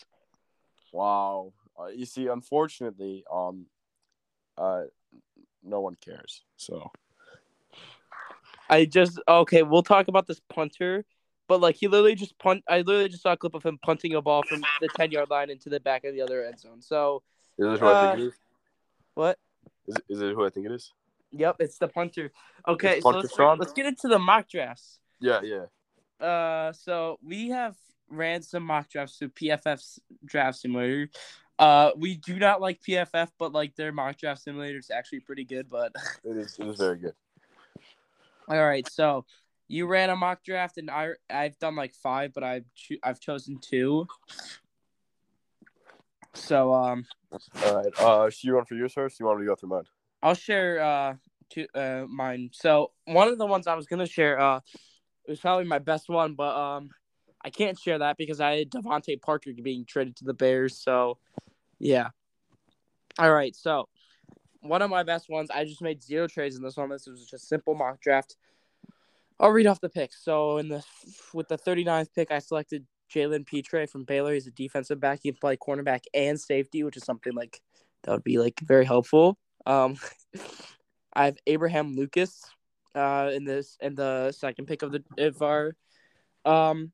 wow. 0.93 1.53
Uh, 1.79 1.87
you 1.87 2.05
see, 2.05 2.27
unfortunately, 2.27 3.25
um, 3.33 3.67
uh, 4.59 4.83
no 5.63 5.81
one 5.81 5.97
cares. 6.05 6.43
So 6.57 6.91
I 8.69 8.85
just 8.85 9.21
okay. 9.27 9.63
We'll 9.63 9.83
talk 9.83 10.09
about 10.09 10.27
this 10.27 10.41
punter, 10.49 11.05
but 11.49 11.61
like 11.61 11.77
he 11.77 11.89
literally 11.89 12.15
just 12.15 12.39
punt. 12.39 12.65
I 12.69 12.79
literally 12.79 13.09
just 13.09 13.23
saw 13.23 13.33
a 13.33 13.37
clip 13.37 13.55
of 13.55 13.63
him 13.63 13.79
punting 13.85 14.15
a 14.15 14.23
ball 14.23 14.43
from 14.43 14.63
the 14.81 14.89
ten 14.97 15.11
yard 15.11 15.31
line 15.31 15.51
into 15.51 15.69
the 15.69 15.81
back 15.81 16.05
of 16.05 16.15
the 16.15 16.23
other 16.23 16.45
end 16.45 16.61
zone. 16.61 16.81
So 16.81 17.23
is 17.59 17.67
it 17.67 17.81
who 17.81 17.87
I 17.87 18.07
think 18.07 18.21
it 18.21 18.27
is? 18.29 18.35
what? 19.15 19.39
Is, 19.87 19.97
is 20.09 20.23
it 20.23 20.35
who 20.35 20.45
I 20.45 20.51
think 20.51 20.67
it 20.67 20.73
is? 20.73 20.93
Yep, 21.33 21.57
it's 21.61 21.79
the 21.79 21.89
punter. 21.89 22.31
Okay, 22.69 23.01
so 23.01 23.09
let's, 23.09 23.39
let's 23.39 23.73
get 23.73 23.87
into 23.87 24.09
the 24.09 24.19
mock 24.19 24.49
drafts. 24.49 24.99
Yeah, 25.21 25.41
yeah. 25.43 26.27
Uh, 26.27 26.73
so 26.73 27.19
we 27.25 27.49
have 27.49 27.77
ran 28.09 28.43
some 28.43 28.65
mock 28.65 28.89
drafts 28.89 29.19
to 29.19 29.29
PFF's 29.29 29.99
draft 30.25 30.59
simulator. 30.59 31.09
Uh, 31.59 31.91
we 31.97 32.17
do 32.17 32.39
not 32.39 32.61
like 32.61 32.81
PFF, 32.83 33.29
but 33.39 33.53
like 33.53 33.75
their 33.77 33.93
mock 33.93 34.19
draft 34.19 34.43
simulator 34.43 34.79
is 34.79 34.91
actually 34.91 35.21
pretty 35.21 35.45
good. 35.45 35.69
But 35.71 35.93
It 36.25 36.37
is. 36.37 36.59
It 36.59 36.67
is 36.67 36.77
very 36.77 36.99
good. 36.99 37.15
all 38.49 38.65
right, 38.65 38.89
so 38.89 39.25
you 39.73 39.87
ran 39.87 40.11
a 40.11 40.17
mock 40.17 40.45
draft, 40.45 40.77
and 40.77 40.91
I 40.91 41.13
I've 41.31 41.59
done 41.59 41.77
like 41.77 41.95
five, 41.95 42.35
but 42.35 42.45
I've 42.45 42.67
cho- 42.75 43.01
I've 43.03 43.21
chosen 43.21 43.59
two. 43.59 44.07
So 46.35 46.75
um, 46.75 47.07
All 47.65 47.77
right. 47.77 47.99
Uh, 47.99 48.29
should 48.29 48.45
you 48.45 48.55
run 48.55 48.67
for 48.67 48.75
yours 48.75 48.93
first? 48.93 49.19
You 49.19 49.25
want 49.25 49.39
me 49.41 49.47
to 49.47 49.51
go 49.51 49.55
through 49.55 49.71
mine? 49.71 49.85
I'll 50.23 50.35
share 50.35 50.79
uh 50.81 51.15
two 51.49 51.67
uh 51.75 52.05
mine. 52.07 52.51
So 52.53 52.93
one 53.07 53.29
of 53.29 53.39
the 53.39 53.47
ones 53.47 53.67
I 53.67 53.75
was 53.75 53.87
gonna 53.87 54.07
share 54.07 54.39
uh 54.39 54.59
it 55.25 55.31
was 55.31 55.41
probably 55.41 55.65
my 55.65 55.79
best 55.79 56.11
one, 56.11 56.35
but 56.35 56.55
um 56.55 56.91
I 57.43 57.49
can't 57.49 57.79
share 57.79 57.99
that 57.99 58.19
because 58.19 58.41
I 58.41 58.59
had 58.59 58.71
DeVante 58.71 59.23
Parker 59.23 59.53
being 59.63 59.87
traded 59.87 60.17
to 60.17 60.25
the 60.25 60.35
Bears. 60.35 60.77
So 60.77 61.17
yeah. 61.79 62.11
All 63.19 63.33
right, 63.33 63.57
so 63.57 63.89
one 64.61 64.83
of 64.83 64.91
my 64.91 65.03
best 65.03 65.31
ones. 65.31 65.51
I 65.51 65.65
just 65.65 65.81
made 65.81 66.03
zero 66.03 66.27
trades 66.27 66.57
in 66.57 66.63
this 66.63 66.77
one. 66.77 66.91
This 66.91 67.07
was 67.07 67.27
just 67.27 67.49
simple 67.49 67.75
mock 67.75 68.01
draft. 68.03 68.37
I'll 69.43 69.51
read 69.51 69.67
off 69.67 69.81
the 69.81 69.89
picks. 69.89 70.25
So 70.25 70.59
in 70.59 70.69
the 70.69 70.85
with 71.35 71.49
the 71.49 71.59
39th 71.59 72.15
pick, 72.15 72.31
I 72.31 72.39
selected 72.39 72.87
Jalen 73.13 73.45
Pitre 73.45 73.89
from 73.89 74.05
Baylor. 74.05 74.35
He's 74.35 74.47
a 74.47 74.53
defensive 74.53 75.01
back. 75.01 75.19
He 75.23 75.33
can 75.33 75.39
play 75.41 75.57
cornerback 75.57 76.05
and 76.15 76.41
safety, 76.41 76.85
which 76.85 76.97
is 76.97 77.05
something 77.05 77.35
like 77.35 77.61
that 78.05 78.13
would 78.13 78.23
be 78.23 78.39
like 78.39 78.61
very 78.61 78.85
helpful. 78.85 79.37
Um, 79.67 79.97
I 81.13 81.25
have 81.25 81.39
Abraham 81.49 81.97
Lucas 81.97 82.41
uh, 82.95 83.31
in 83.35 83.45
this 83.45 83.77
in 83.81 83.97
the 83.97 84.31
second 84.31 84.67
pick 84.67 84.83
of 84.83 84.93
the 84.93 85.03
of 85.19 85.43
our 85.43 85.75
um 86.45 86.93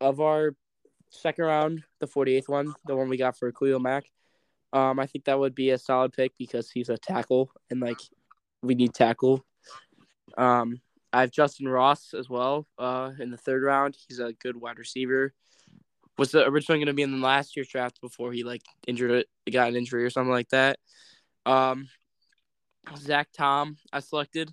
of 0.00 0.20
our 0.20 0.54
second 1.10 1.46
round, 1.46 1.82
the 2.00 2.06
48th 2.06 2.48
one, 2.48 2.74
the 2.86 2.94
one 2.94 3.08
we 3.08 3.16
got 3.16 3.38
for 3.38 3.50
Cleo 3.50 3.78
Mack. 3.78 4.04
Um, 4.74 4.98
I 5.00 5.06
think 5.06 5.24
that 5.24 5.38
would 5.38 5.54
be 5.54 5.70
a 5.70 5.78
solid 5.78 6.12
pick 6.12 6.32
because 6.38 6.70
he's 6.70 6.90
a 6.90 6.98
tackle 6.98 7.50
and 7.70 7.80
like 7.80 7.98
we 8.62 8.74
need 8.74 8.92
tackle. 8.92 9.42
Um, 10.36 10.82
I 11.12 11.22
have 11.22 11.30
Justyn 11.30 11.72
Ross 11.72 12.12
as 12.14 12.28
well 12.28 12.66
uh, 12.78 13.12
in 13.18 13.30
the 13.30 13.36
third 13.36 13.62
round. 13.62 13.96
He's 14.08 14.18
a 14.18 14.32
good 14.34 14.56
wide 14.56 14.78
receiver. 14.78 15.32
Was 16.18 16.32
the 16.32 16.44
originally 16.46 16.80
going 16.80 16.88
to 16.88 16.92
be 16.94 17.02
in 17.02 17.12
the 17.20 17.24
last 17.26 17.56
year's 17.56 17.68
draft 17.68 18.00
before 18.00 18.32
he 18.32 18.42
like 18.44 18.62
injured 18.86 19.10
it, 19.12 19.26
got 19.52 19.68
an 19.68 19.76
injury 19.76 20.04
or 20.04 20.10
something 20.10 20.32
like 20.32 20.48
that. 20.50 20.78
Um, 21.46 21.88
Zach 22.96 23.28
Tom, 23.36 23.76
I 23.92 24.00
selected. 24.00 24.50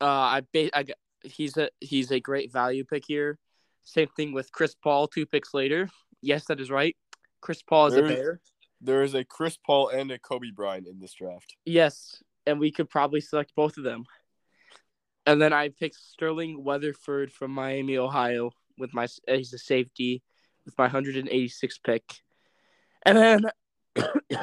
Uh, 0.00 0.04
I, 0.06 0.42
ba- 0.52 0.76
I 0.76 0.82
got, 0.84 0.96
he's 1.22 1.56
a 1.56 1.68
he's 1.80 2.10
a 2.10 2.20
great 2.20 2.52
value 2.52 2.84
pick 2.84 3.04
here. 3.06 3.38
Same 3.82 4.08
thing 4.16 4.32
with 4.32 4.50
Chris 4.52 4.74
Paul, 4.74 5.06
two 5.06 5.26
picks 5.26 5.54
later. 5.54 5.88
Yes, 6.22 6.46
that 6.46 6.60
is 6.60 6.70
right. 6.70 6.96
Chris 7.40 7.62
Paul 7.62 7.86
is 7.88 7.94
There 7.94 8.04
a 8.04 8.08
is- 8.08 8.14
bear. 8.16 8.40
There 8.80 9.02
is 9.02 9.14
a 9.14 9.24
Chris 9.24 9.56
Paul 9.56 9.88
and 9.88 10.10
a 10.10 10.18
Kobe 10.18 10.50
Bryant 10.54 10.86
in 10.86 10.98
this 11.00 11.14
draft. 11.14 11.56
Yes, 11.64 12.22
and 12.46 12.60
we 12.60 12.70
could 12.70 12.90
probably 12.90 13.20
select 13.22 13.52
both 13.56 13.78
of 13.78 13.84
them. 13.84 14.04
And 15.26 15.42
then 15.42 15.52
I 15.52 15.70
picked 15.70 15.96
Sterling 15.96 16.62
Weatherford 16.62 17.32
from 17.32 17.50
Miami, 17.50 17.98
Ohio, 17.98 18.52
with 18.78 18.94
my 18.94 19.08
he's 19.26 19.52
a 19.52 19.58
safety 19.58 20.22
with 20.64 20.78
my 20.78 20.84
186 20.84 21.78
pick. 21.78 22.02
And 23.04 23.18
then 23.18 23.44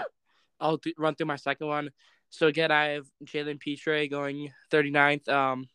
I'll 0.60 0.80
run 0.98 1.16
through 1.16 1.28
my 1.28 1.38
second 1.38 1.68
one. 1.68 1.90
So 2.30 2.48
again, 2.48 2.72
I 2.72 2.86
have 2.90 3.06
Jalen 3.24 3.60
Pitre 3.60 4.08
going 4.08 4.52
39th. 4.72 5.30
Um, 5.30 5.68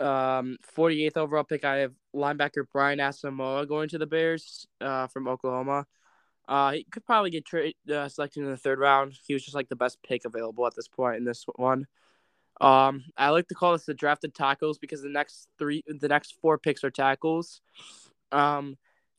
um, 0.00 0.56
48th 0.76 1.16
overall 1.16 1.44
pick. 1.44 1.64
I 1.64 1.76
have 1.76 1.92
linebacker 2.14 2.64
Brian 2.72 2.98
Asamoah 2.98 3.68
going 3.68 3.88
to 3.90 3.98
the 3.98 4.06
Bears 4.06 4.66
uh, 4.80 5.06
from 5.06 5.28
Oklahoma. 5.28 5.86
Uh, 6.48 6.72
he 6.72 6.86
could 6.90 7.04
probably 7.04 7.30
get 7.30 7.44
tra- 7.44 7.72
uh, 7.92 8.08
selected 8.08 8.42
in 8.42 8.50
the 8.50 8.56
third 8.56 8.80
round. 8.80 9.16
He 9.26 9.34
was 9.34 9.44
just 9.44 9.54
like 9.54 9.68
the 9.68 9.76
best 9.76 10.02
pick 10.02 10.24
available 10.24 10.66
at 10.66 10.74
this 10.74 10.88
point 10.88 11.18
in 11.18 11.24
this 11.24 11.44
one. 11.54 11.86
Um, 12.60 13.04
I 13.16 13.30
like 13.30 13.48
to 13.48 13.54
call 13.54 13.72
this 13.72 13.86
the 13.86 13.94
drafted 13.94 14.34
tackles 14.34 14.78
because 14.78 15.02
the 15.02 15.08
next 15.08 15.48
three, 15.58 15.82
the 15.86 16.08
next 16.08 16.36
four 16.42 16.58
picks 16.58 16.84
are 16.84 16.90
tackles. 16.90 17.62
Um, 18.32 18.76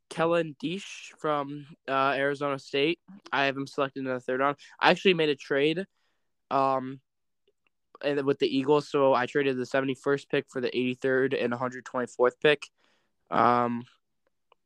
Kellen 0.10 0.56
Diesch 0.63 1.12
from 1.17 1.65
uh, 1.88 2.13
Arizona 2.15 2.60
State. 2.60 2.99
I 3.32 3.45
have 3.45 3.58
him 3.58 3.65
selected 3.65 4.01
in 4.01 4.06
the 4.06 4.19
third 4.19 4.41
round. 4.41 4.58
I 4.80 4.91
actually 4.91 5.15
made 5.15 5.30
a 5.30 5.36
trade, 5.36 5.86
um, 6.51 6.99
with 8.04 8.39
the 8.39 8.58
Eagles, 8.58 8.89
so 8.89 9.13
I 9.13 9.25
traded 9.25 9.58
the 9.58 9.65
seventy 9.65 9.95
first 9.95 10.30
pick 10.30 10.45
for 10.49 10.60
the 10.60 10.75
eighty 10.75 10.95
third 10.95 11.34
and 11.34 11.51
one 11.51 11.60
hundred 11.60 11.86
twenty 11.86 12.08
fourth 12.08 12.39
pick. 12.39 12.67
Um, 13.30 13.86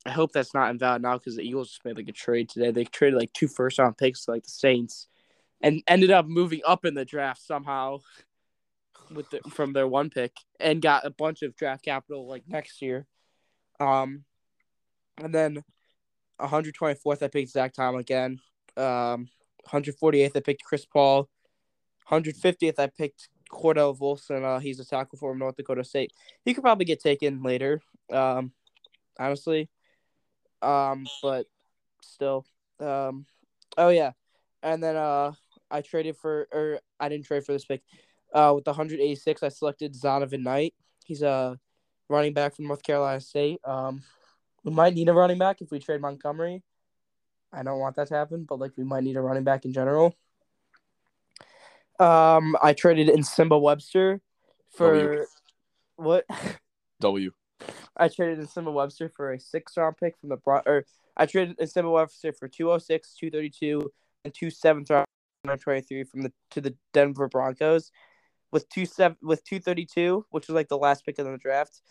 I 0.05 0.11
hope 0.11 0.31
that's 0.31 0.53
not 0.53 0.69
invalid 0.69 1.01
now 1.01 1.17
because 1.17 1.35
the 1.35 1.43
Eagles 1.43 1.69
just 1.69 1.85
made 1.85 1.97
like 1.97 2.07
a 2.07 2.13
trade 2.13 2.49
today. 2.49 2.71
They 2.71 2.85
traded 2.85 3.19
like 3.19 3.33
two 3.33 3.47
first 3.47 3.77
round 3.79 3.97
picks 3.97 4.25
to 4.25 4.31
like 4.31 4.43
the 4.43 4.49
Saints, 4.49 5.07
and 5.61 5.83
ended 5.87 6.11
up 6.11 6.27
moving 6.27 6.61
up 6.65 6.85
in 6.85 6.93
the 6.93 7.05
draft 7.05 7.41
somehow 7.41 7.99
with 9.13 9.29
the, 9.29 9.39
from 9.49 9.73
their 9.73 9.87
one 9.87 10.09
pick 10.09 10.33
and 10.59 10.81
got 10.81 11.05
a 11.05 11.09
bunch 11.09 11.41
of 11.41 11.55
draft 11.55 11.83
capital 11.83 12.27
like 12.27 12.43
next 12.47 12.81
year. 12.81 13.07
Um, 13.79 14.23
and 15.17 15.33
then 15.33 15.63
124th 16.39 17.23
I 17.23 17.27
picked 17.27 17.51
Zach 17.51 17.73
Tom 17.73 17.95
again. 17.95 18.39
Um, 18.77 19.29
148th 19.67 20.35
I 20.35 20.39
picked 20.39 20.63
Chris 20.63 20.85
Paul. 20.85 21.29
150th 22.09 22.79
I 22.79 22.87
picked 22.87 23.29
Cordell 23.51 23.97
Volson. 23.97 24.43
Uh, 24.43 24.59
he's 24.59 24.79
a 24.79 24.85
tackle 24.85 25.17
for 25.17 25.35
North 25.35 25.55
Dakota 25.55 25.83
State. 25.83 26.11
He 26.43 26.53
could 26.53 26.63
probably 26.63 26.85
get 26.85 27.01
taken 27.01 27.41
later. 27.41 27.81
Um, 28.11 28.51
honestly. 29.19 29.69
Um, 30.61 31.05
but 31.21 31.45
still. 32.01 32.45
Um, 32.79 33.25
oh 33.77 33.89
yeah, 33.89 34.11
and 34.63 34.83
then 34.83 34.95
uh, 34.95 35.33
I 35.69 35.81
traded 35.81 36.17
for 36.17 36.47
or 36.51 36.79
I 36.99 37.09
didn't 37.09 37.25
trade 37.25 37.45
for 37.45 37.53
this 37.53 37.65
pick. 37.65 37.81
Uh, 38.33 38.53
with 38.55 38.67
186, 38.67 39.43
I 39.43 39.49
selected 39.49 39.93
Zonovan 39.93 40.43
Knight. 40.43 40.73
He's 41.05 41.21
a 41.21 41.57
running 42.09 42.33
back 42.33 42.55
from 42.55 42.67
North 42.67 42.83
Carolina 42.83 43.21
State. 43.21 43.59
Um, 43.63 44.03
we 44.63 44.71
might 44.71 44.93
need 44.93 45.09
a 45.09 45.13
running 45.13 45.37
back 45.37 45.61
if 45.61 45.71
we 45.71 45.79
trade 45.79 46.01
Montgomery. 46.01 46.63
I 47.53 47.63
don't 47.63 47.79
want 47.79 47.95
that 47.95 48.07
to 48.09 48.15
happen, 48.15 48.45
but 48.47 48.59
like 48.59 48.71
we 48.77 48.83
might 48.83 49.03
need 49.03 49.15
a 49.15 49.21
running 49.21 49.43
back 49.43 49.65
in 49.65 49.71
general. 49.71 50.15
Um, 51.99 52.57
I 52.61 52.73
traded 52.73 53.09
in 53.09 53.23
Simba 53.23 53.57
Webster 53.57 54.19
for 54.71 54.93
W. 54.93 55.25
what? 55.95 56.25
W. 56.99 57.31
I 57.97 58.09
traded 58.09 58.39
in 58.39 58.47
Simba 58.47 58.71
Webster 58.71 59.07
for 59.07 59.31
a 59.31 59.39
six 59.39 59.77
round 59.77 59.95
pick 59.97 60.17
from 60.17 60.29
the 60.29 60.37
Bron- 60.37 60.63
or 60.65 60.85
I 61.15 61.25
traded 61.25 61.57
in 61.59 61.67
Simba 61.67 61.89
Webster 61.89 62.33
for 62.33 62.49
206, 62.49 63.15
232, 63.15 63.89
and 64.25 64.33
two 64.33 64.49
seventh 64.49 64.89
round 64.89 65.07
23 65.45 66.03
from 66.03 66.23
the 66.23 66.33
to 66.51 66.59
the 66.59 66.75
Denver 66.91 67.29
Broncos 67.29 67.91
with 68.55 68.69
two 68.69 68.85
seven 68.85 69.17
with 69.21 69.43
232, 69.43 70.25
which 70.29 70.47
was 70.47 70.55
like 70.55 70.69
the 70.69 70.77
last 70.77 71.05
pick 71.05 71.19
in 71.19 71.29
the 71.29 71.37
draft. 71.37 71.81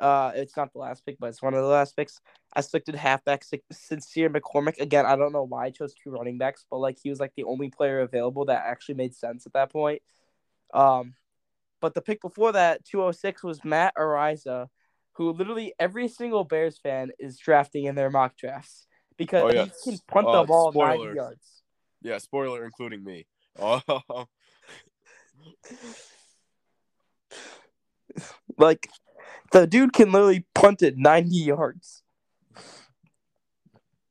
Uh, 0.00 0.32
it's 0.34 0.56
not 0.56 0.72
the 0.72 0.78
last 0.78 1.04
pick, 1.04 1.18
but 1.20 1.26
it's 1.26 1.42
one 1.42 1.52
of 1.52 1.60
the 1.60 1.68
last 1.68 1.94
picks. 1.94 2.18
I 2.54 2.62
selected 2.62 2.94
halfback 2.94 3.44
Sincere 3.70 4.30
McCormick. 4.30 4.80
Again, 4.80 5.04
I 5.04 5.16
don't 5.16 5.32
know 5.34 5.44
why 5.44 5.66
I 5.66 5.70
chose 5.70 5.92
two 5.92 6.10
running 6.10 6.38
backs, 6.38 6.64
but 6.70 6.78
like 6.78 6.96
he 7.00 7.10
was 7.10 7.20
like 7.20 7.32
the 7.36 7.44
only 7.44 7.68
player 7.68 8.00
available 8.00 8.46
that 8.46 8.64
actually 8.66 8.94
made 8.94 9.14
sense 9.14 9.44
at 9.44 9.52
that 9.52 9.70
point. 9.70 10.00
Um, 10.72 11.12
but 11.82 11.92
the 11.92 12.00
pick 12.00 12.22
before 12.22 12.52
that, 12.52 12.86
206, 12.86 13.42
was 13.42 13.62
Matt 13.62 13.92
Araiza, 13.94 14.68
who 15.12 15.30
literally 15.30 15.74
every 15.78 16.08
single 16.08 16.44
Bears 16.44 16.78
fan 16.78 17.10
is 17.18 17.36
drafting 17.36 17.84
in 17.84 17.96
their 17.96 18.10
mock 18.10 18.34
drafts 18.38 18.86
because 19.18 19.44
Oh, 19.44 19.52
yeah. 19.52 19.66
he 19.66 19.90
can 19.90 20.00
punt 20.08 20.26
Uh, 20.28 20.40
the 20.40 20.46
ball 20.46 20.72
90 20.72 20.72
spoiler. 20.72 21.14
yards. 21.14 21.62
Yeah, 22.00 22.16
spoiler, 22.16 22.64
including 22.64 23.04
me. 23.04 23.26
Oh, 23.56 23.80
Like 28.58 28.88
the 29.52 29.66
dude 29.66 29.92
can 29.92 30.12
literally 30.12 30.46
punt 30.54 30.82
it 30.82 30.96
90 30.96 31.36
yards. 31.36 32.02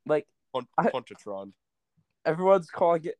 Like 0.06 0.28
punt, 0.54 0.68
I- 0.78 0.90
Puntatron. 0.90 1.54
everyone's 2.26 2.70
calling 2.70 3.06
it 3.06 3.16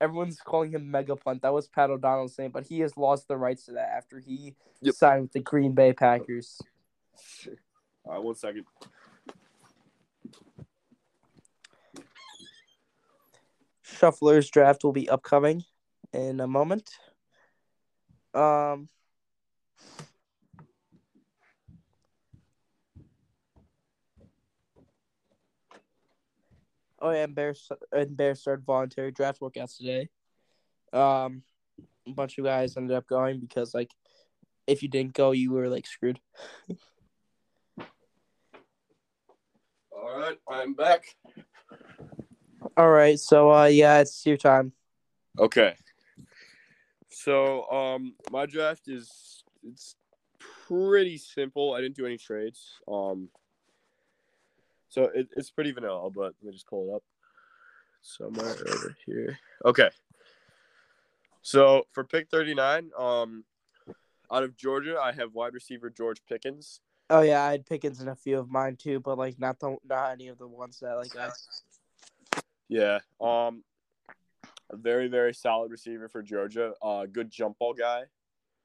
everyone's 0.00 0.38
calling 0.40 0.70
him 0.72 0.90
mega 0.90 1.16
punt. 1.16 1.42
That 1.42 1.52
was 1.52 1.66
Pat 1.68 1.90
O'Donnell 1.90 2.28
saying, 2.28 2.50
but 2.50 2.66
he 2.66 2.80
has 2.80 2.96
lost 2.96 3.26
the 3.28 3.36
rights 3.36 3.64
to 3.66 3.72
that 3.72 3.90
after 3.96 4.18
he 4.20 4.54
Yep. 4.82 4.94
signed 4.94 5.22
with 5.22 5.32
the 5.32 5.40
Green 5.40 5.72
Bay 5.72 5.92
Packers. 5.92 6.60
All 8.04 8.12
right, 8.12 8.22
one 8.22 8.34
second. 8.34 8.64
Shuffler's 13.82 14.50
draft 14.50 14.84
will 14.84 14.92
be 14.92 15.08
upcoming 15.08 15.64
in 16.12 16.40
a 16.40 16.46
moment. 16.46 16.90
Um 18.34 18.88
Oh 27.06 27.12
yeah, 27.12 27.22
and 27.22 27.36
Bears 27.36 27.70
and 27.92 28.16
Bears 28.16 28.40
started 28.40 28.64
voluntary 28.64 29.12
draft 29.12 29.40
workouts 29.40 29.76
today. 29.76 30.08
Um 30.92 31.42
a 32.08 32.12
bunch 32.12 32.36
of 32.36 32.44
guys 32.44 32.76
ended 32.76 32.96
up 32.96 33.06
going 33.06 33.38
because 33.38 33.74
like 33.74 33.92
if 34.66 34.82
you 34.82 34.88
didn't 34.88 35.12
go, 35.14 35.30
you 35.30 35.52
were 35.52 35.68
like 35.68 35.86
screwed. 35.86 36.18
All 39.92 40.18
right, 40.18 40.36
I'm 40.50 40.74
back. 40.74 41.04
All 42.76 42.90
right, 42.90 43.20
so 43.20 43.52
uh, 43.52 43.66
yeah, 43.66 44.00
it's 44.00 44.26
your 44.26 44.36
time. 44.36 44.72
Okay. 45.38 45.76
So, 47.08 47.70
um, 47.70 48.14
my 48.32 48.46
draft 48.46 48.88
is 48.88 49.44
it's 49.62 49.94
pretty 50.66 51.18
simple. 51.18 51.72
I 51.72 51.80
didn't 51.80 51.96
do 51.96 52.06
any 52.06 52.18
trades. 52.18 52.80
Um, 52.90 53.28
so 54.88 55.10
it, 55.14 55.28
it's 55.36 55.50
pretty 55.50 55.72
vanilla. 55.72 56.10
But 56.10 56.34
let 56.40 56.44
me 56.44 56.52
just 56.52 56.66
pull 56.66 56.90
it 56.90 56.96
up 56.96 57.02
somewhere 58.02 58.50
over 58.50 58.96
here. 59.04 59.38
Okay. 59.64 59.90
So 61.42 61.86
for 61.92 62.04
pick 62.04 62.28
thirty 62.28 62.54
nine, 62.54 62.90
um, 62.98 63.44
out 64.32 64.42
of 64.42 64.56
Georgia, 64.56 64.98
I 65.00 65.12
have 65.12 65.34
wide 65.34 65.54
receiver 65.54 65.90
George 65.90 66.20
Pickens. 66.28 66.80
Oh 67.08 67.20
yeah, 67.20 67.44
I 67.44 67.52
had 67.52 67.66
Pickens 67.66 68.00
in 68.00 68.08
a 68.08 68.16
few 68.16 68.38
of 68.38 68.50
mine 68.50 68.76
too, 68.76 69.00
but 69.00 69.16
like 69.16 69.38
not 69.38 69.60
the 69.60 69.76
not 69.88 70.12
any 70.12 70.28
of 70.28 70.38
the 70.38 70.48
ones 70.48 70.80
that 70.80 70.94
like 70.96 71.16
I. 71.16 71.30
Yeah. 72.68 72.98
Um, 73.20 73.62
a 74.70 74.76
very 74.76 75.06
very 75.06 75.32
solid 75.32 75.70
receiver 75.70 76.08
for 76.08 76.22
Georgia. 76.22 76.72
Uh, 76.82 77.06
good 77.06 77.30
jump 77.30 77.58
ball 77.58 77.74
guy. 77.74 78.04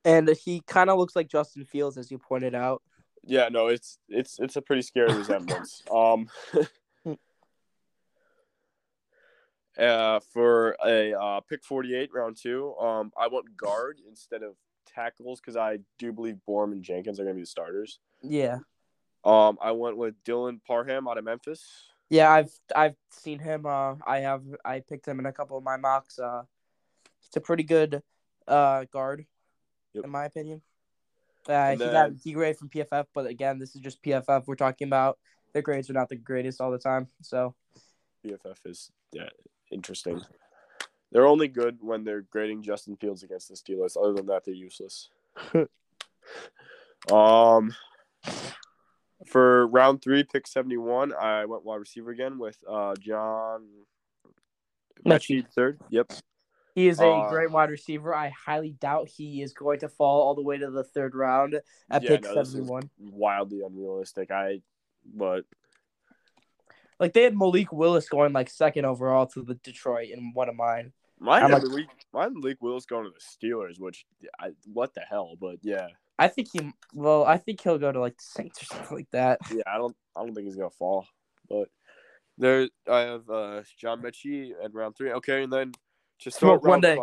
And 0.03 0.29
he 0.43 0.63
kind 0.65 0.89
of 0.89 0.97
looks 0.97 1.15
like 1.15 1.27
Justin 1.27 1.63
Fields, 1.65 1.97
as 1.97 2.09
you 2.09 2.17
pointed 2.17 2.55
out. 2.55 2.81
Yeah, 3.23 3.49
no, 3.49 3.67
it's 3.67 3.99
it's 4.09 4.39
it's 4.39 4.55
a 4.55 4.61
pretty 4.61 4.81
scary 4.81 5.13
resemblance. 5.13 5.83
Um, 5.91 6.27
uh, 9.77 10.19
for 10.33 10.75
a 10.85 11.13
uh, 11.13 11.39
pick 11.41 11.63
forty 11.63 11.95
eight 11.95 12.09
round 12.13 12.37
two, 12.41 12.75
um, 12.77 13.11
I 13.17 13.27
want 13.27 13.55
guard 13.55 13.99
instead 14.07 14.43
of 14.43 14.55
tackles 14.87 15.39
because 15.39 15.55
I 15.55 15.79
do 15.99 16.11
believe 16.11 16.37
Borom 16.47 16.71
and 16.71 16.83
Jenkins 16.83 17.19
are 17.19 17.23
gonna 17.23 17.35
be 17.35 17.41
the 17.41 17.47
starters. 17.47 17.99
Yeah. 18.21 18.59
Um, 19.23 19.57
I 19.61 19.71
went 19.71 19.97
with 19.97 20.15
Dylan 20.23 20.59
Parham 20.65 21.07
out 21.07 21.17
of 21.17 21.23
Memphis. 21.23 21.63
Yeah, 22.09 22.31
I've 22.31 22.51
I've 22.75 22.95
seen 23.11 23.39
him. 23.39 23.65
Uh, 23.65 23.95
I 24.05 24.19
have 24.19 24.43
I 24.65 24.79
picked 24.81 25.07
him 25.07 25.19
in 25.19 25.25
a 25.27 25.31
couple 25.31 25.57
of 25.57 25.63
my 25.63 25.77
mocks. 25.77 26.19
Uh, 26.19 26.43
it's 27.27 27.37
a 27.37 27.41
pretty 27.41 27.63
good 27.63 28.01
uh 28.47 28.85
guard, 28.91 29.25
Yep. 29.93 30.05
in 30.05 30.09
my 30.09 30.25
opinion. 30.25 30.61
Uh, 31.47 31.71
he 31.71 31.77
then- 31.77 31.91
got 31.91 32.09
a 32.09 32.11
D 32.11 32.33
grade 32.33 32.57
from 32.57 32.69
PFF, 32.69 33.05
but 33.13 33.25
again, 33.25 33.59
this 33.59 33.75
is 33.75 33.81
just 33.81 34.01
PFF. 34.03 34.47
We're 34.47 34.55
talking 34.55 34.87
about 34.87 35.17
their 35.53 35.61
grades 35.61 35.89
are 35.89 35.93
not 35.93 36.09
the 36.09 36.15
greatest 36.15 36.61
all 36.61 36.71
the 36.71 36.77
time. 36.77 37.07
So 37.21 37.55
PFF 38.25 38.57
is 38.65 38.91
yeah 39.11 39.29
interesting. 39.71 40.21
They're 41.11 41.27
only 41.27 41.47
good 41.49 41.79
when 41.81 42.03
they're 42.03 42.21
grading 42.21 42.63
Justin 42.63 42.95
Fields 42.95 43.23
against 43.23 43.49
the 43.49 43.55
Steelers. 43.55 43.97
Other 44.01 44.13
than 44.13 44.27
that, 44.27 44.45
they're 44.45 44.53
useless. 44.53 45.09
um, 47.11 47.75
for 49.27 49.67
round 49.67 50.01
three, 50.01 50.23
pick 50.23 50.47
seventy 50.47 50.77
one, 50.77 51.13
I 51.13 51.45
went 51.45 51.65
wide 51.65 51.77
receiver 51.77 52.11
again 52.11 52.37
with 52.39 52.57
uh 52.69 52.95
John 52.95 53.67
Metchie. 55.05 55.43
Metchie 55.43 55.47
third. 55.53 55.79
Yep. 55.89 56.13
He 56.73 56.87
is 56.87 56.99
a 56.99 57.07
Uh, 57.07 57.29
great 57.29 57.51
wide 57.51 57.69
receiver. 57.69 58.13
I 58.15 58.29
highly 58.29 58.71
doubt 58.71 59.09
he 59.09 59.41
is 59.41 59.53
going 59.53 59.79
to 59.79 59.89
fall 59.89 60.21
all 60.21 60.35
the 60.35 60.41
way 60.43 60.57
to 60.57 60.69
the 60.71 60.83
third 60.83 61.15
round 61.15 61.55
at 61.89 62.03
Yeah, 62.03 62.09
pick 62.09 62.23
no, 62.23 62.33
seventy 62.43 62.61
one. 62.61 62.89
Wildly 62.99 63.61
unrealistic. 63.61 64.31
I, 64.31 64.61
but 65.05 65.45
Like 66.99 67.13
they 67.13 67.23
had 67.23 67.35
Malik 67.37 67.71
Willis 67.71 68.07
going 68.07 68.31
like 68.33 68.49
second 68.49 68.85
overall 68.85 69.25
to 69.27 69.41
the 69.41 69.55
Detroit 69.55 70.09
in 70.09 70.31
one 70.33 70.49
of 70.49 70.55
mine. 70.55 70.93
mine 71.19 71.43
I'm 71.43 71.51
like- 71.51 71.63
Malik, 71.63 71.87
mine 72.13 72.33
Malik 72.35 72.61
Willis 72.61 72.85
going 72.85 73.05
to 73.05 73.11
the 73.11 73.19
Steelers, 73.47 73.79
which 73.79 74.05
I, 74.39 74.51
what 74.71 74.93
the 74.93 75.01
hell? 75.01 75.35
But 75.39 75.57
yeah, 75.63 75.87
I 76.19 76.27
think 76.27 76.49
he 76.53 76.71
well, 76.93 77.25
I 77.25 77.37
think 77.37 77.61
he'll 77.61 77.79
go 77.79 77.91
to 77.91 77.99
like 77.99 78.17
the 78.17 78.23
Saints 78.23 78.61
or 78.61 78.65
something 78.75 78.97
like 78.97 79.11
that. 79.11 79.39
yeah, 79.51 79.63
I 79.65 79.77
don't 79.77 79.95
I 80.15 80.21
don't 80.23 80.33
think 80.35 80.45
he's 80.45 80.55
gonna 80.55 80.69
fall. 80.69 81.07
But 81.49 81.69
there 82.37 82.69
I 82.87 82.99
have 83.01 83.29
uh 83.29 83.63
John 83.77 84.01
Metchie 84.01 84.51
at 84.63 84.73
round 84.73 84.95
three. 84.95 85.11
Okay, 85.13 85.43
and 85.43 85.51
then 85.51 85.71
start 86.29 86.61
Smoke 86.61 86.65
Monday. 86.65 86.99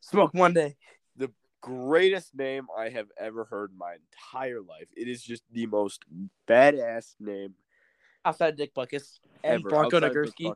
Smoke 0.00 0.34
Monday. 0.34 0.76
The 1.16 1.30
greatest 1.62 2.34
name 2.34 2.66
I 2.76 2.90
have 2.90 3.06
ever 3.18 3.44
heard 3.44 3.70
in 3.70 3.78
my 3.78 3.94
entire 3.94 4.60
life. 4.60 4.88
It 4.96 5.08
is 5.08 5.22
just 5.22 5.44
the 5.52 5.66
most 5.66 6.02
badass 6.46 7.14
name 7.20 7.54
Outside 8.24 8.56
Dick 8.56 8.74
Butkus 8.74 9.18
and 9.42 9.60
ever. 9.60 9.68
Bronco 9.68 10.00
Nagurski. 10.00 10.52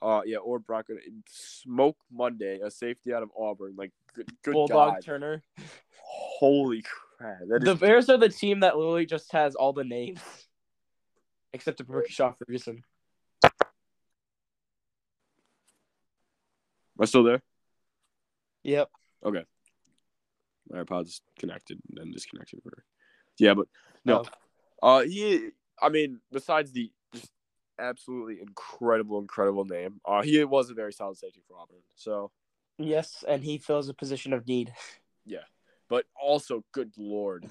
Uh 0.00 0.20
yeah, 0.24 0.36
or 0.36 0.58
Bronco 0.60 0.94
Smoke 1.28 1.96
Monday, 2.10 2.60
a 2.60 2.70
safety 2.70 3.12
out 3.12 3.22
of 3.22 3.30
Auburn. 3.36 3.74
Like 3.76 3.92
good, 4.14 4.30
good 4.44 4.52
Bulldog 4.52 4.94
God. 4.94 5.04
Turner. 5.04 5.42
Holy 6.00 6.82
crap. 6.82 7.40
That 7.48 7.62
is 7.62 7.64
The 7.64 7.74
Bears 7.74 8.08
are 8.08 8.16
the 8.16 8.28
team 8.28 8.60
that 8.60 8.76
literally 8.76 9.06
just 9.06 9.32
has 9.32 9.54
all 9.56 9.72
the 9.72 9.84
names. 9.84 10.20
Except 11.52 11.82
for 11.84 12.04
Shaw 12.08 12.32
Ferguson. 12.32 12.84
Am 16.98 17.02
I 17.02 17.06
still 17.06 17.22
there? 17.22 17.42
Yep. 18.64 18.90
Okay. 19.24 19.44
My 20.68 20.82
AirPods 20.82 21.20
connected 21.38 21.78
and 21.88 21.98
then 21.98 22.10
disconnected 22.12 22.60
for 22.62 22.84
Yeah, 23.38 23.54
but 23.54 23.68
no. 24.04 24.24
Uh 24.82 25.02
he 25.02 25.50
I 25.80 25.88
mean, 25.88 26.20
besides 26.32 26.72
the 26.72 26.90
just 27.14 27.30
absolutely 27.78 28.40
incredible, 28.40 29.20
incredible 29.20 29.64
name, 29.64 30.00
uh 30.04 30.22
he 30.22 30.42
was 30.44 30.70
a 30.70 30.74
very 30.74 30.92
solid 30.92 31.16
safety 31.16 31.40
for 31.46 31.56
Auburn. 31.58 31.82
So 31.94 32.32
Yes, 32.78 33.24
and 33.26 33.42
he 33.42 33.58
fills 33.58 33.88
a 33.88 33.94
position 33.94 34.32
of 34.32 34.46
need. 34.46 34.72
Yeah, 35.24 35.46
but 35.88 36.06
also 36.20 36.64
good 36.72 36.92
lord. 36.96 37.48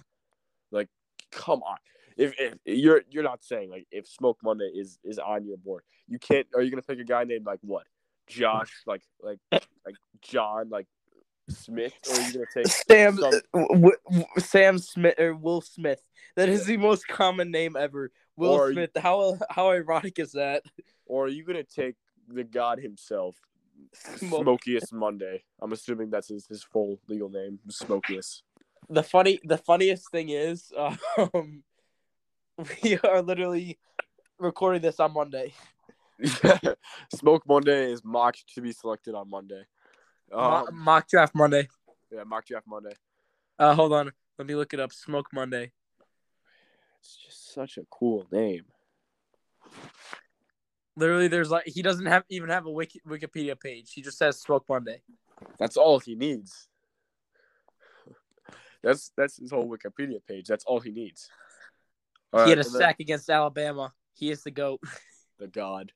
Like, 0.72 0.90
come 1.32 1.62
on. 1.64 1.78
If, 2.18 2.34
if 2.40 2.56
you're 2.66 3.04
you're 3.10 3.24
not 3.24 3.44
saying 3.44 3.70
like 3.70 3.88
if 3.92 4.08
Smoke 4.08 4.40
Monday 4.44 4.72
is 4.74 5.00
is 5.04 5.20
on 5.20 5.46
your 5.46 5.58
board, 5.58 5.84
you 6.08 6.18
can't 6.18 6.48
are 6.56 6.62
you 6.62 6.72
gonna 6.72 6.82
pick 6.82 7.00
a 7.00 7.04
guy 7.04 7.24
named 7.24 7.46
like 7.46 7.60
what? 7.62 7.86
Josh, 8.28 8.72
like 8.86 9.02
like 9.22 9.40
like 9.52 9.96
John, 10.22 10.70
like 10.70 10.88
Smith, 11.50 11.94
or 12.10 12.16
are 12.16 12.22
you 12.22 12.34
gonna 12.34 12.46
take 12.54 12.68
Sam 12.68 13.18
some- 13.18 13.42
w- 13.54 13.92
w- 14.10 14.26
Sam 14.38 14.78
Smith 14.80 15.18
or 15.20 15.34
Will 15.36 15.62
Smith. 15.62 16.02
That 16.36 16.50
is 16.50 16.66
the 16.66 16.78
most 16.78 17.08
common 17.08 17.52
name 17.52 17.76
ever. 17.78 18.12
Will 18.36 18.52
Or- 18.52 18.72
Smith. 18.74 18.92
How 18.98 19.38
how 19.50 19.72
ironic 19.72 20.20
is 20.20 20.34
that? 20.34 20.64
Or 21.06 21.26
are 21.26 21.30
you 21.30 21.44
gonna 21.46 21.64
take 21.64 21.96
the 22.28 22.44
god 22.44 22.80
himself, 22.80 23.38
Smoke. 23.94 24.44
Smokiest 24.44 24.92
Monday? 24.92 25.44
I'm 25.62 25.72
assuming 25.72 26.10
that's 26.10 26.28
his, 26.28 26.46
his 26.48 26.64
full 26.64 27.00
legal 27.08 27.30
name, 27.30 27.60
Smokiest. 27.70 28.44
The 28.90 29.04
funny 29.04 29.40
the 29.44 29.58
funniest 29.58 30.12
thing 30.12 30.30
is 30.30 30.72
um 31.34 31.64
we 32.84 32.98
are 33.00 33.22
literally 33.22 33.78
recording 34.38 34.82
this 34.82 35.00
on 35.00 35.14
Monday. 35.14 35.54
Smoke 37.16 37.44
Monday 37.48 37.92
is 37.92 38.04
mocked 38.04 38.44
to 38.56 38.62
be 38.62 38.72
selected 38.72 39.16
on 39.16 39.30
Monday. 39.30 39.64
Mo- 40.32 40.66
Um, 40.68 40.68
mock 40.84 41.08
draft 41.08 41.36
Monday. 41.36 41.68
yeah, 42.12 42.24
mock 42.24 42.46
draft 42.46 42.66
Monday. 42.68 42.94
Uh 43.60 43.74
hold 43.76 43.94
on. 43.94 44.12
Let 44.38 44.48
me 44.48 44.56
look 44.56 44.74
it 44.74 44.80
up. 44.80 44.92
Smoke 44.94 45.28
Monday. 45.34 45.72
It's 47.00 47.18
just 47.26 47.54
such 47.54 47.78
a 47.78 47.86
cool 47.90 48.28
name. 48.32 48.66
Literally 50.96 51.28
there's 51.28 51.52
like 51.52 51.66
he 51.68 51.82
doesn't 51.82 52.06
have 52.08 52.24
even 52.30 52.50
have 52.50 52.66
a 52.66 52.72
wiki, 52.72 53.02
Wikipedia 53.08 53.60
page. 53.60 53.92
He 53.94 54.02
just 54.02 54.18
says 54.18 54.40
Smoke 54.40 54.66
Monday. 54.68 55.02
That's 55.60 55.78
all 55.78 56.00
he 56.00 56.16
needs. 56.16 56.68
That's 58.84 59.12
that's 59.18 59.38
his 59.38 59.52
whole 59.52 59.68
Wikipedia 59.70 60.20
page. 60.28 60.48
That's 60.48 60.64
all 60.66 60.80
he 60.80 60.92
needs. 60.92 61.30
All 62.34 62.44
he 62.44 62.50
had 62.52 62.60
a 62.60 62.62
and 62.62 62.74
then- 62.74 62.80
sack 62.82 63.00
against 63.00 63.30
Alabama. 63.30 63.94
He 64.14 64.32
is 64.32 64.44
the 64.44 64.52
goat. 64.52 64.82
The 65.40 65.46
god, 65.48 65.92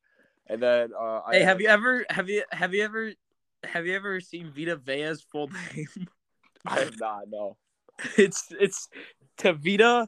and 0.51 0.61
then 0.61 0.91
uh, 0.99 1.21
I 1.25 1.35
Hey, 1.35 1.43
have 1.43 1.61
you 1.61 1.69
ever 1.69 2.05
have 2.09 2.29
you 2.29 2.43
have 2.51 2.73
you 2.73 2.83
ever 2.83 3.13
have 3.63 3.85
you 3.85 3.95
ever 3.95 4.19
seen 4.19 4.51
Vita 4.51 4.75
Vea's 4.75 5.21
full 5.21 5.47
name? 5.47 6.07
I 6.65 6.79
have 6.81 6.99
not. 6.99 7.23
No. 7.29 7.57
it's 8.17 8.47
it's 8.59 8.89
Tavita 9.37 10.07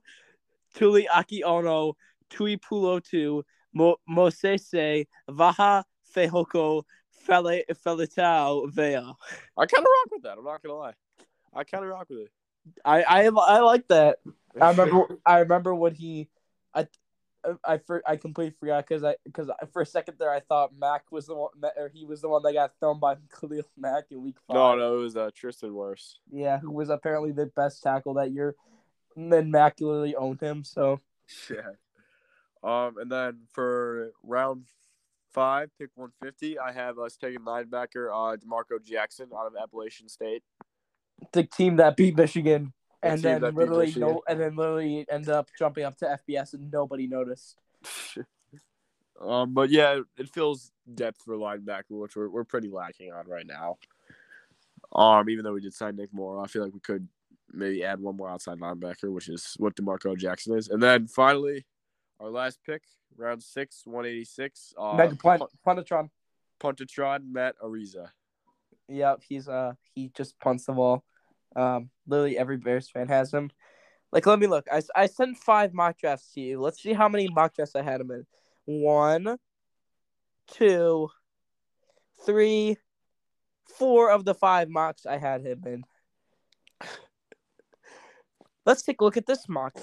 Tuli 0.76 1.08
Aki 1.08 1.44
Ono 1.46 1.96
Tui 2.30 2.58
Pulo 2.58 3.02
Tu 3.02 3.42
Mo 3.74 3.96
Mosese 4.10 5.06
Vaha 5.30 5.84
Fehoko 6.14 6.84
Fele 7.26 7.64
Feletao 7.72 8.70
Vea. 8.70 8.98
I 8.98 9.66
kind 9.66 9.80
of 9.80 9.86
rock 9.86 10.12
with 10.12 10.24
that. 10.24 10.38
I'm 10.38 10.44
not 10.44 10.62
gonna 10.62 10.76
lie. 10.76 10.94
I 11.54 11.64
kind 11.64 11.86
of 11.86 11.90
rock 11.90 12.08
with 12.10 12.20
it. 12.20 12.32
I, 12.84 13.04
I 13.04 13.26
I 13.28 13.60
like 13.60 13.88
that. 13.88 14.18
I 14.62 14.72
remember 14.72 15.20
I 15.26 15.40
remember 15.40 15.74
when 15.74 15.96
he 15.96 16.28
I 16.76 16.88
I 17.64 17.78
for, 17.78 18.02
I 18.06 18.16
completely 18.16 18.56
forgot 18.60 18.86
because 18.88 19.04
I 19.04 19.16
because 19.26 19.50
for 19.72 19.82
a 19.82 19.86
second 19.86 20.16
there 20.20 20.32
I 20.32 20.40
thought 20.40 20.72
Mack 20.78 21.12
was 21.12 21.28
the 21.28 21.36
one 21.36 21.50
or 21.78 21.90
he 21.94 22.06
was 22.06 22.22
the 22.22 22.30
one 22.30 22.42
that 22.44 22.54
got 22.54 22.72
thrown 22.80 23.00
by 23.00 23.16
Khalil 23.40 23.64
Mack 23.78 24.06
in 24.12 24.22
week 24.22 24.38
five. 24.48 24.56
no, 24.56 24.76
no, 24.76 24.98
it 24.98 25.02
was 25.02 25.18
uh, 25.18 25.30
Tristan 25.36 25.72
Wirfs. 25.72 26.16
Yeah, 26.32 26.60
who 26.60 26.72
was 26.72 26.90
apparently 26.90 27.32
the 27.32 27.48
best 27.48 27.84
tackle 27.84 28.14
that 28.16 28.32
year. 28.32 28.56
And 29.16 29.32
then 29.32 29.52
Mack 29.52 29.80
literally 29.80 30.16
owned 30.16 30.42
him. 30.42 30.64
So 30.64 31.00
Yeah. 31.50 31.72
Um, 32.64 32.98
and 32.98 33.12
then 33.12 33.42
for 33.52 34.12
round 34.24 34.66
five, 35.34 35.70
pick 35.78 35.90
150, 35.96 36.60
I 36.60 36.72
have 36.72 36.98
us 36.98 37.18
taking 37.18 37.42
linebacker 37.42 38.10
uh 38.14 38.36
D'Marco 38.38 38.80
Jackson 38.84 39.30
out 39.38 39.48
of 39.48 39.54
Appalachian 39.62 40.08
State. 40.08 40.44
the 41.34 41.44
team 41.44 41.76
that 41.78 41.98
beat 41.98 42.16
Michigan, 42.16 42.72
and 43.04 43.22
then 43.22 43.42
literally 43.42 43.94
no, 43.98 44.22
and 44.28 44.40
then 44.40 44.56
literally 44.56 45.06
ended 45.10 45.30
up 45.30 45.50
jumping 45.58 45.84
up 45.84 45.98
to 45.98 46.20
FBS 46.28 46.54
and 46.54 46.72
nobody 46.72 47.08
noticed. 47.08 47.60
um, 49.22 49.54
but 49.54 49.70
yeah, 49.70 50.00
it 50.18 50.30
feels 50.30 50.72
depth 50.94 51.22
for 51.24 51.36
linebacker, 51.36 51.92
which 51.92 52.16
we're 52.16 52.30
we're 52.30 52.44
pretty 52.44 52.70
lacking 52.70 53.12
on 53.12 53.28
right 53.28 53.48
now. 53.48 53.78
Um, 54.94 55.30
even 55.30 55.44
though 55.44 55.54
we 55.54 55.62
did 55.62 55.74
sign 55.74 55.96
Nick 55.96 56.14
Moore, 56.14 56.42
I 56.42 56.48
feel 56.48 56.64
like 56.64 56.74
we 56.74 56.80
could 56.80 57.08
maybe 57.52 57.84
add 57.84 58.00
one 58.00 58.18
more 58.18 58.30
outside 58.30 58.60
linebacker, 58.60 59.12
which 59.12 59.30
is 59.30 59.56
what 59.58 59.76
D'Marco 59.76 60.16
Jackson 60.16 60.58
is. 60.58 60.70
And 60.70 60.82
then 60.82 61.08
finally, 61.08 61.66
our 62.20 62.30
last 62.30 62.60
pick, 62.66 62.84
round 63.18 63.42
six, 63.42 63.84
one 63.86 64.06
eighty 64.06 64.26
six. 64.26 64.74
Uh, 64.78 64.94
Mega 64.94 65.16
punt, 65.16 65.44
Pun- 65.64 65.78
Puntatron. 65.78 66.10
Puntatron 66.60 67.32
Matt 67.32 67.56
Araiza. 67.62 68.08
Yep, 68.88 69.22
he's 69.28 69.48
uh 69.48 69.74
he 69.94 70.12
just 70.16 70.40
punts 70.40 70.66
the 70.66 70.74
ball. 70.74 71.04
Um, 71.56 71.90
literally 72.08 72.38
every 72.38 72.58
Bears 72.58 72.90
fan 72.90 73.08
has 73.08 73.34
him. 73.34 73.52
Like, 74.12 74.26
let 74.26 74.40
me 74.40 74.48
look. 74.48 74.68
I, 74.72 74.82
I 74.96 75.08
sent 75.08 75.38
five 75.38 75.74
mock 75.74 75.98
drafts 75.98 76.34
to 76.34 76.42
you. 76.42 76.62
Let's 76.62 76.82
see 76.82 76.94
how 76.94 77.10
many 77.10 77.28
mock 77.30 77.56
drafts 77.56 77.76
I 77.76 77.82
had 77.82 78.02
him 78.02 78.12
in. 78.12 78.26
One, 78.66 79.38
two, 80.48 81.10
three, 82.26 82.78
four 83.78 84.12
of 84.12 84.26
the 84.26 84.34
five 84.36 84.70
mocks 84.70 85.06
I 85.06 85.18
had 85.18 85.42
him 85.42 85.64
in. 85.66 85.84
Let's 88.66 88.84
take 88.84 89.02
a 89.02 89.04
look 89.04 89.18
at 89.18 89.26
this 89.26 89.50
mock. 89.50 89.78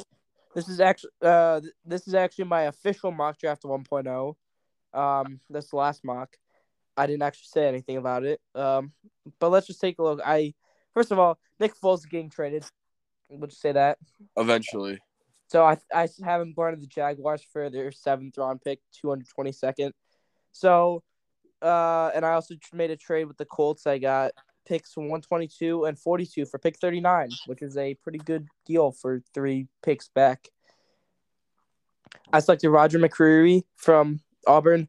This 0.55 0.69
is 0.69 0.81
actually 0.81 1.11
uh 1.23 1.61
this 1.85 2.09
is 2.09 2.15
actually 2.15 2.47
my 2.47 2.63
official 2.63 3.13
mock 3.13 3.39
draft 3.39 3.63
1.0. 3.63 4.35
Um, 4.93 5.41
this 5.49 5.71
the 5.71 5.77
last 5.77 6.05
mock. 6.05 6.37
I 6.97 7.07
didn't 7.07 7.23
actually 7.23 7.49
say 7.53 7.69
anything 7.69 7.97
about 7.97 8.25
it. 8.25 8.41
Um, 8.55 8.93
but 9.39 9.51
let's 9.51 9.67
just 9.67 9.81
take 9.81 9.99
a 9.99 10.03
look. 10.03 10.21
I 10.25 10.55
first 10.95 11.13
of 11.13 11.19
all, 11.19 11.39
Nick 11.59 11.75
Foles 11.79 11.99
is 11.99 12.07
getting 12.07 12.31
traded. 12.31 12.65
We'll 13.29 13.49
just 13.49 13.61
say 13.61 13.73
that. 13.73 13.99
Eventually, 14.37 14.99
So 15.49 15.65
I 15.65 15.79
I 15.95 16.09
have 16.25 16.41
him 16.41 16.53
going 16.53 16.75
to 16.75 16.81
the 16.81 16.87
Jaguars 16.87 17.43
for 17.53 17.71
their 17.71 17.93
seventh 17.93 18.39
round 18.39 18.61
pick, 18.63 18.81
two 18.93 19.09
hundred 19.09 19.29
twenty 19.29 19.53
second. 19.53 19.93
So, 20.53 21.03
uh, 21.63 22.11
and 22.15 22.25
I 22.25 22.33
also 22.33 22.55
made 22.73 22.91
a 22.91 22.97
trade 22.97 23.27
with 23.27 23.37
the 23.37 23.45
Colts. 23.45 23.87
I 23.87 23.99
got 23.99 24.33
picks 24.67 24.97
one 24.97 25.21
twenty 25.21 25.49
two 25.49 25.85
and 25.85 25.99
forty 25.99 26.27
two 26.27 26.45
for 26.45 26.59
pick 26.59 26.77
thirty 26.79 27.01
nine, 27.01 27.31
which 27.47 27.63
is 27.63 27.77
a 27.77 27.95
pretty 27.95 28.19
good 28.19 28.47
deal 28.67 28.91
for 28.91 29.23
three 29.33 29.69
picks 29.83 30.09
back. 30.09 30.49
I 32.33 32.41
selected 32.41 32.71
Roger 32.71 32.99
McCreary 32.99 33.63
from 33.77 34.21
Auburn, 34.47 34.89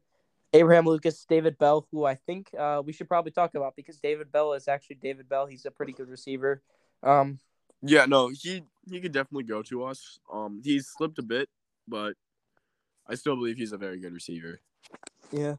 Abraham 0.52 0.84
Lucas, 0.84 1.24
David 1.24 1.58
Bell, 1.58 1.86
who 1.90 2.04
I 2.04 2.14
think 2.14 2.50
uh, 2.58 2.82
we 2.84 2.92
should 2.92 3.08
probably 3.08 3.32
talk 3.32 3.54
about 3.54 3.74
because 3.74 3.98
David 3.98 4.30
Bell 4.30 4.52
is 4.52 4.68
actually 4.68 4.96
David 4.96 5.28
Bell. 5.28 5.46
He's 5.46 5.64
a 5.64 5.70
pretty 5.70 5.92
good 5.92 6.08
receiver. 6.08 6.62
Um, 7.02 7.38
yeah, 7.80 8.04
no, 8.06 8.28
he 8.28 8.62
he 8.88 9.00
could 9.00 9.12
definitely 9.12 9.44
go 9.44 9.62
to 9.62 9.84
us. 9.84 10.18
Um, 10.32 10.60
he's 10.62 10.88
slipped 10.88 11.18
a 11.18 11.22
bit, 11.22 11.48
but 11.88 12.14
I 13.06 13.14
still 13.14 13.34
believe 13.34 13.56
he's 13.56 13.72
a 13.72 13.78
very 13.78 13.98
good 13.98 14.12
receiver. 14.12 14.60
Yeah. 15.30 15.56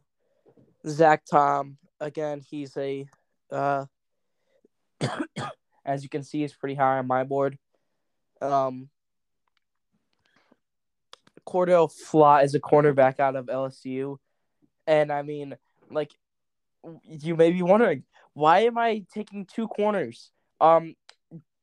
Zach 0.86 1.24
Tom, 1.24 1.78
again, 2.00 2.40
he's 2.40 2.76
a 2.76 3.06
uh 3.50 3.86
as 5.84 6.02
you 6.02 6.08
can 6.08 6.22
see, 6.22 6.40
he's 6.40 6.54
pretty 6.54 6.74
high 6.74 6.98
on 6.98 7.06
my 7.06 7.24
board. 7.24 7.58
Um 8.40 8.88
Cordell 11.46 11.92
Flott 11.92 12.44
is 12.44 12.54
a 12.54 12.60
cornerback 12.60 13.20
out 13.20 13.36
of 13.36 13.46
LSU. 13.46 14.18
And 14.86 15.10
I 15.12 15.22
mean, 15.22 15.56
like 15.90 16.12
you 17.04 17.34
may 17.36 17.50
be 17.50 17.62
wondering, 17.62 18.04
why 18.34 18.60
am 18.60 18.78
I 18.78 19.04
taking 19.12 19.46
two 19.46 19.68
corners? 19.68 20.30
Um 20.60 20.94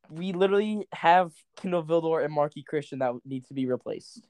we 0.10 0.34
literally 0.34 0.86
have 0.92 1.32
Kindle 1.56 1.84
Vildor 1.84 2.26
and 2.26 2.36
Marqui 2.36 2.66
Christian 2.66 3.00
that 3.00 3.14
need 3.24 3.46
to 3.48 3.54
be 3.54 3.66
replaced. 3.66 4.28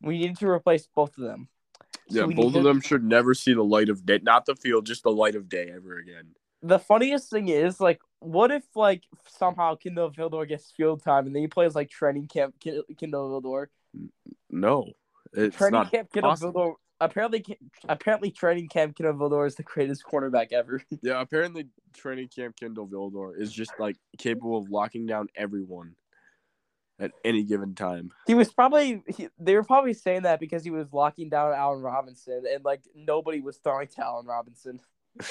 We 0.00 0.18
need 0.18 0.36
to 0.38 0.48
replace 0.48 0.86
both 0.94 1.16
of 1.18 1.24
them. 1.24 1.48
So 2.08 2.20
Yeah, 2.20 2.26
both 2.26 2.36
need 2.36 2.46
of 2.46 2.52
to- 2.54 2.62
them 2.62 2.80
should 2.80 3.02
never 3.02 3.34
see 3.34 3.52
the 3.54 3.64
light 3.64 3.88
of 3.88 4.06
day. 4.06 4.20
Not 4.22 4.46
the 4.46 4.54
field, 4.54 4.86
just 4.86 5.02
the 5.02 5.10
light 5.10 5.34
of 5.34 5.48
day 5.48 5.72
ever 5.74 5.98
again. 5.98 6.34
the 6.62 6.78
funniest 6.78 7.30
thing 7.30 7.48
is 7.48 7.78
like 7.80 8.00
what 8.20 8.50
if 8.50 8.64
like 8.74 9.02
somehow 9.26 9.74
Kindle 9.74 10.10
Vildor 10.10 10.48
gets 10.48 10.70
field 10.70 11.02
time 11.02 11.26
and 11.26 11.34
then 11.34 11.42
he 11.42 11.48
plays 11.48 11.74
like 11.74 11.90
training 11.90 12.26
camp 12.26 12.54
Kindle 12.60 13.28
Vildor 13.42 13.66
No, 14.50 14.92
it's 15.32 15.56
training 15.56 15.72
not. 15.72 15.90
camp 15.90 16.10
Kindle 16.12 16.30
possible. 16.30 16.52
Vildor 16.52 16.74
apparently 17.00 17.44
apparently 17.88 18.30
training 18.30 18.68
camp 18.68 18.96
Kindle 18.96 19.14
Vildor 19.14 19.46
is 19.46 19.54
the 19.54 19.62
greatest 19.62 20.04
cornerback 20.04 20.52
ever. 20.52 20.82
Yeah, 21.02 21.20
apparently 21.20 21.68
training 21.94 22.28
camp 22.28 22.56
Kindle 22.56 22.86
Vildor 22.86 23.38
is 23.38 23.52
just 23.52 23.72
like 23.78 23.96
capable 24.18 24.58
of 24.58 24.70
locking 24.70 25.06
down 25.06 25.28
everyone 25.36 25.96
at 27.00 27.10
any 27.24 27.42
given 27.42 27.74
time. 27.74 28.10
he 28.26 28.34
was 28.34 28.52
probably 28.52 29.02
he, 29.08 29.28
they 29.38 29.54
were 29.56 29.64
probably 29.64 29.94
saying 29.94 30.22
that 30.22 30.38
because 30.38 30.62
he 30.62 30.70
was 30.70 30.92
locking 30.92 31.28
down 31.28 31.52
Allen 31.52 31.82
Robinson 31.82 32.44
and 32.52 32.64
like 32.64 32.82
nobody 32.94 33.40
was 33.40 33.56
throwing 33.58 33.88
to 33.88 34.04
Allen 34.04 34.26
Robinson. 34.26 34.80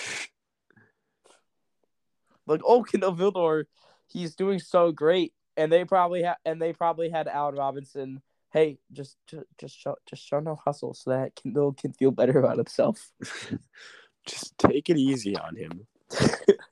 Like 2.46 2.60
oh 2.66 2.84
Kindle 2.84 3.16
Vildor 3.16 3.64
he's 4.08 4.36
doing 4.36 4.60
so 4.60 4.92
great. 4.92 5.34
And 5.56 5.72
they 5.72 5.86
probably 5.86 6.24
ha- 6.24 6.38
and 6.46 6.62
they 6.62 6.74
probably 6.74 7.10
had 7.10 7.28
Allen 7.28 7.56
Robinson 7.56 8.22
hey 8.54 8.78
just 8.92 9.18
just 9.28 9.46
just 9.58 9.78
show 9.78 9.96
just 10.08 10.26
show 10.26 10.40
no 10.40 10.56
hustle 10.64 10.94
so 10.94 11.10
that 11.10 11.36
Kendall 11.36 11.74
can 11.74 11.92
feel 11.92 12.12
better 12.12 12.40
about 12.40 12.58
himself 12.58 13.12
just 14.28 14.58
take 14.58 14.90
it 14.90 14.98
easy 14.98 15.36
on 15.38 15.56
him. 15.56 15.88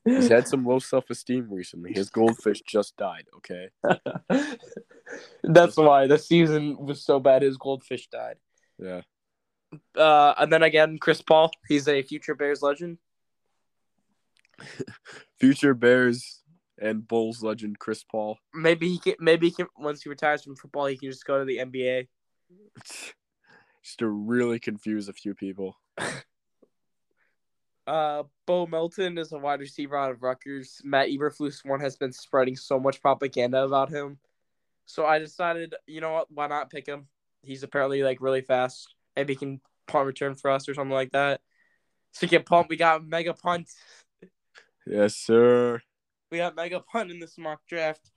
He's 0.05 0.29
had 0.29 0.47
some 0.47 0.65
low 0.65 0.79
self 0.79 1.09
esteem 1.09 1.47
recently. 1.49 1.93
His 1.93 2.09
goldfish 2.09 2.61
just 2.61 2.95
died. 2.97 3.25
Okay. 3.37 3.69
That's 5.43 5.77
why 5.77 6.07
the 6.07 6.17
season 6.17 6.77
was 6.77 7.03
so 7.03 7.19
bad 7.19 7.41
his 7.41 7.57
goldfish 7.57 8.07
died. 8.07 8.37
Yeah. 8.79 9.01
Uh, 9.95 10.33
and 10.37 10.51
then 10.51 10.63
again, 10.63 10.97
Chris 10.99 11.21
Paul, 11.21 11.51
he's 11.67 11.87
a 11.87 12.01
future 12.01 12.35
Bears 12.35 12.61
legend. 12.61 12.97
Future 15.39 15.73
Bears 15.73 16.40
and 16.81 17.07
Bulls 17.07 17.41
legend 17.43 17.79
Chris 17.79 18.03
Paul. 18.03 18.37
Maybe 18.53 18.89
he 18.89 18.97
can. 18.97 19.15
Maybe 19.19 19.47
he 19.47 19.55
can. 19.55 19.67
Once 19.77 20.03
he 20.03 20.09
retires 20.09 20.43
from 20.43 20.55
football, 20.55 20.87
he 20.87 20.97
can 20.97 21.09
just 21.09 21.25
go 21.25 21.39
to 21.39 21.45
the 21.45 21.59
NBA. 21.59 22.07
Just 23.83 23.97
to 23.97 24.07
really 24.07 24.59
confuse 24.59 25.07
a 25.09 25.13
few 25.13 25.33
people. 25.33 25.77
Uh, 27.87 28.23
Bo 28.45 28.67
Melton 28.67 29.17
is 29.17 29.31
a 29.31 29.37
wide 29.39 29.59
receiver 29.59 29.97
out 29.97 30.11
of 30.11 30.21
Rutgers. 30.21 30.79
Matt 30.83 31.09
Eberflus 31.09 31.65
one 31.65 31.79
has 31.79 31.97
been 31.97 32.13
spreading 32.13 32.55
so 32.55 32.79
much 32.79 33.01
propaganda 33.01 33.63
about 33.63 33.89
him, 33.89 34.19
so 34.85 35.05
I 35.05 35.19
decided, 35.19 35.73
you 35.87 36.01
know 36.01 36.11
what, 36.13 36.31
why 36.31 36.47
not 36.47 36.69
pick 36.69 36.85
him? 36.85 37.07
He's 37.41 37.63
apparently 37.63 38.03
like 38.03 38.21
really 38.21 38.41
fast. 38.41 38.93
Maybe 39.15 39.33
he 39.33 39.37
can 39.37 39.61
punt 39.87 40.05
return 40.05 40.35
for 40.35 40.51
us 40.51 40.69
or 40.69 40.73
something 40.73 40.93
like 40.93 41.11
that. 41.11 41.41
So 42.11 42.27
get 42.27 42.45
pumped. 42.45 42.69
We 42.69 42.77
got 42.77 43.05
mega 43.05 43.33
punt. 43.33 43.69
Yes, 44.85 45.15
sir. 45.15 45.81
We 46.31 46.37
got 46.37 46.55
mega 46.55 46.79
Pun 46.79 47.11
in 47.11 47.19
this 47.19 47.37
mock 47.37 47.61
draft. 47.67 48.09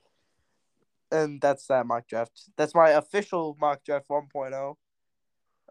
And 1.10 1.40
that's 1.40 1.66
that 1.66 1.86
mock 1.86 2.06
draft. 2.06 2.48
That's 2.56 2.74
my 2.74 2.90
official 2.90 3.56
mock 3.60 3.84
draft 3.84 4.08
1.0. 4.08 4.74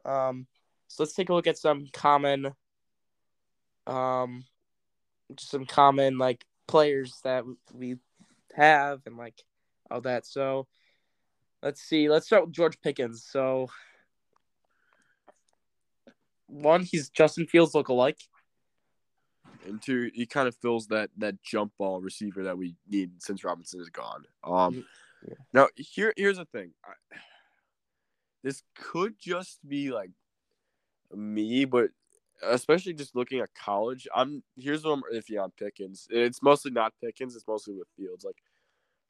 Um, 0.05 0.47
so 0.87 1.03
let's 1.03 1.13
take 1.13 1.29
a 1.29 1.33
look 1.33 1.47
at 1.47 1.57
some 1.57 1.87
common, 1.93 2.53
um, 3.87 4.43
just 5.35 5.51
some 5.51 5.65
common 5.65 6.17
like 6.17 6.45
players 6.67 7.19
that 7.23 7.45
we 7.73 7.95
have 8.55 9.01
and 9.05 9.17
like 9.17 9.41
all 9.89 10.01
that. 10.01 10.25
So 10.25 10.67
let's 11.61 11.81
see. 11.81 12.09
Let's 12.09 12.25
start 12.25 12.45
with 12.45 12.53
George 12.53 12.79
Pickens. 12.81 13.25
So 13.25 13.69
one, 16.47 16.83
he's 16.83 17.09
Justin 17.09 17.47
Fields 17.47 17.73
look-alike. 17.73 18.19
And 19.65 19.81
two, 19.81 20.11
he 20.13 20.25
kind 20.25 20.47
of 20.47 20.55
fills 20.55 20.87
that 20.87 21.09
that 21.17 21.41
jump 21.41 21.73
ball 21.77 22.01
receiver 22.01 22.43
that 22.43 22.57
we 22.57 22.75
need 22.89 23.21
since 23.21 23.43
Robinson 23.43 23.81
is 23.81 23.89
gone. 23.89 24.25
Um, 24.43 24.85
Yeah. 25.27 25.35
now 25.53 25.67
here 25.75 26.13
here's 26.17 26.37
the 26.37 26.45
thing. 26.45 26.71
I, 26.85 26.93
this 28.43 28.63
could 28.75 29.17
just 29.19 29.59
be 29.67 29.91
like 29.91 30.11
me, 31.13 31.65
but 31.65 31.91
especially 32.41 32.93
just 32.93 33.15
looking 33.15 33.39
at 33.39 33.53
college, 33.53 34.07
I'm 34.13 34.43
here's 34.57 34.83
what 34.83 34.91
I'm 34.93 35.03
iffy 35.13 35.41
on 35.41 35.51
Pickens. 35.57 36.07
It's 36.09 36.41
mostly 36.41 36.71
not 36.71 36.93
Pickens. 37.01 37.35
It's 37.35 37.47
mostly 37.47 37.73
with 37.73 37.87
Fields. 37.97 38.25
Like 38.25 38.37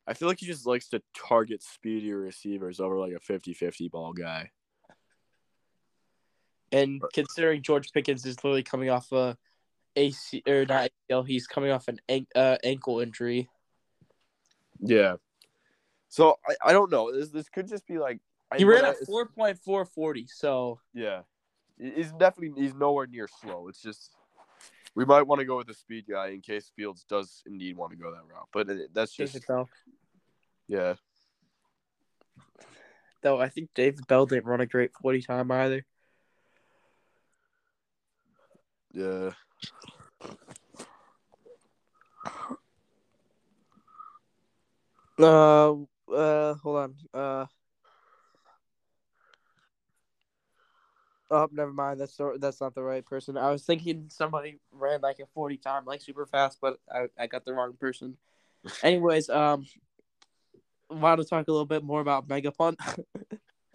I 0.06 0.14
feel 0.14 0.28
like 0.28 0.40
he 0.40 0.46
just 0.46 0.68
likes 0.68 0.90
to 0.90 1.02
target 1.16 1.64
speedier 1.64 2.18
receivers 2.18 2.80
over 2.80 3.00
like 3.00 3.14
a 3.14 3.20
50-50 3.20 3.90
ball 3.90 4.14
guy. 4.14 4.52
And 6.72 7.02
considering 7.14 7.62
George 7.62 7.92
Pickens 7.92 8.26
is 8.26 8.44
literally 8.44 8.64
coming 8.64 8.90
off 8.90 9.12
a 9.12 9.38
AC 9.96 10.44
or 10.48 10.66
not 10.66 10.90
ACL, 11.10 11.28
he's 11.28 11.48
coming 11.48 11.72
off 11.72 11.88
an 11.88 12.00
uh, 12.36 12.58
ankle 12.64 13.00
injury. 13.00 13.50
Yeah. 14.80 15.16
So 16.10 16.38
I, 16.48 16.70
I 16.70 16.74
don't 16.74 16.92
know. 16.92 17.12
This 17.12 17.30
this 17.30 17.50
could 17.50 17.68
just 17.68 17.88
be 17.88 17.98
like 17.98 18.20
I- 18.52 18.58
He 18.58 18.64
ran 18.66 18.86
a 18.86 18.94
four 19.06 19.26
point 19.28 19.58
four 19.60 19.86
forty. 19.86 20.28
So 20.28 20.80
Yeah, 20.94 21.22
he's 21.80 22.12
definitely 22.12 22.62
he's 22.62 22.74
nowhere 22.76 23.08
near 23.08 23.28
slow. 23.42 23.68
It's 23.68 23.82
just 23.82 24.12
We 24.96 25.06
might 25.06 25.24
want 25.24 25.40
to 25.40 25.46
go 25.46 25.58
with 25.58 25.68
the 25.68 25.74
speed 25.74 26.06
guy 26.10 26.30
in 26.30 26.42
case 26.42 26.72
Fields 26.76 27.04
does 27.04 27.42
indeed 27.46 27.78
want 27.78 27.92
to 27.92 27.98
go 27.98 28.12
that 28.12 28.22
route. 28.32 28.48
But 28.52 28.70
it, 28.70 28.94
that's 28.94 29.14
just 29.14 29.34
David 29.34 29.48
Bell. 29.48 29.70
yeah. 30.68 30.94
Though 33.22 33.40
I 33.40 33.50
think 33.50 33.70
David 33.74 34.06
Bell 34.06 34.26
didn't 34.26 34.46
run 34.46 34.62
a 34.62 34.66
great 34.66 34.92
forty 34.94 35.22
time 35.22 35.50
either. 35.52 35.86
Yeah. 38.94 39.32
Uh, 45.20 45.74
uh, 46.12 46.54
hold 46.56 46.78
on. 46.78 46.96
Uh, 47.14 47.46
oh, 51.30 51.50
never 51.52 51.72
mind. 51.72 52.00
That's 52.00 52.20
that's 52.40 52.62
not 52.62 52.76
the 52.76 52.84
right 52.84 53.06
person. 53.06 53.38
I 53.38 53.52
was 53.52 53.64
thinking 53.64 54.06
somebody 54.10 54.60
ran 54.72 55.02
like 55.02 55.20
a 55.20 55.26
forty 55.34 55.58
time, 55.58 55.86
like 55.86 56.02
super 56.02 56.26
fast, 56.26 56.58
but 56.62 56.80
I, 56.92 57.08
I 57.18 57.28
got 57.28 57.46
the 57.46 57.54
wrong 57.54 57.74
person. 57.80 58.18
Anyways, 58.82 59.30
um, 59.30 59.66
want 60.90 61.22
to 61.22 61.28
talk 61.28 61.48
a 61.48 61.52
little 61.52 61.66
bit 61.66 61.84
more 61.84 62.02
about 62.02 62.28
Mega 62.28 62.52
Punt? 62.52 62.80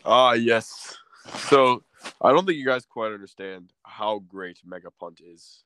Ah, 0.05 0.33
yes. 0.33 0.97
So 1.49 1.83
I 2.23 2.31
don't 2.33 2.47
think 2.47 2.57
you 2.57 2.65
guys 2.65 2.87
quite 2.87 3.13
understand 3.13 3.73
how 3.83 4.21
great 4.21 4.61
Mega 4.65 4.91
Punt 4.91 5.21
is. 5.21 5.65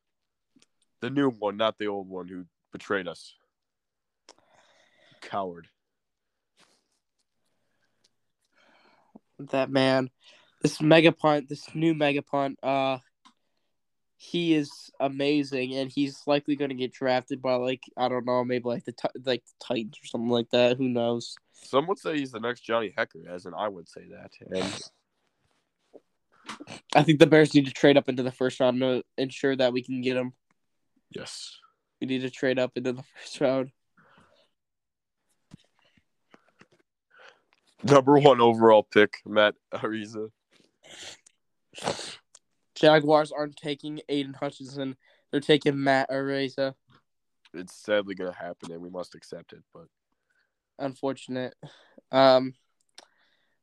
The 1.03 1.11
new 1.11 1.31
one, 1.31 1.59
not 1.59 1.77
the 1.77 1.89
old 1.89 2.09
one 2.09 2.29
who 2.29 2.47
betrayed 2.73 3.07
us. 3.07 3.35
Coward. 5.21 5.69
that 9.51 9.71
man, 9.71 10.11
this 10.63 10.81
Mega 10.81 11.13
Punt, 11.13 11.49
this 11.49 11.75
new 11.75 11.95
Mega 11.95 12.23
Punt, 12.23 12.59
uh, 12.63 12.99
he 14.17 14.55
is 14.55 14.71
amazing, 15.01 15.75
and 15.75 15.91
he's 15.91 16.23
likely 16.27 16.55
going 16.55 16.69
to 16.69 16.77
get 16.77 16.93
drafted 16.93 17.43
by 17.43 17.55
like 17.55 17.83
I 17.97 18.09
don't 18.09 18.25
know, 18.25 18.45
maybe 18.45 18.69
like 18.69 18.85
the 18.85 18.95
like 19.25 19.45
the 19.45 19.67
Titans 19.67 19.99
or 20.03 20.07
something 20.07 20.31
like 20.31 20.51
that. 20.51 20.77
Who 20.77 20.89
knows? 20.89 21.35
Some 21.53 21.87
would 21.89 21.99
say 21.99 22.19
he's 22.19 22.33
the 22.33 22.41
next 22.41 22.61
Johnny 22.61 22.95
Hekker, 22.97 23.29
as 23.29 23.47
in 23.47 23.55
I 23.55 23.69
would 23.69 23.89
say 23.89 24.03
that. 24.11 24.31
And 24.57 24.81
I 26.95 27.03
think 27.03 27.19
the 27.19 27.27
Bears 27.27 27.55
need 27.55 27.67
to 27.67 27.73
trade 27.73 27.97
up 27.97 28.09
into 28.09 28.23
the 28.23 28.33
first 28.33 28.61
round 28.61 28.81
to 28.81 29.03
ensure 29.19 29.57
that 29.57 29.73
we 29.73 29.83
can 29.83 30.01
get 30.01 30.17
him. 30.17 30.33
Yes. 31.15 31.59
We 32.01 32.07
need 32.07 32.23
to 32.23 32.31
trade 32.31 32.59
up 32.59 32.73
into 32.77 32.93
the 32.93 33.03
first 33.17 33.41
round. 33.41 33.71
Number 37.85 38.19
one 38.19 38.41
overall 38.41 38.85
pick, 38.85 39.19
Matt 39.27 39.55
Araiza. 39.75 40.31
Jaguars 42.75 43.33
aren't 43.33 43.57
taking 43.57 44.01
Aidan 44.09 44.35
Hutchinson; 44.35 44.97
they're 45.31 45.41
taking 45.41 45.83
Matt 45.83 46.11
Araiza. 46.11 46.75
It's 47.55 47.75
sadly 47.75 48.15
gonna 48.15 48.33
happen 48.33 48.71
and 48.71 48.81
we 48.81 48.89
must 48.89 49.15
accept 49.15 49.53
it, 49.53 49.63
but 49.75 49.87
Unfortunate. 50.79 51.55
Um, 52.11 52.55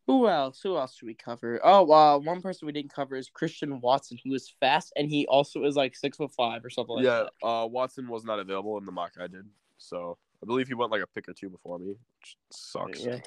who 0.10 0.28
else? 0.28 0.60
Who 0.64 0.76
else 0.76 0.96
should 0.96 1.06
we 1.06 1.14
cover? 1.14 1.62
Oh, 1.64 1.92
uh, 1.92 2.18
one 2.18 2.42
person 2.42 2.66
we 2.66 2.72
didn't 2.72 2.92
cover 2.92 3.16
is 3.16 3.30
Christian 3.30 3.80
Watson, 3.80 4.18
who 4.26 4.34
is 4.34 4.52
fast 4.60 4.92
and 4.96 5.08
he 5.08 5.28
also 5.28 5.66
is 5.66 5.76
like 5.76 5.96
six 5.96 6.18
foot 6.18 6.32
five 6.36 6.66
or 6.66 6.72
something 6.72 6.96
like 6.96 7.06
that. 7.06 7.12
yeah, 7.12 7.30
that. 7.44 7.48
uh 7.48 7.68
Watson 7.68 8.08
was 8.08 8.26
not 8.26 8.40
available 8.40 8.80
in 8.80 8.88
the 8.88 8.92
mock 8.92 9.12
I 9.22 9.28
did. 9.28 9.46
So 9.78 10.18
I 10.42 10.48
believe 10.48 10.68
he 10.68 10.74
went 10.74 10.92
like 10.92 11.04
a 11.04 11.08
pick 11.14 11.30
or 11.30 11.34
two 11.34 11.52
before 11.52 11.78
me, 11.78 11.90
which 11.90 12.38
sucks. 12.50 13.06
Yeah. 13.06 13.20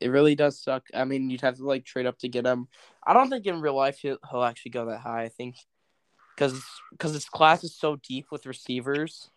It 0.00 0.08
really 0.08 0.34
does 0.34 0.60
suck. 0.60 0.82
I 0.92 1.04
mean, 1.04 1.30
you'd 1.30 1.42
have 1.42 1.58
to 1.58 1.64
like 1.64 1.84
trade 1.84 2.06
up 2.06 2.18
to 2.18 2.28
get 2.28 2.44
him. 2.44 2.66
I 3.06 3.14
don't 3.14 3.30
think 3.30 3.46
in 3.46 3.60
real 3.60 3.76
life 3.76 3.98
he'll, 3.98 4.18
he'll 4.28 4.42
actually 4.42 4.72
go 4.72 4.86
that 4.86 4.98
high. 4.98 5.22
I 5.22 5.28
think 5.28 5.54
because 6.34 6.60
because 6.90 7.12
his 7.12 7.26
class 7.26 7.62
is 7.62 7.72
so 7.72 8.00
deep 8.02 8.32
with 8.32 8.46
receivers. 8.46 9.30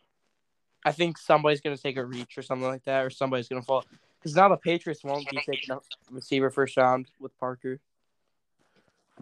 I 0.84 0.92
think 0.92 1.20
somebody's 1.20 1.62
gonna 1.62 1.78
take 1.78 1.98
a 1.98 2.06
reach 2.06 2.36
or 2.36 2.42
something 2.42 2.68
like 2.68 2.86
that, 2.86 3.06
or 3.06 3.12
somebody's 3.12 3.48
gonna 3.48 3.62
fall. 3.62 3.86
Because 4.28 4.36
now 4.36 4.50
the 4.50 4.58
Patriots 4.58 5.06
won't 5.06 5.26
be 5.30 5.38
taking 5.38 5.74
a 5.74 5.80
receiver 6.12 6.50
first 6.50 6.76
round 6.76 7.08
with 7.18 7.32
Parker. 7.40 7.80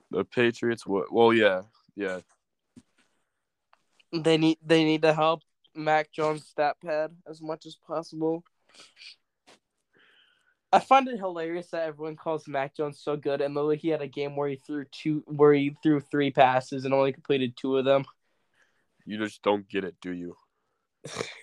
The 0.09 0.25
Patriots 0.25 0.87
would 0.87 1.05
well 1.11 1.31
yeah, 1.31 1.61
yeah. 1.95 2.21
They 4.11 4.37
need 4.37 4.57
they 4.65 4.83
need 4.83 5.03
to 5.03 5.13
help 5.13 5.43
Mac 5.75 6.11
Jones 6.11 6.47
stat 6.47 6.77
pad 6.83 7.11
as 7.29 7.39
much 7.39 7.67
as 7.67 7.75
possible. 7.75 8.43
I 10.73 10.79
find 10.79 11.07
it 11.07 11.19
hilarious 11.19 11.67
that 11.67 11.83
everyone 11.83 12.15
calls 12.15 12.47
Mac 12.47 12.75
Jones 12.75 12.99
so 12.99 13.15
good, 13.15 13.41
and 13.41 13.53
literally 13.53 13.77
he 13.77 13.89
had 13.89 14.01
a 14.01 14.07
game 14.07 14.35
where 14.35 14.49
he 14.49 14.55
threw 14.55 14.85
two, 14.85 15.23
where 15.27 15.53
he 15.53 15.77
threw 15.83 15.99
three 15.99 16.31
passes 16.31 16.83
and 16.83 16.95
only 16.95 17.13
completed 17.13 17.55
two 17.55 17.77
of 17.77 17.85
them. 17.85 18.05
You 19.05 19.19
just 19.19 19.43
don't 19.43 19.69
get 19.69 19.83
it, 19.83 19.97
do 20.01 20.11
you? 20.11 20.35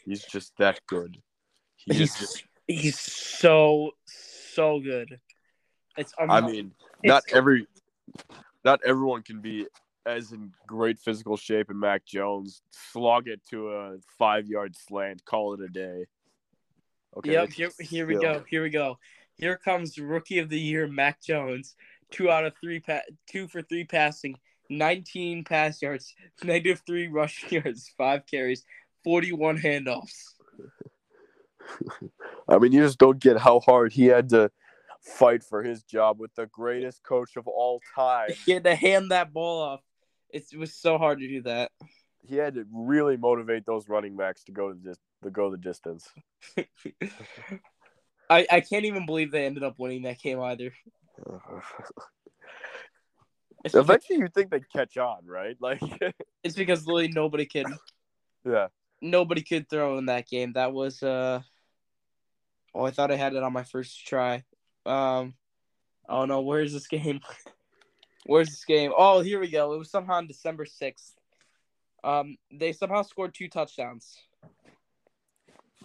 He's 0.05 0.25
just 0.25 0.53
that 0.59 0.81
good. 0.89 1.23
He 1.77 1.93
is 1.93 1.99
He's 1.99 2.19
just, 2.19 2.45
he's 2.67 2.99
so 2.99 3.93
so 4.07 4.81
good. 4.81 5.21
It's 5.97 6.13
I 6.19 6.41
mean, 6.41 6.73
not 7.05 7.19
It's- 7.27 7.37
every 7.37 7.67
not 8.65 8.81
everyone 8.85 9.23
can 9.23 9.41
be 9.41 9.67
as 10.05 10.33
in 10.33 10.53
great 10.67 10.99
physical 10.99 11.37
shape 11.37 11.71
and 11.71 11.79
Mac 11.79 12.05
Jones 12.05 12.63
slog 12.73 13.29
it 13.29 13.41
to 13.51 13.71
a 13.73 13.97
five 14.19 14.47
yard 14.47 14.75
slant, 14.77 15.25
call 15.25 15.55
it 15.55 15.61
a 15.61 15.69
day. 15.69 16.07
Okay. 17.17 17.33
yep. 17.33 17.53
Here, 17.53 17.71
here 17.79 18.07
we 18.07 18.15
go. 18.15 18.43
Here 18.49 18.63
we 18.63 18.71
go. 18.71 18.99
Here 19.37 19.57
comes 19.57 19.99
rookie 19.99 20.39
of 20.39 20.49
the 20.49 20.59
year 20.59 20.87
Mac 20.87 21.21
Jones. 21.23 21.77
Two 22.11 22.31
out 22.31 22.45
of 22.45 22.53
three, 22.61 22.81
pa- 22.81 23.01
two 23.31 23.49
for 23.49 23.63
three 23.63 23.85
passing, 23.85 24.37
nineteen 24.69 25.45
pass 25.45 25.81
yards, 25.81 26.15
negative 26.45 26.83
three 26.87 27.09
rushing 27.09 27.51
yards, 27.63 27.91
five 27.97 28.27
carries, 28.27 28.65
forty-one 29.05 29.59
handoffs. 29.59 30.35
I 32.49 32.59
mean, 32.59 32.73
you 32.73 32.83
just 32.83 32.99
don't 32.99 33.19
get 33.21 33.39
how 33.39 33.61
hard 33.61 33.93
he 33.93 34.07
had 34.07 34.29
to 34.31 34.51
fight 35.03 35.43
for 35.43 35.63
his 35.63 35.83
job 35.83 36.19
with 36.21 36.35
the 36.35 36.47
greatest 36.47 37.03
coach 37.03 37.37
of 37.37 37.47
all 37.47 37.81
time. 37.95 38.31
He 38.47 38.53
had 38.53 38.65
to 38.65 38.75
hand 38.75 39.11
that 39.11 39.33
ball 39.33 39.63
off. 39.63 39.81
It 40.31 40.45
was 40.57 40.75
so 40.75 40.99
hard 40.99 41.21
to 41.21 41.29
do 41.29 41.43
that. 41.43 41.71
He 42.27 42.37
had 42.37 42.55
to 42.55 42.65
really 42.73 43.17
motivate 43.17 43.67
those 43.67 43.89
running 43.89 44.17
backs 44.17 44.45
to 44.45 44.53
go 44.53 44.73
the 44.73 44.79
dis- 44.79 44.99
to 45.25 45.31
go 45.31 45.51
the 45.51 45.57
distance. 45.59 46.09
I, 48.31 48.47
I 48.51 48.61
can't 48.61 48.85
even 48.85 49.05
believe 49.05 49.31
they 49.31 49.45
ended 49.45 49.63
up 49.65 49.79
winning 49.79 50.03
that 50.03 50.21
game 50.21 50.41
either. 50.41 50.73
Eventually, 53.65 54.19
you 54.19 54.29
think 54.29 54.51
they'd 54.51 54.69
catch 54.71 54.97
on, 54.97 55.27
right? 55.27 55.57
Like, 55.61 55.81
it's 56.43 56.57
because 56.57 56.87
literally 56.87 57.09
nobody 57.09 57.47
could 57.47 57.67
yeah. 58.45 58.69
nobody 59.01 59.43
could 59.43 59.69
throw 59.69 59.99
in 59.99 60.07
that 60.07 60.29
game. 60.29 60.55
That 60.55 60.73
was 60.73 61.03
uh 61.03 61.43
oh 62.75 62.85
I 62.85 62.91
thought 62.91 63.11
I 63.11 63.17
had 63.17 63.35
it 63.35 63.43
on 63.43 63.53
my 63.53 63.65
first 63.65 64.07
try. 64.07 64.45
Um 64.87 65.35
oh 66.09 66.25
no, 66.25 66.41
where's 66.41 66.73
this 66.73 66.87
game? 66.87 67.21
where's 68.27 68.49
this 68.49 68.65
game? 68.65 68.93
Oh 68.97 69.21
here 69.21 69.41
we 69.41 69.51
go. 69.51 69.73
It 69.73 69.79
was 69.79 69.91
somehow 69.91 70.15
on 70.15 70.27
December 70.27 70.65
sixth. 70.67 71.15
Um 72.05 72.37
they 72.53 72.73
somehow 72.73 73.03
scored 73.03 73.35
two 73.35 73.49
touchdowns. 73.49 74.17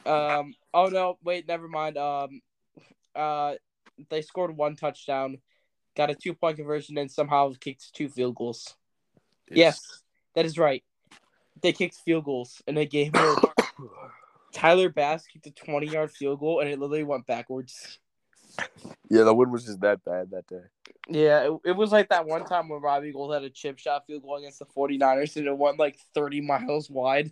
Um 0.06 0.54
oh 0.74 0.88
no, 0.88 1.18
wait, 1.24 1.48
never 1.48 1.68
mind. 1.68 1.98
Um 1.98 2.42
uh 3.16 3.56
they 4.10 4.22
scored 4.22 4.56
one 4.56 4.76
touchdown, 4.76 5.40
got 5.96 6.10
a 6.10 6.16
two 6.16 6.34
point 6.34 6.58
conversion 6.58 6.98
and 6.98 7.12
somehow 7.12 7.52
kicked 7.60 7.94
two 7.94 8.10
field 8.10 8.36
goals. 8.36 8.76
Yes, 9.50 9.82
that 10.36 10.46
is 10.46 10.58
right. 10.58 10.84
They 11.62 11.72
kicked 11.72 11.96
field 11.96 12.26
goals 12.26 12.62
in 12.68 12.78
a 12.78 12.86
game 12.86 13.12
where 13.14 13.36
Tyler 14.58 14.90
Bass 14.90 15.28
kicked 15.28 15.46
a 15.46 15.52
20 15.52 15.88
yard 15.88 16.12
field 16.12 16.40
goal 16.40 16.62
and 16.62 16.70
it 16.70 16.80
literally 16.80 17.04
went 17.04 17.28
backwards. 17.28 18.00
Yeah, 19.08 19.22
the 19.22 19.34
wind 19.34 19.52
was 19.52 19.66
just 19.66 19.82
that 19.82 20.04
bad 20.04 20.32
that 20.32 20.48
day. 20.48 20.64
Yeah, 21.08 21.44
it, 21.44 21.60
it 21.64 21.72
was 21.74 21.92
like 21.92 22.10
that 22.10 22.26
one 22.26 22.44
time 22.44 22.68
when 22.68 22.82
Robbie 22.82 23.12
Gould 23.12 23.34
had 23.34 23.44
a 23.44 23.52
chip 23.52 23.78
shot 23.78 24.08
field 24.08 24.24
goal 24.24 24.38
against 24.38 24.58
the 24.58 24.66
49ers 24.66 25.36
and 25.36 25.46
it 25.46 25.56
went 25.56 25.78
like 25.78 26.00
30 26.16 26.42
miles 26.42 26.90
wide. 26.90 27.32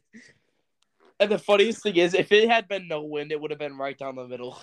And 1.20 1.32
the 1.32 1.40
funniest 1.40 1.82
thing 1.82 1.96
is, 1.96 2.14
if 2.14 2.32
it 2.32 2.48
had 2.48 2.68
been 2.68 2.88
no 2.88 3.02
wind, 3.02 3.32
it 3.32 3.42
would 3.42 3.50
have 3.50 3.60
been 3.60 3.78
right 3.78 3.98
down 3.98 4.16
the 4.16 4.28
middle. 4.28 4.60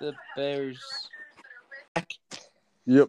The 0.00 0.12
Bears. 0.36 0.82
Yep. 2.84 3.08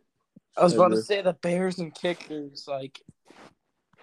I 0.56 0.64
was 0.64 0.74
about 0.74 0.90
to 0.90 1.02
say 1.02 1.22
the 1.22 1.34
Bears 1.34 1.80
and 1.80 1.94
kickers. 1.94 2.66
Like, 2.68 3.02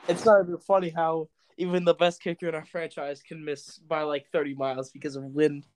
it's 0.09 0.25
not 0.25 0.43
even 0.43 0.59
funny 0.59 0.91
how 0.91 1.29
even 1.59 1.85
the 1.85 1.95
best 1.95 2.23
kicker 2.23 2.49
in 2.49 2.55
our 2.55 2.65
franchise 2.65 3.23
can 3.23 3.45
miss 3.45 3.79
by 3.79 4.03
like 4.03 4.27
30 4.33 4.55
miles 4.55 4.91
because 4.91 5.17
of 5.17 5.25
wind. 5.25 5.67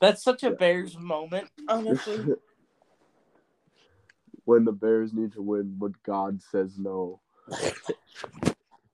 That's 0.00 0.22
such 0.22 0.42
a 0.42 0.50
Bears 0.50 0.96
moment, 0.98 1.50
honestly. 1.68 2.24
when 4.44 4.64
the 4.64 4.72
Bears 4.72 5.12
need 5.12 5.32
to 5.32 5.42
win, 5.42 5.76
but 5.78 6.02
God 6.02 6.40
says 6.50 6.78
no. 6.78 7.20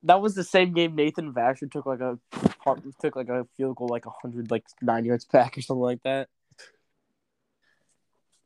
that 0.03 0.20
was 0.20 0.35
the 0.35 0.45
same 0.45 0.72
game 0.72 0.95
Nathan 0.95 1.33
Vasher 1.33 1.70
took 1.70 1.87
like 1.87 2.01
a 2.01 2.18
took 3.01 3.16
like 3.16 3.29
a 3.29 3.47
field 3.57 3.77
goal 3.77 3.89
like 3.89 4.05
hundred 4.22 4.51
like 4.51 4.64
nine 4.83 5.05
yards 5.05 5.24
back 5.24 5.57
or 5.57 5.62
something 5.62 5.83
like 5.83 6.03
that. 6.03 6.29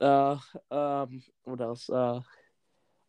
Uh, 0.00 0.38
um, 0.70 1.22
what 1.44 1.60
else? 1.60 1.88
Uh, 1.90 2.20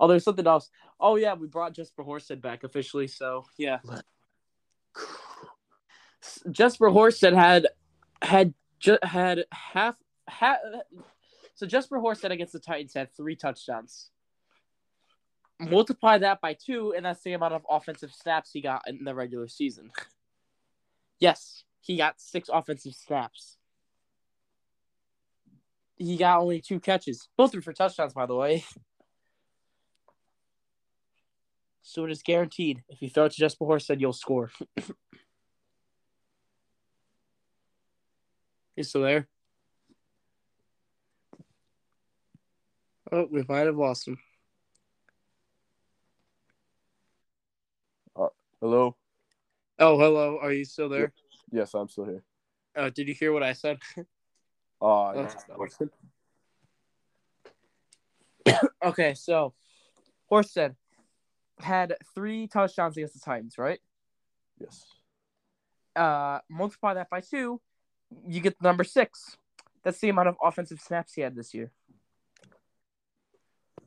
Oh, 0.01 0.07
there's 0.07 0.23
something 0.23 0.47
else. 0.47 0.71
Oh 0.99 1.15
yeah, 1.15 1.35
we 1.35 1.45
brought 1.45 1.73
Jesper 1.73 2.03
Horsted 2.03 2.41
back 2.41 2.63
officially. 2.63 3.05
So 3.07 3.45
yeah, 3.55 3.77
Jesper 6.49 6.89
Horsted 6.89 7.35
had 7.35 7.67
had 8.23 8.55
had 9.03 9.45
half 9.51 9.95
half. 10.27 10.57
So 11.53 11.67
Jesper 11.67 11.99
Horsted 11.99 12.31
against 12.31 12.53
the 12.53 12.59
Titans 12.59 12.95
had 12.95 13.13
three 13.15 13.35
touchdowns. 13.35 14.09
Multiply 15.59 16.17
that 16.17 16.41
by 16.41 16.55
two, 16.55 16.95
and 16.97 17.05
that's 17.05 17.21
the 17.21 17.33
amount 17.33 17.53
of 17.53 17.61
offensive 17.69 18.11
snaps 18.11 18.49
he 18.51 18.61
got 18.61 18.81
in 18.87 19.03
the 19.03 19.13
regular 19.13 19.47
season. 19.47 19.91
yes, 21.19 21.63
he 21.79 21.95
got 21.95 22.19
six 22.19 22.49
offensive 22.51 22.95
snaps. 22.95 23.57
He 25.97 26.17
got 26.17 26.39
only 26.39 26.59
two 26.59 26.79
catches. 26.79 27.27
Both 27.37 27.53
were 27.53 27.61
for 27.61 27.73
touchdowns, 27.73 28.13
by 28.13 28.25
the 28.25 28.33
way. 28.33 28.65
So 31.83 32.05
it 32.05 32.11
is 32.11 32.21
guaranteed. 32.21 32.83
If 32.89 33.01
you 33.01 33.09
throw 33.09 33.25
it 33.25 33.31
to 33.33 33.39
Jesper 33.39 33.65
Horsted, 33.65 33.99
you'll 33.99 34.13
score. 34.13 34.51
He's 38.75 38.89
still 38.89 39.01
there. 39.01 39.27
Oh, 43.11 43.27
we 43.29 43.43
might 43.47 43.65
have 43.65 43.75
lost 43.75 44.07
him. 44.07 44.17
Hello. 48.61 48.95
Oh, 49.79 49.97
hello. 49.97 50.37
Are 50.39 50.53
you 50.53 50.65
still 50.65 50.87
there? 50.87 51.11
Yes, 51.51 51.73
I'm 51.73 51.89
still 51.89 52.05
here. 52.05 52.23
Uh, 52.75 52.91
did 52.91 53.07
you 53.07 53.15
hear 53.15 53.33
what 53.33 53.41
I 53.41 53.53
said? 53.53 53.79
Uh, 53.97 54.03
Oh, 54.83 55.13
yeah. 58.45 58.59
okay, 58.83 59.15
so 59.15 59.55
Horsted 60.31 60.75
had 61.63 61.95
three 62.15 62.47
touchdowns 62.47 62.97
against 62.97 63.13
the 63.13 63.19
Titans, 63.19 63.57
right? 63.57 63.79
yes. 64.59 64.85
Uh, 65.95 66.39
multiply 66.49 66.93
that 66.93 67.09
by 67.09 67.19
two, 67.19 67.59
you 68.27 68.39
get 68.39 68.57
the 68.59 68.67
number 68.67 68.83
six. 68.83 69.37
That's 69.83 69.99
the 69.99 70.09
amount 70.09 70.29
of 70.29 70.35
offensive 70.41 70.79
snaps 70.79 71.13
he 71.13 71.21
had 71.21 71.35
this 71.35 71.53
year. 71.53 71.71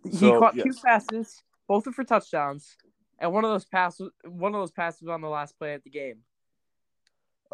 he 0.05 0.17
So, 0.17 0.39
caught 0.39 0.55
yes. 0.57 0.65
two 0.65 0.75
passes, 0.85 1.43
both 1.69 1.87
were 1.87 1.93
for 1.93 2.05
touchdowns, 2.05 2.77
and 3.19 3.33
one 3.33 3.45
of 3.45 3.51
those 3.51 3.65
passes, 3.65 4.11
one 4.25 4.55
of 4.55 4.61
those 4.61 4.73
passes 4.73 5.03
was 5.03 5.11
on 5.11 5.21
the 5.21 5.29
last 5.29 5.59
play 5.59 5.75
of 5.75 5.83
the 5.85 5.91
game. 5.91 6.19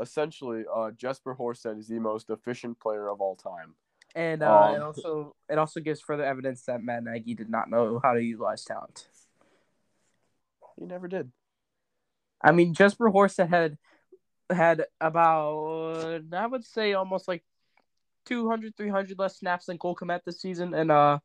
Essentially, 0.00 0.64
uh, 0.74 0.90
Jesper 0.92 1.36
Horsted 1.38 1.78
is 1.78 1.86
the 1.86 1.98
most 1.98 2.30
efficient 2.30 2.80
player 2.80 3.08
of 3.08 3.20
all 3.20 3.36
time. 3.36 3.74
And 4.14 4.42
uh, 4.42 4.62
Um, 4.62 4.74
it 4.74 4.82
also 4.82 5.36
it 5.48 5.58
also 5.58 5.78
gives 5.80 6.00
further 6.00 6.24
evidence 6.24 6.64
that 6.64 6.82
Matt 6.82 7.04
Nagy 7.04 7.34
did 7.34 7.50
not 7.50 7.70
know 7.70 8.00
how 8.02 8.14
to 8.14 8.22
utilize 8.22 8.64
talent. 8.64 9.06
He 10.80 10.86
never 10.86 11.06
did. 11.06 11.30
I 12.42 12.52
mean, 12.52 12.72
Jesper 12.72 13.10
Horsted 13.10 13.48
had 13.50 13.76
had 14.50 14.86
about 15.00 16.22
I 16.32 16.46
would 16.46 16.64
say 16.64 16.94
almost 16.94 17.28
like 17.28 17.44
200, 18.24 18.76
300 18.76 19.18
less 19.18 19.38
snaps 19.38 19.66
than 19.66 19.78
Cole 19.78 19.94
Kmet 19.94 20.20
this 20.24 20.40
season, 20.40 20.72
and 20.74 20.90
uh, 20.90 21.18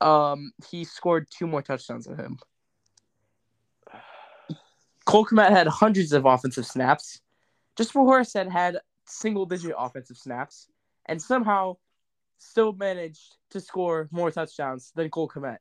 um, 0.00 0.52
he 0.70 0.84
scored 0.84 1.28
two 1.30 1.46
more 1.46 1.62
touchdowns 1.62 2.04
than 2.04 2.16
him. 2.18 2.38
Cole 5.06 5.26
Kmet 5.26 5.50
had 5.50 5.66
hundreds 5.66 6.12
of 6.12 6.26
offensive 6.26 6.66
snaps. 6.66 7.20
Jesper 7.76 8.00
Horsted 8.00 8.50
had 8.50 8.78
single 9.06 9.46
digit 9.46 9.74
offensive 9.76 10.18
snaps, 10.18 10.68
and 11.06 11.20
somehow 11.20 11.76
still 12.36 12.72
managed 12.72 13.36
to 13.50 13.60
score 13.60 14.08
more 14.12 14.30
touchdowns 14.30 14.92
than 14.94 15.08
Cole 15.08 15.28
Kmet. 15.28 15.58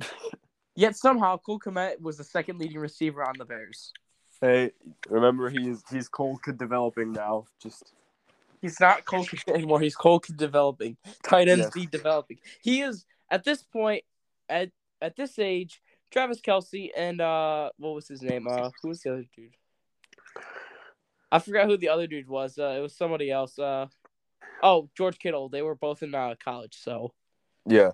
Yet 0.78 0.94
somehow 0.94 1.38
Cole 1.38 1.58
Kmet 1.58 2.00
was 2.00 2.18
the 2.18 2.22
second 2.22 2.60
leading 2.60 2.78
receiver 2.78 3.24
on 3.24 3.34
the 3.36 3.44
Bears. 3.44 3.92
Hey, 4.40 4.70
remember 5.08 5.50
he's 5.50 5.82
he's 5.90 6.08
cold 6.08 6.38
developing 6.56 7.10
now. 7.10 7.46
Just 7.60 7.94
He's 8.62 8.78
not 8.78 9.04
Cole 9.04 9.26
anymore. 9.48 9.80
He's 9.80 9.96
Cole 9.96 10.22
developing. 10.36 10.96
Tight 11.24 11.48
ends 11.48 11.68
Yes. 11.74 11.86
developing. 11.90 12.38
He 12.62 12.82
is 12.82 13.06
at 13.28 13.42
this 13.42 13.60
point 13.60 14.04
at 14.48 14.70
at 15.02 15.16
this 15.16 15.40
age. 15.40 15.82
Travis 16.12 16.40
Kelce 16.40 16.90
and 16.96 17.20
uh, 17.20 17.70
what 17.78 17.96
was 17.96 18.06
his 18.06 18.22
name? 18.22 18.46
Uh, 18.46 18.70
who 18.80 18.86
was 18.86 19.00
the 19.00 19.14
other 19.14 19.24
dude? 19.34 19.56
I 21.32 21.40
forgot 21.40 21.66
who 21.66 21.76
the 21.76 21.88
other 21.88 22.06
dude 22.06 22.28
was. 22.28 22.56
Uh, 22.56 22.76
it 22.78 22.80
was 22.80 22.96
somebody 22.96 23.32
else. 23.32 23.58
Uh, 23.58 23.88
oh, 24.62 24.88
George 24.96 25.18
Kittle. 25.18 25.48
They 25.48 25.62
were 25.62 25.74
both 25.74 26.04
in 26.04 26.14
uh, 26.14 26.36
college. 26.38 26.78
So 26.80 27.14
yeah. 27.66 27.90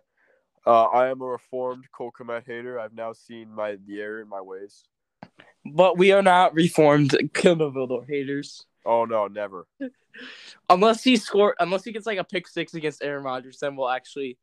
Uh, 0.66 0.84
I 0.84 1.08
am 1.08 1.20
a 1.20 1.26
reformed 1.26 1.84
Cole 1.92 2.12
Kmet 2.18 2.46
hater. 2.46 2.78
I've 2.80 2.94
now 2.94 3.12
seen 3.12 3.52
my 3.54 3.76
the 3.86 4.00
error 4.00 4.20
in 4.22 4.28
my 4.28 4.40
ways. 4.40 4.84
but 5.64 5.98
we 5.98 6.12
are 6.12 6.22
not 6.22 6.54
reformed 6.54 7.14
Kindle 7.34 7.70
Vildor 7.72 8.06
haters. 8.08 8.64
Oh 8.86 9.04
no, 9.04 9.26
never. 9.26 9.66
Unless 10.70 11.02
he 11.02 11.16
score, 11.16 11.56
unless 11.58 11.82
he 11.84 11.90
gets 11.92 12.06
like 12.06 12.18
a 12.18 12.24
pick 12.24 12.46
six 12.46 12.74
against 12.74 13.02
Aaron 13.02 13.24
Rodgers, 13.24 13.58
then 13.58 13.76
we'll 13.76 13.88
actually. 13.90 14.38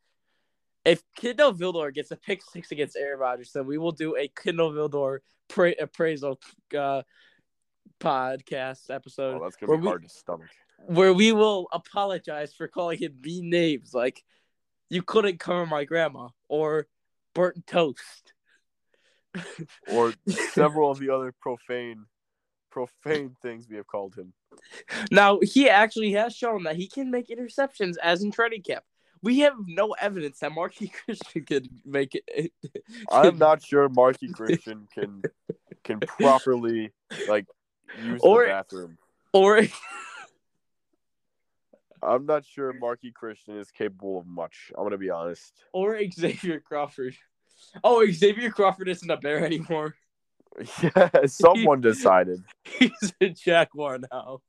If 0.84 1.04
Kindle 1.16 1.54
Vildor 1.54 1.94
gets 1.94 2.10
a 2.12 2.16
pick 2.18 2.42
six 2.42 2.72
against 2.72 2.98
Aaron 2.98 3.20
Rodgers, 3.20 3.52
then 3.54 3.66
we 3.68 3.78
will 3.78 3.92
do 3.92 4.18
a 4.18 4.28
Kindle 4.28 4.72
Vildor 4.72 5.20
pra- 5.48 5.76
appraisal 5.80 6.40
uh, 6.78 7.04
podcast 8.00 8.90
episode 8.90 9.36
Oh, 9.40 9.44
that's 9.44 9.62
where 9.62 9.68
gonna 9.68 9.78
be 9.80 9.84
we- 9.84 9.88
hard 9.90 10.04
to 10.04 10.10
stomach. 10.10 10.50
where 10.88 11.14
we 11.14 11.32
will 11.32 11.68
apologize 11.72 12.54
for 12.54 12.68
calling 12.68 12.98
him 12.98 13.14
mean 13.22 13.50
names 13.50 13.94
like 13.94 14.24
"you 14.92 15.02
couldn't 15.02 15.40
cover 15.40 15.66
my 15.66 15.86
grandma" 15.86 16.28
or 16.48 16.88
"burnt 17.34 17.66
toast." 17.66 18.34
Or 19.92 20.14
several 20.28 20.92
of 20.92 21.00
the 21.00 21.10
other 21.16 21.32
profane, 21.40 22.06
profane 22.70 23.36
things 23.42 23.68
we 23.70 23.78
have 23.78 23.88
called 23.88 24.16
him. 24.16 24.34
Now 25.10 25.40
he 25.42 25.70
actually 25.70 26.12
has 26.14 26.36
shown 26.36 26.64
that 26.64 26.76
he 26.76 26.88
can 26.88 27.10
make 27.10 27.30
interceptions 27.30 27.96
as 28.04 28.22
in 28.24 28.32
training 28.32 28.64
camp. 28.64 28.84
We 29.24 29.40
have 29.40 29.54
no 29.68 29.92
evidence 29.92 30.40
that 30.40 30.52
Marky 30.52 30.88
Christian 31.06 31.46
could 31.46 31.70
make 31.86 32.12
it. 32.28 32.52
I'm 33.10 33.38
not 33.38 33.64
sure 33.64 33.88
Marqui 33.88 34.34
Christian 34.34 34.88
can 34.94 35.22
can 35.84 36.00
properly 36.02 36.92
like 37.30 37.46
use 38.04 38.20
Or- 38.22 38.44
the 38.44 38.50
bathroom. 38.50 38.98
or 39.32 39.62
I'm 42.04 42.26
not 42.26 42.46
sure 42.46 42.74
Marqui 42.74 43.14
Christian 43.14 43.58
is 43.58 43.72
capable 43.72 44.20
of 44.20 44.26
much. 44.26 44.72
I'm 44.78 44.84
gonna 44.84 44.98
be 44.98 45.10
honest. 45.10 45.54
or 45.74 46.00
Xavier 46.12 46.60
Crawford. 46.60 47.16
Oh, 47.84 48.06
Xavier 48.10 48.50
Crawford 48.50 48.90
isn't 48.90 49.10
a 49.10 49.18
bear 49.18 49.46
anymore. 49.46 49.96
Yeah, 50.84 51.10
someone 51.28 51.80
decided. 51.92 52.44
He's 52.66 53.14
a 53.22 53.30
Jaguar 53.30 54.00
now. 54.12 54.42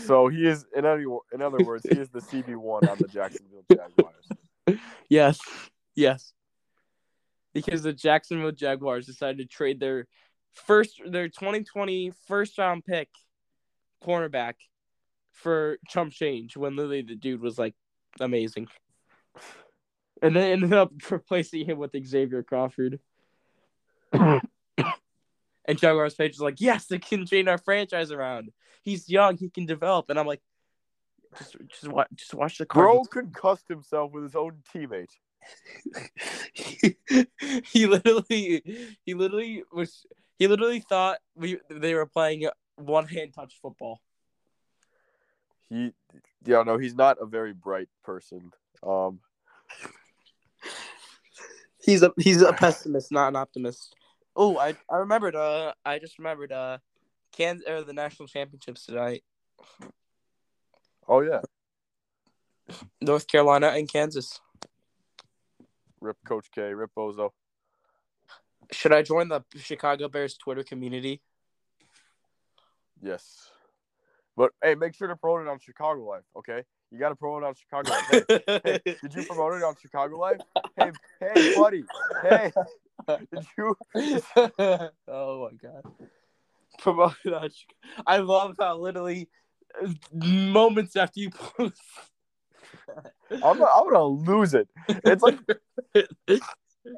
So 0.00 0.26
he 0.26 0.44
is 0.46 0.66
in 0.76 0.84
any 0.84 1.04
in 1.32 1.40
other 1.40 1.64
words, 1.64 1.86
he 1.88 1.96
is 1.98 2.08
the 2.10 2.18
CB 2.18 2.56
one 2.56 2.88
on 2.88 2.98
the 2.98 3.06
Jacksonville 3.06 3.64
Jaguars. 3.70 4.80
Yes, 5.08 5.38
yes. 5.94 6.32
Because 7.54 7.82
the 7.84 7.92
Jacksonville 7.92 8.50
Jaguars 8.50 9.06
decided 9.06 9.38
to 9.38 9.44
trade 9.44 9.78
their 9.78 10.08
first, 10.52 11.00
their 11.06 11.28
2020 11.28 12.12
first 12.26 12.58
round 12.58 12.84
pick 12.84 13.08
cornerback 14.04 14.54
for 15.32 15.78
chump 15.88 16.12
change 16.12 16.56
when 16.56 16.76
literally 16.76 17.02
the 17.02 17.14
dude 17.14 17.40
was 17.40 17.58
like 17.58 17.74
amazing. 18.20 18.68
And 20.20 20.36
they 20.36 20.52
ended 20.52 20.72
up 20.72 20.92
replacing 21.10 21.66
him 21.66 21.78
with 21.78 21.92
Xavier 22.06 22.42
Crawford. 22.42 23.00
and 24.12 24.40
Jaguars 25.76 26.14
page 26.14 26.32
was 26.32 26.40
like, 26.40 26.60
yes, 26.60 26.86
they 26.86 26.98
can 26.98 27.26
change 27.26 27.48
our 27.48 27.58
franchise 27.58 28.12
around. 28.12 28.50
He's 28.82 29.08
young, 29.08 29.36
he 29.36 29.50
can 29.50 29.66
develop. 29.66 30.10
And 30.10 30.18
I'm 30.18 30.26
like, 30.26 30.42
just, 31.38 31.56
just 31.68 31.88
watch, 31.88 32.08
just 32.14 32.34
watch 32.34 32.58
the 32.58 32.66
Bro 32.66 32.82
Cardinals. 32.82 33.08
concussed 33.08 33.68
himself 33.68 34.12
with 34.12 34.24
his 34.24 34.36
own 34.36 34.62
teammate. 34.74 35.10
he 37.72 37.86
literally 37.86 38.94
he 39.04 39.14
literally 39.14 39.64
was 39.72 40.06
he 40.38 40.46
literally 40.46 40.80
thought 40.80 41.18
we 41.34 41.58
they 41.68 41.94
were 41.94 42.06
playing 42.06 42.48
one 42.76 43.06
hand 43.06 43.32
touch 43.34 43.58
football. 43.60 44.00
He, 45.72 45.92
yeah, 46.44 46.62
no, 46.64 46.76
he's 46.76 46.94
not 46.94 47.16
a 47.20 47.24
very 47.24 47.54
bright 47.54 47.88
person. 48.04 48.52
Um, 48.86 49.20
He's 51.82 52.02
a 52.02 52.12
he's 52.16 52.42
a 52.42 52.52
pessimist, 52.52 53.10
not 53.10 53.28
an 53.28 53.36
optimist. 53.36 53.94
Oh, 54.36 54.56
I 54.56 54.76
I 54.90 54.96
remembered 54.98 55.34
uh 55.34 55.72
I 55.84 55.98
just 55.98 56.18
remembered 56.18 56.52
uh 56.52 56.78
Kansas 57.32 57.66
or 57.68 57.82
the 57.82 57.92
national 57.92 58.28
championships 58.28 58.86
tonight. 58.86 59.24
oh 61.08 61.20
yeah, 61.22 61.40
North 63.00 63.26
Carolina 63.26 63.68
and 63.68 63.90
Kansas. 63.90 64.40
rip 66.00 66.18
Coach 66.24 66.48
K, 66.54 66.74
rip 66.74 66.90
Bozo. 66.96 67.30
Should 68.70 68.92
I 68.92 69.02
join 69.02 69.28
the 69.28 69.42
Chicago 69.56 70.08
Bears 70.08 70.36
Twitter 70.36 70.62
community? 70.62 71.20
Yes, 73.00 73.50
But 74.36 74.52
hey, 74.62 74.74
make 74.74 74.94
sure 74.94 75.08
to 75.08 75.16
promote 75.16 75.42
it 75.42 75.48
on 75.48 75.58
Chicago 75.58 76.04
Life, 76.04 76.24
okay? 76.36 76.62
You 76.90 76.98
got 76.98 77.10
to 77.10 77.16
promote 77.16 77.42
it 77.42 77.46
on 77.46 77.54
Chicago 77.54 77.90
Life. 77.90 78.24
Hey, 78.28 78.80
hey, 78.84 78.96
did 79.02 79.14
you 79.14 79.22
promote 79.24 79.54
it 79.54 79.62
on 79.62 79.74
Chicago 79.80 80.18
Life? 80.18 80.40
Hey, 80.76 80.90
hey, 81.20 81.52
buddy. 81.54 81.84
Hey, 82.22 82.52
did 83.30 83.44
you? 83.58 83.76
oh 85.08 85.48
my 85.50 85.56
god. 85.60 85.82
Promoted 86.78 87.32
on 87.32 87.50
Chicago. 87.50 88.02
I 88.06 88.18
love 88.18 88.56
how 88.58 88.78
literally 88.78 89.28
moments 90.12 90.96
after 90.96 91.20
you 91.20 91.30
post. 91.30 91.80
I'm, 93.30 93.40
gonna- 93.40 93.64
I'm 93.74 93.84
gonna 93.90 94.04
lose 94.04 94.54
it. 94.54 94.68
It's 95.04 95.22
like 95.22 95.38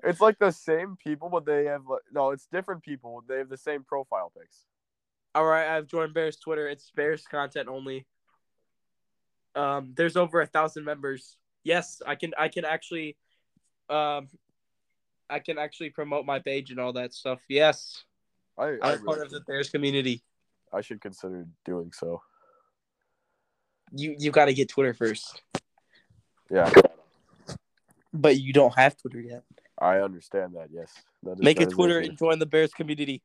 it's 0.03 0.21
like 0.21 0.39
the 0.39 0.51
same 0.51 0.97
people, 0.97 1.29
but 1.31 1.45
they 1.47 1.65
have 1.67 1.83
no. 2.13 2.31
It's 2.31 2.47
different 2.47 2.83
people. 2.83 3.23
They 3.29 3.39
have 3.39 3.49
the 3.49 3.57
same 3.57 3.85
profile 3.85 4.33
pics. 4.39 4.65
All 5.35 5.45
right, 5.45 5.67
I've 5.67 5.89
joined 5.89 6.15
Bears 6.15 6.37
Twitter. 6.37 6.69
It's 6.69 6.93
Bears 6.95 7.25
content 7.29 7.69
only. 7.69 8.07
Um, 9.57 9.93
there's 9.97 10.17
over 10.17 10.41
a 10.41 10.47
thousand 10.47 10.85
members. 10.85 11.37
Yes, 11.65 12.01
I 12.07 12.15
can. 12.15 12.33
I 12.39 12.49
can 12.49 12.65
actually, 12.65 13.17
um, 13.91 14.29
I 15.29 15.41
can 15.41 15.59
actually 15.59 15.91
promote 15.91 16.25
my 16.25 16.39
page 16.39 16.71
and 16.71 16.79
all 16.79 16.93
that 16.93 17.13
stuff. 17.13 17.41
Yes, 17.49 18.05
I 18.57 18.77
I, 18.83 18.93
I'm 18.93 19.05
part 19.05 19.23
of 19.23 19.31
the 19.31 19.41
Bears 19.41 19.71
community. 19.71 20.23
I 20.73 20.81
should 20.83 21.01
consider 21.01 21.47
doing 21.65 21.91
so. 21.93 22.23
You 23.93 24.15
you 24.19 24.31
got 24.31 24.47
to 24.47 24.55
get 24.55 24.69
Twitter 24.69 24.95
first, 24.95 25.43
Yeah, 26.51 26.71
but 28.13 28.39
you 28.39 28.53
don't 28.53 28.75
have 28.77 28.97
Twitter 28.97 29.21
yet. 29.21 29.43
I 29.79 29.99
understand 29.99 30.55
that. 30.55 30.69
Yes, 30.73 30.93
that 31.25 31.33
is, 31.33 31.39
Make 31.41 31.59
that 31.59 31.69
a 31.69 31.71
Twitter 31.71 31.99
and 31.99 32.17
join 32.17 32.39
the 32.39 32.47
Bears 32.47 32.73
community. 32.73 33.23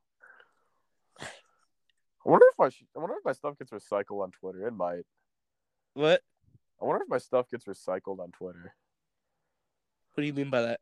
I 2.26 2.30
wonder 2.30 2.46
if 2.54 2.60
I 2.60 2.70
should, 2.70 2.88
I 2.96 3.00
wonder 3.00 3.16
if 3.18 3.26
my 3.26 3.32
stuff 3.32 3.58
gets 3.58 3.72
recycled 3.72 4.22
on 4.24 4.32
Twitter. 4.32 4.68
It 4.68 4.74
might. 4.74 5.04
What? 5.94 6.22
I 6.82 6.86
wonder 6.86 7.04
if 7.04 7.10
my 7.10 7.18
stuff 7.18 7.50
gets 7.50 7.66
recycled 7.66 8.20
on 8.20 8.32
Twitter, 8.32 8.74
What 10.14 10.22
do 10.22 10.28
you 10.28 10.34
mean 10.34 10.50
by 10.50 10.62
that? 10.62 10.80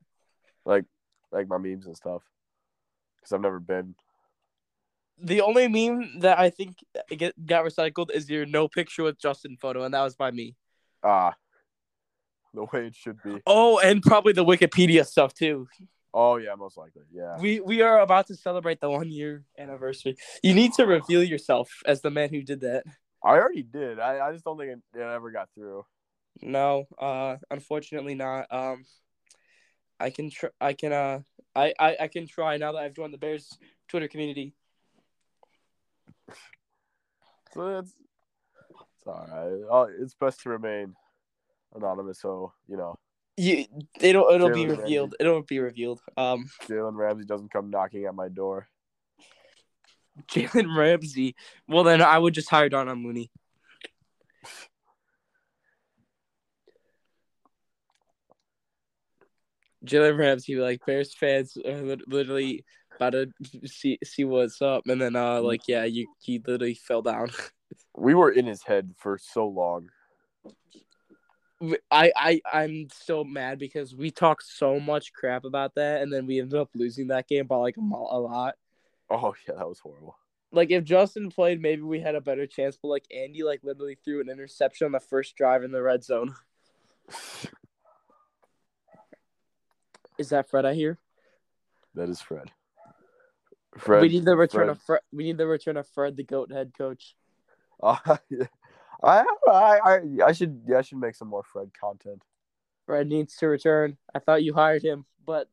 like 0.66 0.86
like 1.32 1.48
my 1.48 1.58
memes 1.58 1.86
and 1.86 1.96
stuff. 1.96 2.24
Because 3.18 3.34
I've 3.34 3.42
never 3.42 3.60
been. 3.60 3.96
The 5.20 5.42
only 5.42 5.68
meme 5.68 6.20
that 6.20 6.38
I 6.40 6.50
think 6.50 6.78
get 7.10 7.34
got 7.46 7.66
recycled 7.66 8.12
is 8.12 8.30
your 8.30 8.46
no 8.46 8.68
picture 8.68 9.04
with 9.04 9.18
Justin 9.20 9.58
photo, 9.60 9.84
and 9.84 9.94
that 9.94 10.04
was 10.04 10.16
by 10.16 10.30
me. 10.32 10.56
Ah, 11.04 11.36
the 12.54 12.64
way 12.66 12.88
it 12.88 12.96
should 12.96 13.22
be. 13.24 13.42
Oh, 13.46 13.80
and 13.80 14.02
probably 14.02 14.34
the 14.34 14.46
Wikipedia 14.46 15.06
stuff 15.06 15.34
too. 15.34 15.68
Oh 16.14 16.38
yeah, 16.38 16.55
most 16.55 16.78
likely. 16.78 17.03
Yeah. 17.12 17.38
We 17.39 17.60
we 17.60 17.82
are 17.82 17.99
about 17.99 18.28
to 18.28 18.36
celebrate 18.36 18.80
the 18.80 18.89
one 18.89 19.10
year 19.10 19.43
anniversary. 19.58 20.18
You 20.41 20.53
need 20.53 20.74
to 20.74 20.86
reveal 20.86 21.24
yourself 21.24 21.70
as 21.86 22.01
the 22.01 22.10
man 22.10 22.30
who 22.30 22.41
did 22.41 22.62
that. 22.62 22.84
I 23.24 23.32
already 23.32 23.64
did. 23.64 23.99
I, 23.99 24.28
I 24.28 24.32
just 24.32 24.45
don't 24.45 24.58
think 24.58 24.72
it, 24.72 24.99
it 24.99 25.01
ever 25.01 25.32
got 25.32 25.49
through. 25.53 25.86
No, 26.41 26.86
uh, 26.99 27.38
unfortunately 27.49 28.16
not. 28.16 28.45
Um, 28.51 28.86
I 29.99 30.10
can 30.10 30.30
tr- 30.30 30.55
I 30.62 30.74
can 30.74 30.93
uh 30.93 31.20
I, 31.55 31.74
I 31.80 31.97
I 32.01 32.08
can 32.08 32.28
try 32.28 32.58
now 32.58 32.72
that 32.74 32.80
I've 32.80 32.93
joined 32.93 33.14
the 33.14 33.18
Bears 33.18 33.58
Twitter 33.88 34.08
community. 34.08 34.53
So 37.53 37.80
it's 37.80 37.95
it's 38.97 39.08
all 39.08 39.28
right. 39.32 39.93
It's 39.99 40.14
best 40.14 40.41
to 40.41 40.49
remain 40.49 40.93
anonymous. 41.76 42.20
So 42.22 42.53
you 42.68 42.78
know, 42.78 42.95
You 43.38 43.66
it'll 44.02 44.30
it'll 44.30 44.50
be 44.50 44.66
Jalen 44.66 44.70
Ramsey. 44.70 44.82
revealed. 44.82 45.16
It'll 45.20 45.42
be 45.44 45.60
revealed. 45.60 46.02
Um, 46.18 46.50
Jalen 46.68 46.96
Ramsey 46.96 47.26
doesn't 47.26 47.52
come 47.52 47.70
knocking 47.70 48.06
at 48.06 48.16
my 48.16 48.30
door. 48.30 48.68
Jalen 50.28 50.76
Ramsey. 50.76 51.36
Well, 51.68 51.84
then 51.84 52.02
I 52.02 52.18
would 52.18 52.34
just 52.34 52.50
hire 52.50 52.68
Darnell 52.68 52.96
Mooney. 52.96 53.30
Jalen 59.86 60.18
Ramsey, 60.18 60.56
like 60.56 60.84
Bears 60.86 61.14
fans, 61.14 61.56
are 61.64 61.98
literally 62.08 62.66
about 62.96 63.12
to 63.12 63.28
see 63.66 64.00
see 64.04 64.24
what's 64.24 64.62
up, 64.62 64.84
and 64.88 65.00
then 65.00 65.16
uh, 65.16 65.42
like 65.42 65.68
yeah, 65.68 65.84
you 65.84 66.08
he 66.20 66.42
literally 66.46 66.74
fell 66.74 67.02
down. 67.02 67.30
We 67.94 68.14
were 68.14 68.32
in 68.32 68.46
his 68.46 68.64
head 68.64 68.94
for 68.98 69.18
so 69.18 69.46
long. 69.46 69.90
I 71.89 72.12
I 72.16 72.41
I'm 72.51 72.88
still 72.93 73.24
mad 73.24 73.58
because 73.60 73.95
we 73.95 74.12
talked 74.12 74.43
so 74.43 74.80
much 74.80 75.12
crap 75.14 75.43
about 75.43 75.76
that, 75.76 76.01
and 76.01 76.14
then 76.14 76.28
we 76.28 76.39
ended 76.39 76.60
up 76.60 76.70
losing 76.76 77.08
that 77.08 77.28
game 77.28 77.47
by 77.47 77.55
like 77.55 77.78
a, 77.78 77.82
a 77.82 78.20
lot. 78.20 78.55
Oh 79.10 79.34
yeah, 79.47 79.55
that 79.55 79.68
was 79.68 79.80
horrible. 79.80 80.16
like 80.51 80.70
if 80.70 80.84
Justin 80.84 81.30
played, 81.30 81.62
maybe 81.62 81.82
we 81.82 81.99
had 81.99 82.16
a 82.16 82.22
better 82.22 82.45
chance. 82.45 82.78
But 82.82 82.89
like 82.89 83.05
Andy, 83.16 83.43
like 83.43 83.64
literally 83.64 83.97
threw 84.03 84.22
an 84.22 84.30
interception 84.30 84.86
on 84.86 84.91
the 84.91 84.99
first 84.99 85.36
drive 85.36 85.64
in 85.64 85.72
the 85.72 85.82
red 85.82 86.03
zone. 86.03 86.36
Is 90.18 90.30
that 90.30 90.49
Fred 90.49 90.66
I 90.66 90.74
hear? 90.74 90.97
That 91.93 92.10
is 92.10 92.20
Fred. 92.22 92.51
Fred. 93.78 94.01
we 94.01 94.10
need 94.10 94.26
the 94.26 94.36
return 94.36 94.66
Fred. 94.66 94.70
of 94.70 94.82
Fred. 94.82 95.01
We 95.14 95.24
need 95.26 95.38
the 95.38 95.45
return 95.47 95.78
of 95.78 95.88
Fred, 95.88 96.18
the 96.18 96.24
goat 96.24 96.51
head 96.51 96.74
coach. 96.78 97.16
Uh, 97.80 97.95
I, 98.08 98.18
I 99.04 99.26
I 99.48 100.00
I 100.26 100.32
should 100.32 100.62
yeah, 100.68 100.78
I 100.78 100.82
should 100.82 100.98
make 101.00 101.16
some 101.16 101.28
more 101.28 101.43
Fred 101.43 101.72
content. 101.80 102.24
Fred 102.86 103.08
needs 103.08 103.36
to 103.38 103.48
return. 103.48 103.98
I 104.16 104.20
thought 104.20 104.43
you 104.43 104.54
hired 104.54 104.84
him, 104.84 105.06
but 105.26 105.50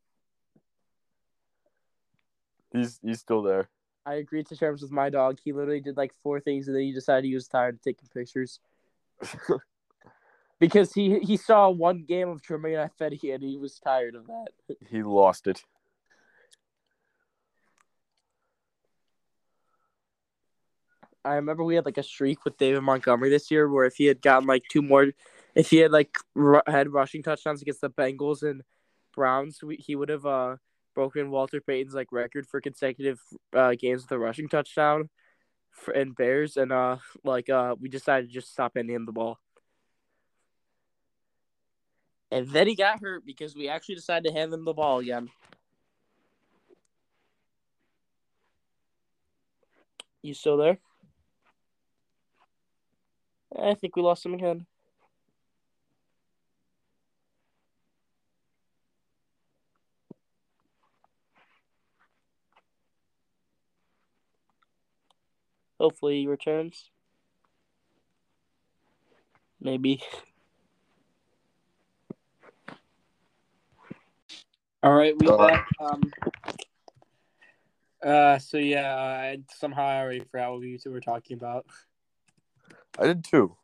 He's 2.75 2.99
he's 3.03 3.21
still 3.21 3.43
there. 3.43 3.69
I 4.05 4.15
agreed 4.15 4.49
to 4.49 4.57
terms 4.57 4.83
with 4.83 4.91
my 4.91 5.09
dog. 5.09 5.39
He 5.43 5.53
literally 5.53 5.81
did 5.81 5.97
like 5.97 6.13
four 6.23 6.41
things, 6.41 6.67
and 6.67 6.77
then 6.77 6.83
he 6.83 6.93
decided 6.93 7.25
he 7.25 7.35
was 7.35 7.49
tired 7.49 7.77
of 7.77 7.83
taking 7.83 8.09
pictures 8.13 8.59
because 10.59 10.93
he 10.93 11.21
he 11.21 11.37
saw 11.37 11.71
one 11.71 12.05
game 12.07 12.29
of 12.29 12.43
Germain 12.43 12.75
Ifedi 12.75 13.33
and 13.33 13.43
he 13.43 13.57
was 13.57 13.79
tired 13.79 14.15
of 14.17 14.27
that. 14.27 14.49
he 14.91 15.03
lost 15.03 15.47
it. 15.47 15.63
I 21.25 21.37
remember 21.37 21.65
we 21.65 21.75
had 21.75 21.87
like 21.87 21.99
a 21.99 22.03
streak 22.03 22.45
with 22.45 22.59
David 22.59 22.83
Montgomery 22.83 23.31
this 23.31 23.51
year 23.51 23.69
where 23.69 23.87
if 23.87 23.97
he 23.97 24.05
had 24.07 24.21
gotten 24.21 24.47
like 24.47 24.65
two 24.71 24.83
more, 24.83 25.13
if 25.55 25.71
he 25.71 25.79
had 25.79 25.91
like 25.91 26.17
ru- 26.35 26.61
had 26.67 26.93
rushing 26.93 27.23
touchdowns 27.23 27.63
against 27.63 27.81
the 27.81 27.91
Bengals 27.91 28.43
and 28.43 28.63
Browns, 29.15 29.63
we, 29.63 29.77
he 29.77 29.97
would 29.97 30.11
have 30.11 30.27
uh 30.27 30.57
broken 30.95 31.31
Walter 31.31 31.61
Payton's 31.61 31.95
like 31.95 32.13
record 32.13 32.47
for 32.47 32.61
consecutive 32.61 33.21
uh 33.55 33.75
games 33.79 34.03
with 34.03 34.13
a 34.13 34.19
rushing 34.19 34.49
touchdown 34.49 35.09
for 35.71 35.95
in 35.95 36.13
Bears 36.13 36.57
and 36.57 36.73
uh 36.73 36.99
like 37.25 37.49
uh 37.49 37.75
we 37.81 37.89
decided 37.89 38.29
to 38.29 38.33
just 38.33 38.53
stop 38.53 38.73
handing 38.77 38.95
him 38.95 39.07
the 39.07 39.13
ball. 39.13 39.39
And 42.31 42.49
then 42.49 42.67
he 42.67 42.75
got 42.75 43.01
hurt 43.01 43.25
because 43.25 43.55
we 43.55 43.69
actually 43.69 43.95
decided 43.95 44.29
to 44.29 44.35
hand 44.35 44.53
him 44.53 44.65
the 44.65 44.75
ball 44.75 44.99
again. 44.99 45.31
You 50.23 50.35
still 50.35 50.57
there? 50.57 50.79
I 53.59 53.75
think 53.75 53.97
we 53.97 54.03
lost 54.03 54.25
him 54.27 54.35
again. 54.35 54.67
Hopefully 65.79 66.21
he 66.21 66.27
returns. 66.27 66.91
Maybe. 69.61 70.03
All 74.83 74.95
right, 74.95 75.15
we 75.19 75.27
back. 75.27 75.67
Um. 75.81 76.13
Uh. 78.03 78.39
So 78.39 78.59
yeah, 78.59 78.95
I 78.95 79.39
somehow 79.55 79.85
I 79.85 80.01
already 80.01 80.21
forgot 80.21 80.53
what 80.53 80.63
you 80.63 80.79
two 80.79 80.91
were 80.91 81.01
talking 81.01 81.37
about. 81.37 81.67
I 82.99 83.07
did 83.07 83.25
too. 83.25 83.57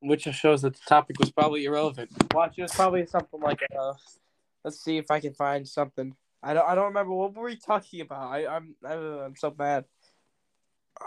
which 0.00 0.22
shows 0.22 0.62
that 0.62 0.74
the 0.74 0.80
topic 0.86 1.18
was 1.18 1.30
probably 1.30 1.64
irrelevant. 1.64 2.10
Watch, 2.32 2.58
it 2.58 2.62
was 2.62 2.72
probably 2.72 3.06
something 3.06 3.40
like, 3.40 3.60
uh, 3.78 3.94
let's 4.64 4.82
see 4.82 4.98
if 4.98 5.10
I 5.10 5.20
can 5.20 5.34
find 5.34 5.66
something. 5.66 6.14
I 6.42 6.54
don't, 6.54 6.68
I 6.68 6.74
don't 6.74 6.86
remember 6.86 7.12
what 7.12 7.34
were 7.34 7.44
we 7.44 7.56
talking 7.56 8.00
about. 8.00 8.30
I, 8.30 8.46
I'm, 8.46 8.76
I, 8.84 8.94
I'm 8.94 9.36
so 9.36 9.50
bad. 9.50 9.84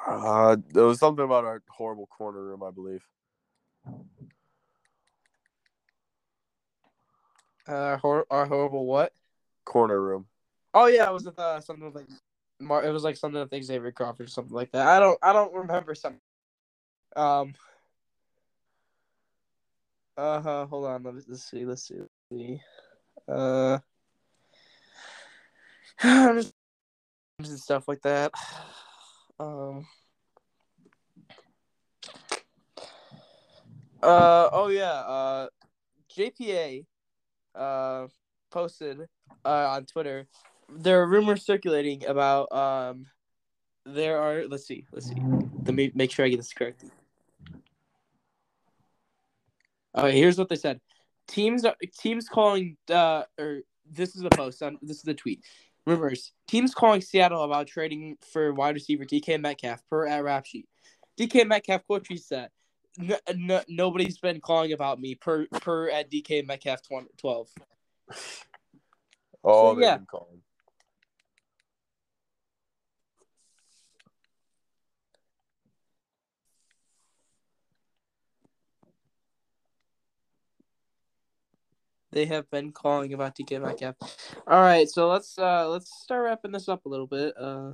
Uh, 0.06 0.58
there 0.74 0.84
was 0.84 1.00
something 1.00 1.24
about 1.24 1.46
our 1.46 1.64
horrible 1.70 2.08
corner 2.08 2.44
room, 2.44 2.62
I 2.64 2.72
believe. 2.72 3.04
Uh, 7.68 7.98
hor- 7.98 8.28
our 8.30 8.46
horrible 8.46 8.86
what? 8.86 9.14
Corner 9.66 10.00
room. 10.00 10.26
Oh 10.74 10.88
yeah, 10.88 11.08
it 11.10 11.14
was 11.14 11.26
with, 11.26 11.40
uh, 11.40 11.62
something 11.62 11.92
like, 11.94 12.08
Mar- 12.60 12.84
it 12.84 12.92
was 12.92 13.04
like 13.04 13.18
something 13.18 13.40
with 13.40 13.64
Xavier 13.64 13.92
Crawford 13.92 14.28
or 14.28 14.30
something 14.30 14.54
like 14.54 14.72
that. 14.72 14.88
I 14.88 15.00
don't 15.00 15.18
I 15.22 15.34
don't 15.34 15.54
remember 15.54 15.96
something. 15.96 16.22
Um. 17.16 17.54
Uh 20.18 20.42
huh. 20.42 20.66
Hold 20.66 20.86
on. 20.86 21.04
Let's, 21.04 21.28
let's 21.28 21.50
see. 21.50 21.66
Let's 21.66 21.88
see. 21.88 21.96
Let's 21.96 22.12
see. 22.32 22.62
Uh. 23.28 23.80
and 26.04 26.52
stuff 27.44 27.88
like 27.88 28.02
that. 28.02 28.32
Um. 29.42 29.88
Uh 34.04 34.50
oh 34.52 34.68
yeah. 34.68 34.92
Uh, 34.92 35.48
JPA. 36.14 36.86
Uh, 37.56 38.08
posted 38.52 39.08
uh, 39.46 39.68
on 39.70 39.86
Twitter 39.86 40.28
there 40.78 41.02
are 41.02 41.08
rumors 41.08 41.44
circulating 41.46 42.06
about 42.06 42.52
um, 42.52 43.06
there 43.86 44.20
are. 44.22 44.46
Let's 44.48 44.66
see. 44.66 44.86
Let's 44.92 45.08
see. 45.08 45.22
Let 45.66 45.74
me 45.76 45.92
make 45.96 46.12
sure 46.12 46.26
I 46.26 46.30
get 46.30 46.38
this 46.38 46.54
correct. 46.54 46.86
Okay, 49.98 50.18
here's 50.18 50.38
what 50.38 50.50
they 50.50 50.56
said. 50.56 50.80
Teams 51.28 51.64
teams 52.00 52.28
calling 52.28 52.78
uh 52.90 53.24
or 53.40 53.62
this 53.90 54.16
is 54.16 54.22
the 54.22 54.30
post 54.30 54.62
on 54.64 54.78
this 54.82 54.98
is 54.98 55.04
the 55.04 55.14
tweet. 55.14 55.44
Rumors. 55.86 56.34
Teams 56.48 56.74
calling 56.74 57.02
Seattle 57.02 57.44
about 57.44 57.68
trading 57.68 58.18
for 58.32 58.54
wide 58.54 58.76
receiver 58.76 59.06
DK 59.06 59.40
Metcalf 59.40 59.82
per 59.90 60.06
at 60.06 60.24
rap 60.24 60.46
sheet. 60.46 60.68
DK 61.20 61.48
Metcalf 61.48 61.86
quote 61.86 62.04
tweets 62.04 62.28
that 62.30 62.52
n- 63.00 63.16
n- 63.28 63.64
nobody's 63.68 64.18
been 64.20 64.40
calling 64.42 64.74
about 64.74 65.00
me 65.00 65.16
per 65.16 65.48
per 65.48 65.90
at 65.90 66.12
DK 66.12 66.46
Metcalf 66.46 66.82
20, 66.84 67.08
12. 67.18 67.50
Oh, 69.44 69.74
So, 69.74 69.80
yeah. 69.80 69.98
been 69.98 70.06
calling. 70.06 70.42
They 82.12 82.26
have 82.26 82.50
been 82.50 82.72
calling 82.72 83.14
about 83.14 83.36
DK 83.36 83.62
Metcalf. 83.62 83.96
All 84.48 84.62
right, 84.62 84.90
so 84.90 85.10
let's 85.10 85.38
uh 85.38 85.70
let's 85.70 85.92
start 86.02 86.24
wrapping 86.26 86.52
this 86.52 86.68
up 86.68 86.86
a 86.86 86.90
little 86.90 87.08
bit. 87.08 87.34
Uh 87.40 87.74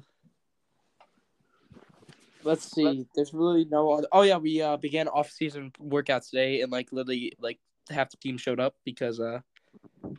Let's 2.43 2.71
see. 2.71 3.07
There's 3.15 3.33
really 3.33 3.65
no 3.65 3.91
other. 3.93 4.07
Oh 4.11 4.21
yeah, 4.21 4.37
we 4.37 4.61
uh 4.61 4.77
began 4.77 5.07
off-season 5.07 5.71
workouts 5.81 6.29
today, 6.29 6.61
and 6.61 6.71
like 6.71 6.91
literally 6.91 7.33
like 7.39 7.59
half 7.89 8.11
the 8.11 8.17
team 8.17 8.37
showed 8.37 8.59
up 8.59 8.75
because 8.85 9.19
uh 9.19 9.39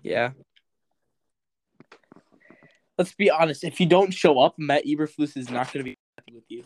yeah. 0.03 0.31
Let's 2.99 3.15
be 3.15 3.31
honest. 3.31 3.63
If 3.63 3.79
you 3.79 3.87
don't 3.87 4.13
show 4.13 4.41
up, 4.41 4.55
Matt 4.59 4.87
Eberflus 4.87 5.37
is 5.37 5.51
not 5.51 5.71
going 5.71 5.85
to 5.85 5.91
be 5.91 5.99
happy 6.17 6.35
with 6.35 6.45
you. 6.49 6.65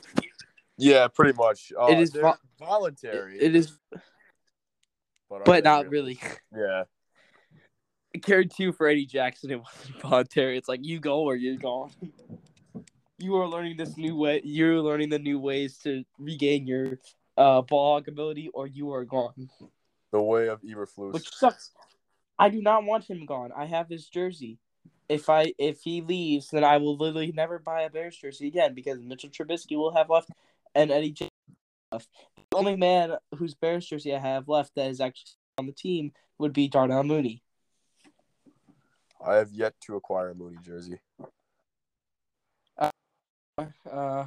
Yeah, 0.78 1.08
pretty 1.08 1.36
much. 1.36 1.72
Uh, 1.78 1.88
It 1.88 1.98
is 1.98 2.12
vo- 2.12 2.36
voluntary, 2.58 3.36
It 3.38 3.56
is, 3.56 3.76
but, 5.28 5.44
but 5.44 5.64
they 5.64 5.68
not 5.68 5.88
really. 5.88 6.20
Yeah. 6.56 6.84
Carried 8.22 8.50
two 8.50 8.72
for 8.72 8.86
Eddie 8.86 9.06
Jackson. 9.06 9.50
It 9.50 9.60
wasn't 9.76 10.02
voluntary. 10.02 10.58
It's 10.58 10.68
like 10.68 10.84
you 10.84 11.00
go 11.00 11.20
or 11.20 11.36
you're 11.36 11.56
gone. 11.56 11.90
You 13.22 13.36
are 13.36 13.46
learning 13.46 13.76
this 13.76 13.98
new 13.98 14.16
way. 14.16 14.40
You're 14.44 14.80
learning 14.80 15.10
the 15.10 15.18
new 15.18 15.38
ways 15.38 15.76
to 15.82 16.04
regain 16.18 16.66
your 16.66 16.98
uh, 17.36 17.60
ball 17.60 17.98
ability, 17.98 18.48
or 18.54 18.66
you 18.66 18.94
are 18.94 19.04
gone. 19.04 19.50
The 20.10 20.22
way 20.22 20.48
of 20.48 20.62
Eberflus. 20.62 21.12
Which 21.12 21.28
sucks. 21.34 21.70
I 22.38 22.48
do 22.48 22.62
not 22.62 22.84
want 22.84 23.04
him 23.04 23.26
gone. 23.26 23.52
I 23.54 23.66
have 23.66 23.90
his 23.90 24.08
jersey. 24.08 24.58
If 25.10 25.28
I 25.28 25.52
if 25.58 25.82
he 25.82 26.00
leaves, 26.00 26.48
then 26.48 26.64
I 26.64 26.78
will 26.78 26.96
literally 26.96 27.30
never 27.32 27.58
buy 27.58 27.82
a 27.82 27.90
Bears 27.90 28.16
jersey 28.16 28.46
again 28.46 28.72
because 28.72 28.98
Mitchell 29.02 29.28
Trubisky 29.28 29.76
will 29.76 29.94
have 29.94 30.08
left 30.08 30.30
and 30.74 30.90
Eddie 30.90 31.10
Jackson 31.10 31.28
left. 31.92 32.08
The 32.50 32.56
only 32.56 32.76
man 32.76 33.16
whose 33.36 33.54
Bears 33.54 33.86
jersey 33.86 34.14
I 34.14 34.18
have 34.18 34.48
left 34.48 34.74
that 34.76 34.88
is 34.88 35.02
actually 35.02 35.32
on 35.58 35.66
the 35.66 35.72
team 35.72 36.12
would 36.38 36.54
be 36.54 36.68
Darnell 36.68 37.02
Mooney. 37.02 37.42
I 39.24 39.34
have 39.36 39.52
yet 39.52 39.74
to 39.82 39.96
acquire 39.96 40.30
a 40.30 40.34
Mooney 40.34 40.58
jersey. 40.62 41.00
uh 43.90 44.24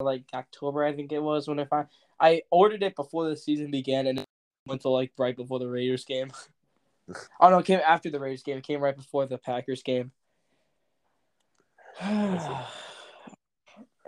like 0.00 0.22
October 0.32 0.84
I 0.84 0.92
think 0.92 1.12
it 1.12 1.22
was 1.22 1.48
when 1.48 1.60
I 1.60 1.66
I 2.20 2.42
ordered 2.50 2.82
it 2.82 2.94
before 2.94 3.28
the 3.28 3.36
season 3.36 3.70
began 3.70 4.06
and 4.06 4.20
it 4.20 4.26
went 4.66 4.82
to 4.82 4.88
like 4.88 5.12
right 5.18 5.36
before 5.36 5.58
the 5.58 5.68
Raiders 5.68 6.04
game. 6.04 6.30
oh 7.40 7.48
no, 7.48 7.58
it 7.58 7.66
came 7.66 7.80
after 7.86 8.10
the 8.10 8.20
Raiders 8.20 8.42
game. 8.42 8.58
It 8.58 8.64
came 8.64 8.80
right 8.80 8.96
before 8.96 9.26
the 9.26 9.38
Packers 9.38 9.82
game. 9.82 10.12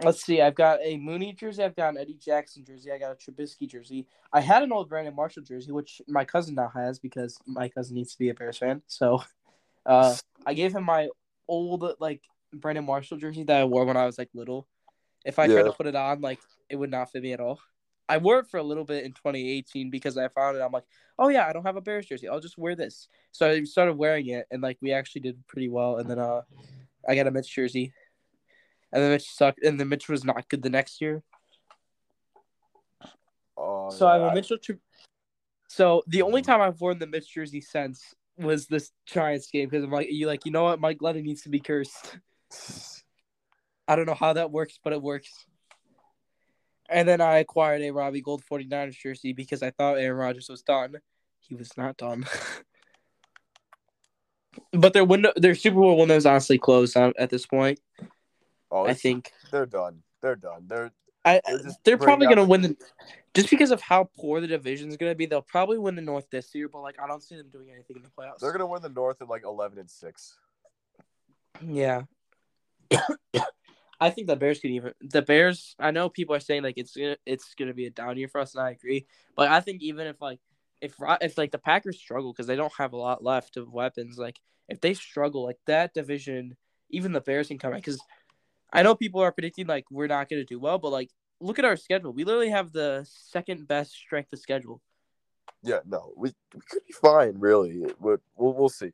Let's 0.03 0.25
see. 0.25 0.41
I've 0.41 0.55
got 0.55 0.81
a 0.83 0.97
Mooney 0.97 1.33
jersey. 1.33 1.63
I've 1.63 1.77
got 1.77 1.91
an 1.91 1.99
Eddie 1.99 2.19
Jackson 2.19 2.65
jersey. 2.65 2.91
I 2.91 2.99
got 2.99 3.13
a 3.13 3.15
Trubisky 3.15 3.69
jersey. 3.69 4.07
I 4.33 4.41
had 4.41 4.63
an 4.63 4.73
old 4.73 4.89
Brandon 4.89 5.15
Marshall 5.15 5.43
jersey, 5.43 5.71
which 5.71 6.01
my 6.09 6.25
cousin 6.25 6.55
now 6.55 6.73
has 6.75 6.99
because 6.99 7.39
my 7.47 7.69
cousin 7.69 7.97
needs 7.97 8.13
to 8.13 8.19
be 8.19 8.31
a 8.31 8.35
Bears 8.35 8.59
fan. 8.59 8.83
So, 8.87 9.23
uh, 9.87 10.17
I 10.47 10.55
gave 10.55 10.75
him 10.75 10.85
my 10.85 11.09
old 11.49 11.85
like 12.01 12.23
Brandon 12.53 12.85
Marshall 12.85 13.19
jersey 13.19 13.45
that 13.45 13.61
I 13.61 13.65
wore 13.65 13.85
when 13.85 13.97
I 13.97 14.07
was 14.07 14.19
like 14.19 14.31
little. 14.35 14.67
If 15.25 15.39
I 15.39 15.47
tried 15.47 15.65
to 15.65 15.73
put 15.73 15.87
it 15.87 15.95
on, 15.95 16.21
like 16.21 16.41
it 16.69 16.77
would 16.77 16.91
not 16.91 17.11
fit 17.11 17.23
me 17.23 17.33
at 17.33 17.41
all. 17.41 17.61
I 18.09 18.19
wore 18.19 18.41
it 18.41 18.49
for 18.49 18.59
a 18.59 18.63
little 18.63 18.85
bit 18.85 19.05
in 19.05 19.13
2018 19.13 19.91
because 19.91 20.19
I 20.19 20.29
found 20.29 20.57
it. 20.57 20.61
I'm 20.61 20.73
like, 20.73 20.85
oh 21.19 21.29
yeah, 21.29 21.47
I 21.47 21.53
don't 21.53 21.65
have 21.65 21.77
a 21.77 21.81
Bears 21.81 22.07
jersey. 22.07 22.29
I'll 22.29 22.41
just 22.41 22.59
wear 22.59 22.75
this. 22.75 23.09
So 23.31 23.49
I 23.49 23.63
started 23.65 23.95
wearing 23.95 24.29
it, 24.29 24.47
and 24.51 24.63
like 24.63 24.79
we 24.81 24.93
actually 24.93 25.23
did 25.23 25.47
pretty 25.47 25.69
well. 25.69 25.97
And 25.99 26.11
then 26.11 26.19
uh, 26.19 26.43
I 27.09 27.15
got 27.15 27.27
a 27.27 27.31
Mitch 27.31 27.55
jersey, 27.55 27.93
and 28.93 29.03
then 29.03 29.11
Mitch 29.13 29.31
sucked, 29.31 29.65
and 29.65 29.79
then 29.79 29.89
Mitch 29.89 30.09
was 30.09 30.25
not 30.25 30.49
good 30.49 30.63
the 30.63 30.71
next 30.71 31.01
year. 31.01 31.23
Oh, 33.57 33.91
So 33.91 34.09
I 34.09 34.15
have 34.15 34.33
a 34.33 34.35
Mitchell. 34.35 34.59
Tru- 34.59 34.81
so 35.69 36.03
the 36.07 36.23
only 36.23 36.43
time 36.43 36.61
I've 36.61 36.81
worn 36.81 36.99
the 36.99 37.07
Mitch 37.07 37.33
jersey 37.33 37.61
since 37.61 38.15
was 38.39 38.67
this 38.67 38.91
Giants 39.07 39.51
game 39.51 39.69
because 39.69 39.85
I'm 39.85 39.91
like, 39.91 40.11
you 40.11 40.27
like, 40.27 40.45
you 40.45 40.53
know 40.53 40.65
what, 40.65 40.81
Mike 40.81 40.99
Glennon 40.99 41.25
needs 41.25 41.43
to 41.43 41.49
be 41.49 41.61
cursed. 41.61 42.19
I 43.87 43.97
don't 43.97 44.07
know 44.07 44.15
how 44.15 44.35
that 44.35 44.51
works, 44.51 44.79
but 44.83 44.93
it 44.93 45.03
works. 45.03 45.31
And 46.89 47.09
then 47.09 47.21
I 47.21 47.39
acquired 47.39 47.83
a 47.83 47.91
Robbie 47.91 48.21
Gould 48.21 48.43
49ers 48.51 48.99
jersey 48.99 49.33
because 49.33 49.63
I 49.63 49.71
thought 49.71 49.99
Aaron 49.99 50.19
Rodgers 50.19 50.49
was 50.49 50.63
done. 50.63 50.97
He 51.41 51.55
was 51.55 51.77
not 51.77 51.97
done. 51.97 52.27
but 54.73 54.93
their 54.93 55.05
window, 55.05 55.33
their 55.37 55.55
Super 55.55 55.77
Bowl 55.77 55.99
window 55.99 56.17
is 56.17 56.27
honestly 56.27 56.59
closed 56.59 56.97
at 56.97 57.15
at 57.19 57.31
this 57.31 57.47
point. 57.47 57.81
oh, 58.71 58.87
I 58.87 58.95
think 58.95 59.33
they're 59.51 59.67
done. 59.67 60.03
They're 60.21 60.37
done. 60.37 60.65
They're 60.67 60.93
I 61.25 61.41
They're 61.47 61.73
they're 61.85 61.99
probably 61.99 62.27
gonna 62.27 62.45
win 62.45 62.63
the 62.63 62.77
just 63.35 63.51
because 63.51 63.71
of 63.71 63.81
how 63.81 64.09
poor 64.17 64.41
the 64.41 64.47
division 64.47 64.89
is 64.89 64.97
gonna 64.97 65.15
be. 65.15 65.27
They'll 65.27 65.43
probably 65.43 65.79
win 65.79 65.95
the 65.95 66.03
North 66.03 66.29
this 66.31 66.55
year, 66.55 66.69
but 66.69 66.83
like 66.83 66.97
I 67.03 67.07
don't 67.07 67.23
see 67.23 67.37
them 67.37 67.49
doing 67.51 67.71
anything 67.73 67.97
in 67.97 68.03
the 68.03 68.11
playoffs. 68.11 68.39
they're 68.41 68.53
gonna 68.53 68.67
win 68.67 68.83
the 68.83 68.89
North 68.89 69.23
at 69.23 69.29
like 69.29 69.45
eleven 69.45 69.79
and 69.79 69.91
six. 69.91 70.37
Yeah. 71.67 72.03
I 74.01 74.11
think 74.11 74.27
the 74.27 74.37
Bears 74.37 74.59
could 74.59 74.71
even 74.71 74.93
the 75.01 75.23
Bears. 75.23 75.77
I 75.79 75.93
know 75.93 76.09
people 76.09 76.35
are 76.35 76.41
saying 76.41 76.63
like 76.63 76.77
it's 76.77 76.97
gonna 76.97 77.17
it's 77.25 77.55
gonna 77.55 77.75
be 77.75 77.87
a 77.87 77.91
down 77.91 78.19
year 78.19 78.29
for 78.29 78.41
us, 78.41 78.55
and 78.55 78.63
I 78.63 78.71
agree. 78.71 79.07
But 79.37 79.49
I 79.49 79.61
think 79.61 79.81
even 79.81 80.07
if 80.07 80.21
like 80.21 80.41
if 80.81 80.95
if 81.21 81.39
like 81.39 81.53
the 81.53 81.59
Packers 81.59 81.99
struggle 81.99 82.33
because 82.33 82.49
they 82.49 82.57
don't 82.57 82.73
have 82.77 82.93
a 82.93 82.97
lot 82.97 83.23
left 83.23 83.57
of 83.57 83.73
weapons, 83.73 84.19
like 84.19 84.41
if 84.69 84.81
they 84.81 84.95
struggle, 84.95 85.45
like 85.45 85.59
that 85.67 85.95
division, 85.95 86.57
even 86.91 87.13
the 87.13 87.21
Bears 87.21 87.49
can 87.49 87.59
come 87.59 87.73
out. 87.73 87.77
Because 87.77 88.01
I 88.73 88.83
know 88.83 88.97
people 88.97 89.21
are 89.21 89.33
predicting 89.33 89.67
like 89.67 89.85
we're 89.91 90.09
not 90.09 90.29
gonna 90.29 90.45
do 90.45 90.59
well, 90.59 90.79
but 90.79 90.91
like 90.91 91.11
look 91.43 91.59
at 91.59 91.65
our 91.65 91.77
schedule. 91.77 92.13
We 92.13 92.25
literally 92.25 92.51
have 92.51 92.73
the 92.73 93.07
second 93.09 93.67
best 93.69 93.93
strength 93.93 94.33
of 94.33 94.39
schedule. 94.39 94.81
Yeah, 95.63 95.81
no, 95.87 96.13
we 96.17 96.33
we 96.55 96.61
could 96.69 96.85
be 96.87 96.93
fine, 96.93 97.35
really. 97.39 97.85
But 98.01 98.21
we'll 98.37 98.55
we'll 98.55 98.69
see. 98.69 98.93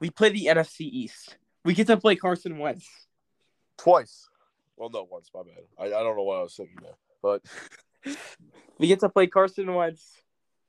We 0.00 0.10
play 0.10 0.30
the 0.30 0.46
NFC 0.46 0.80
East. 0.80 1.36
We 1.64 1.74
get 1.74 1.86
to 1.88 1.96
play 1.96 2.16
Carson 2.16 2.58
Wentz. 2.58 2.88
Twice. 3.76 4.28
Well, 4.76 4.90
no, 4.90 5.06
once. 5.10 5.30
My 5.34 5.42
bad. 5.42 5.64
I, 5.78 5.86
I 5.86 6.02
don't 6.02 6.16
know 6.16 6.22
what 6.22 6.38
I 6.38 6.42
was 6.42 6.54
thinking 6.54 6.78
there, 6.82 6.96
but 7.20 7.42
We 8.78 8.86
get 8.86 9.00
to 9.00 9.08
play 9.08 9.26
Carson 9.26 9.72
Wentz, 9.74 10.22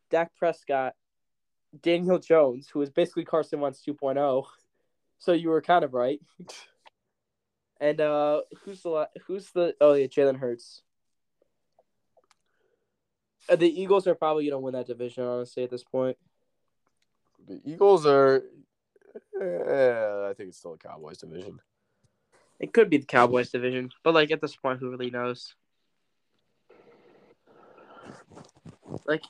Dak 0.10 0.36
Prescott, 0.36 0.96
Daniel 1.82 2.18
Jones, 2.18 2.68
who 2.72 2.82
is 2.82 2.90
basically 2.90 3.26
Carson 3.26 3.60
Wentz 3.60 3.84
2.0. 3.88 4.46
So 5.20 5.34
you 5.34 5.50
were 5.50 5.62
kind 5.62 5.84
of 5.84 5.94
right. 5.94 6.20
And 7.82 8.02
uh, 8.02 8.42
who's 8.66 8.82
the 8.82 9.08
who's 9.26 9.52
the 9.52 9.74
oh 9.80 9.94
yeah 9.94 10.08
Jalen 10.08 10.38
Hurts. 10.38 10.82
Uh, 13.50 13.56
the 13.56 13.82
Eagles 13.82 14.06
are 14.08 14.16
probably 14.16 14.46
gonna 14.48 14.60
win 14.60 14.74
that 14.74 14.88
division 14.88 15.24
honestly 15.24 15.64
at 15.64 15.70
this 15.70 15.84
point. 15.84 16.18
the 17.48 17.60
Eagles 17.66 18.06
are. 18.06 18.44
Eh, 19.42 20.30
I 20.30 20.34
think 20.36 20.50
it's 20.50 20.60
still 20.60 20.74
a 20.74 20.78
Cowboys 20.78 21.18
division. 21.18 21.60
It 22.60 22.74
could 22.74 22.90
be 22.90 22.98
the 22.98 23.06
Cowboys 23.06 23.50
division, 23.50 23.90
but 24.04 24.14
like 24.14 24.32
at 24.32 24.42
this 24.42 24.56
point, 24.56 24.80
who 24.80 24.92
really 24.92 25.10
knows? 25.10 25.56
Like, 29.06 29.24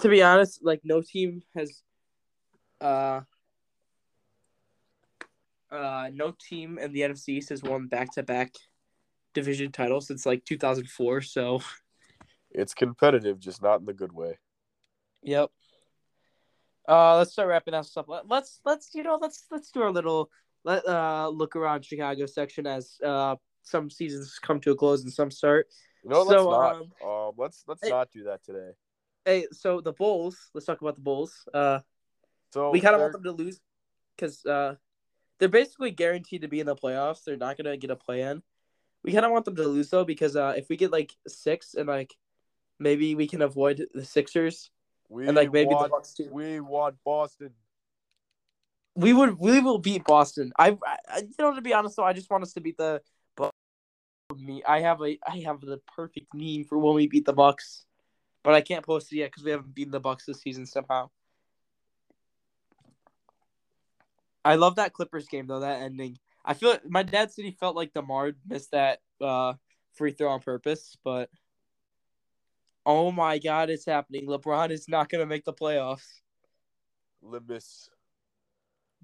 to 0.00 0.08
be 0.08 0.22
honest, 0.22 0.64
like 0.64 0.80
no 0.84 1.02
team 1.02 1.42
has, 1.54 1.82
uh, 2.80 3.22
uh, 5.70 6.10
no 6.12 6.34
team 6.48 6.78
in 6.78 6.92
the 6.92 7.00
NFC 7.00 7.30
East 7.30 7.50
has 7.50 7.62
won 7.62 7.88
back 7.88 8.12
to 8.12 8.22
back 8.22 8.52
division 9.34 9.72
titles 9.72 10.06
since 10.06 10.24
like 10.24 10.44
2004. 10.44 11.22
So, 11.22 11.60
It's 12.50 12.74
competitive, 12.74 13.38
just 13.38 13.62
not 13.62 13.80
in 13.80 13.86
the 13.86 13.92
good 13.92 14.12
way. 14.12 14.38
yep. 15.22 15.50
Uh, 16.88 17.18
let's 17.18 17.32
start 17.32 17.48
wrapping 17.48 17.74
up 17.74 17.84
stuff. 17.84 18.06
Let, 18.08 18.26
let's 18.28 18.60
let's 18.64 18.94
you 18.94 19.02
know 19.02 19.18
let's 19.20 19.44
let's 19.50 19.70
do 19.70 19.82
our 19.82 19.90
little 19.90 20.30
let 20.64 20.86
uh 20.88 21.28
look 21.28 21.54
around 21.54 21.84
Chicago 21.84 22.24
section 22.24 22.66
as 22.66 22.98
uh 23.04 23.36
some 23.62 23.90
seasons 23.90 24.38
come 24.40 24.58
to 24.60 24.70
a 24.70 24.74
close 24.74 25.02
and 25.02 25.12
some 25.12 25.30
start. 25.30 25.68
No, 26.02 26.22
let's 26.22 26.44
not. 26.44 26.76
um, 26.76 26.92
Um, 27.04 27.32
let's 27.36 27.64
let's 27.66 27.82
hey- 27.82 27.90
not 27.90 28.10
do 28.10 28.24
that 28.24 28.42
today. 28.42 28.70
Hey, 29.26 29.46
so 29.52 29.82
the 29.82 29.92
Bulls. 29.92 30.50
Let's 30.54 30.66
talk 30.66 30.80
about 30.80 30.94
the 30.94 31.02
Bulls. 31.02 31.46
Uh, 31.52 31.80
So 32.54 32.70
we 32.70 32.80
kind 32.80 32.94
of 32.94 33.02
want 33.02 33.12
them 33.12 33.24
to 33.24 33.32
lose 33.32 33.60
because 34.16 34.46
uh, 34.46 34.76
they're 35.38 35.50
basically 35.50 35.90
guaranteed 35.90 36.40
to 36.40 36.48
be 36.48 36.60
in 36.60 36.66
the 36.66 36.74
playoffs. 36.74 37.24
They're 37.24 37.36
not 37.36 37.58
gonna 37.58 37.76
get 37.76 37.90
a 37.90 37.96
play 37.96 38.22
in. 38.22 38.42
We 39.02 39.12
kind 39.12 39.26
of 39.26 39.32
want 39.32 39.44
them 39.44 39.56
to 39.56 39.68
lose 39.68 39.90
though 39.90 40.04
because 40.04 40.36
uh, 40.36 40.54
if 40.56 40.70
we 40.70 40.78
get 40.78 40.90
like 40.90 41.12
six 41.26 41.74
and 41.74 41.86
like 41.86 42.16
maybe 42.78 43.14
we 43.14 43.26
can 43.26 43.42
avoid 43.42 43.86
the 43.94 44.04
Sixers 44.04 44.70
we 45.08 45.26
and 45.26 45.36
like 45.36 45.52
maybe 45.52 45.74
want, 45.74 45.86
the 45.86 45.88
Bucks 45.88 46.14
too. 46.14 46.28
we 46.30 46.60
want 46.60 46.96
Boston. 47.04 47.50
We 48.94 49.12
would 49.12 49.38
we 49.38 49.60
will 49.60 49.78
beat 49.78 50.04
Boston. 50.04 50.52
I, 50.58 50.76
I 51.08 51.18
you 51.20 51.34
know 51.38 51.54
to 51.54 51.60
be 51.60 51.72
honest 51.72 51.96
though, 51.96 52.04
I 52.04 52.12
just 52.12 52.30
want 52.30 52.42
us 52.42 52.52
to 52.54 52.60
beat 52.60 52.76
the. 52.76 53.00
Me, 54.36 54.62
I 54.68 54.80
have 54.80 55.00
a 55.00 55.18
I 55.26 55.38
have 55.46 55.62
the 55.62 55.80
perfect 55.96 56.34
meme 56.34 56.64
for 56.64 56.78
when 56.78 56.94
we 56.94 57.06
beat 57.06 57.24
the 57.24 57.32
Bucks, 57.32 57.86
but 58.44 58.52
I 58.52 58.60
can't 58.60 58.84
post 58.84 59.10
it 59.10 59.16
yet 59.16 59.30
because 59.30 59.42
we 59.42 59.52
haven't 59.52 59.74
beaten 59.74 59.90
the 59.90 60.00
Bucks 60.00 60.26
this 60.26 60.42
season 60.42 60.66
somehow. 60.66 61.08
I 64.44 64.56
love 64.56 64.76
that 64.76 64.92
Clippers 64.92 65.28
game 65.28 65.46
though. 65.46 65.60
That 65.60 65.80
ending. 65.80 66.18
I 66.44 66.52
feel 66.52 66.70
like 66.70 66.88
my 66.88 67.02
dad 67.02 67.32
said 67.32 67.46
he 67.46 67.52
felt 67.52 67.74
like 67.74 67.94
Demar 67.94 68.32
missed 68.46 68.72
that 68.72 69.00
uh, 69.18 69.54
free 69.94 70.12
throw 70.12 70.28
on 70.28 70.40
purpose, 70.40 70.96
but 71.02 71.30
oh 72.88 73.12
my 73.12 73.38
god, 73.38 73.68
it's 73.68 73.84
happening! 73.84 74.26
LeBron 74.26 74.70
is 74.70 74.88
not 74.88 75.10
gonna 75.10 75.26
make 75.26 75.44
the 75.44 75.52
playoffs. 75.52 76.06
Limbus. 77.22 77.90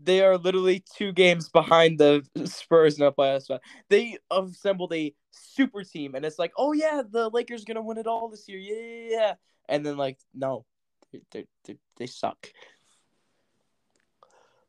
They 0.02 0.22
are 0.22 0.38
literally 0.38 0.82
two 0.96 1.12
games 1.12 1.48
behind 1.50 1.98
the 1.98 2.24
Spurs 2.46 2.98
in 2.98 3.04
the 3.04 3.12
playoffs. 3.12 3.42
spot. 3.42 3.60
They 3.90 4.18
assembled 4.30 4.92
a 4.94 5.14
super 5.30 5.84
team, 5.84 6.14
and 6.14 6.24
it's 6.24 6.38
like, 6.38 6.52
oh 6.56 6.72
yeah, 6.72 7.02
the 7.08 7.28
Lakers 7.28 7.64
gonna 7.64 7.82
win 7.82 7.98
it 7.98 8.06
all 8.06 8.28
this 8.28 8.48
year, 8.48 8.58
yeah, 8.58 8.74
yeah, 8.74 9.16
yeah. 9.20 9.34
And 9.68 9.84
then 9.84 9.96
like, 9.98 10.18
no, 10.32 10.64
they 11.12 11.46
they 11.64 11.76
they, 11.98 12.06
suck. 12.06 12.48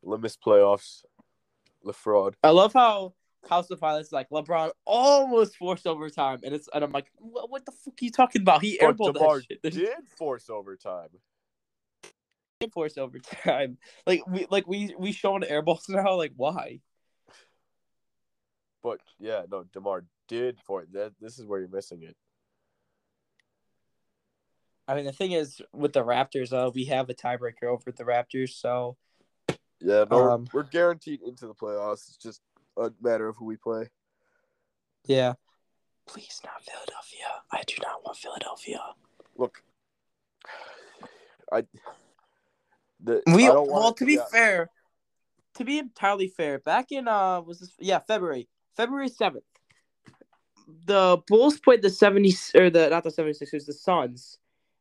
Limbus 0.05 0.38
playoffs. 0.38 1.03
LeFraud. 1.86 2.34
I 2.43 2.49
love 2.49 2.74
how 2.74 3.13
House 3.47 3.69
of 3.69 3.79
Violence 3.79 4.11
like 4.11 4.29
LeBron 4.29 4.71
almost 4.85 5.57
forced 5.57 5.87
overtime, 5.87 6.39
and 6.43 6.53
it's 6.53 6.69
and 6.73 6.83
I'm 6.83 6.91
like, 6.91 7.11
what, 7.17 7.49
what 7.49 7.65
the 7.65 7.71
fuck 7.71 7.93
are 8.01 8.05
you 8.05 8.11
talking 8.11 8.41
about? 8.41 8.61
He 8.61 8.77
airballed 8.79 9.13
that 9.13 9.45
shit. 9.49 9.61
Did 9.61 10.07
force 10.17 10.49
overtime. 10.49 11.09
no 12.61 12.67
force 12.69 12.97
overtime. 12.97 13.77
Like 14.05 14.21
we 14.27 14.47
like 14.49 14.67
we 14.67 14.95
we 14.97 15.11
showing 15.11 15.43
airballs 15.43 15.89
now. 15.89 16.15
Like 16.15 16.33
why? 16.35 16.79
But 18.83 18.99
yeah, 19.19 19.43
no, 19.51 19.63
Demar 19.73 20.05
did 20.27 20.59
for 20.65 20.85
that. 20.93 21.13
This 21.19 21.39
is 21.39 21.45
where 21.45 21.59
you're 21.59 21.69
missing 21.69 22.03
it. 22.03 22.15
I 24.87 24.93
mean, 24.93 25.05
the 25.05 25.11
thing 25.11 25.31
is 25.31 25.61
with 25.73 25.93
the 25.93 26.03
Raptors, 26.03 26.53
uh, 26.53 26.69
we 26.69 26.85
have 26.85 27.09
a 27.09 27.15
tiebreaker 27.15 27.63
over 27.63 27.91
the 27.91 28.03
Raptors, 28.03 28.49
so 28.51 28.97
Yeah, 29.79 30.05
no, 30.09 30.31
Um, 30.31 30.47
we're 30.53 30.63
guaranteed 30.63 31.21
into 31.23 31.47
the 31.47 31.55
playoffs. 31.55 32.07
It's 32.07 32.17
just 32.17 32.41
a 32.78 32.91
matter 33.01 33.28
of 33.28 33.36
who 33.38 33.45
we 33.45 33.57
play. 33.57 33.89
yeah. 35.05 35.34
Please 36.07 36.39
not 36.43 36.63
Philadelphia. 36.63 37.41
I 37.51 37.63
do 37.65 37.76
not 37.82 38.03
want 38.05 38.17
Philadelphia. 38.17 38.80
Look, 39.36 39.63
I. 41.51 41.63
The, 43.03 43.23
We 43.34 43.45
I 43.45 43.53
don't 43.53 43.67
well, 43.71 43.82
wanna- 43.84 44.05
be 44.05 44.13
yeah, 44.13 44.26
fair, 44.32 44.69
to 45.55 45.63
be 45.65 45.80
entirely 45.80 46.28
fair, 46.28 46.59
back 46.59 46.91
in 46.91 47.07
uh 47.07 47.41
was 47.41 47.59
this 47.59 47.71
yeah 47.80 47.99
February 47.99 48.47
February 48.78 49.09
seventh, 49.09 49.45
the 50.86 51.17
Bulls 51.28 51.59
played 51.59 51.82
the 51.82 51.89
seventy 51.89 52.34
or 52.53 52.69
the 52.69 52.89
not 52.89 53.03
the 53.03 53.09
76ers 53.09 53.65
the 53.65 53.73
Suns, 53.73 54.38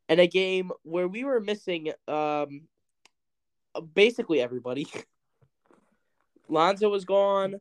in 0.07 0.19
a 0.19 0.27
game 0.27 0.71
where 0.83 1.07
we 1.07 1.23
were 1.23 1.39
missing 1.39 1.91
um 2.07 2.67
basically 3.95 4.41
everybody. 4.41 4.85
Lonzo 6.49 6.89
was 6.89 7.03
gone. 7.05 7.55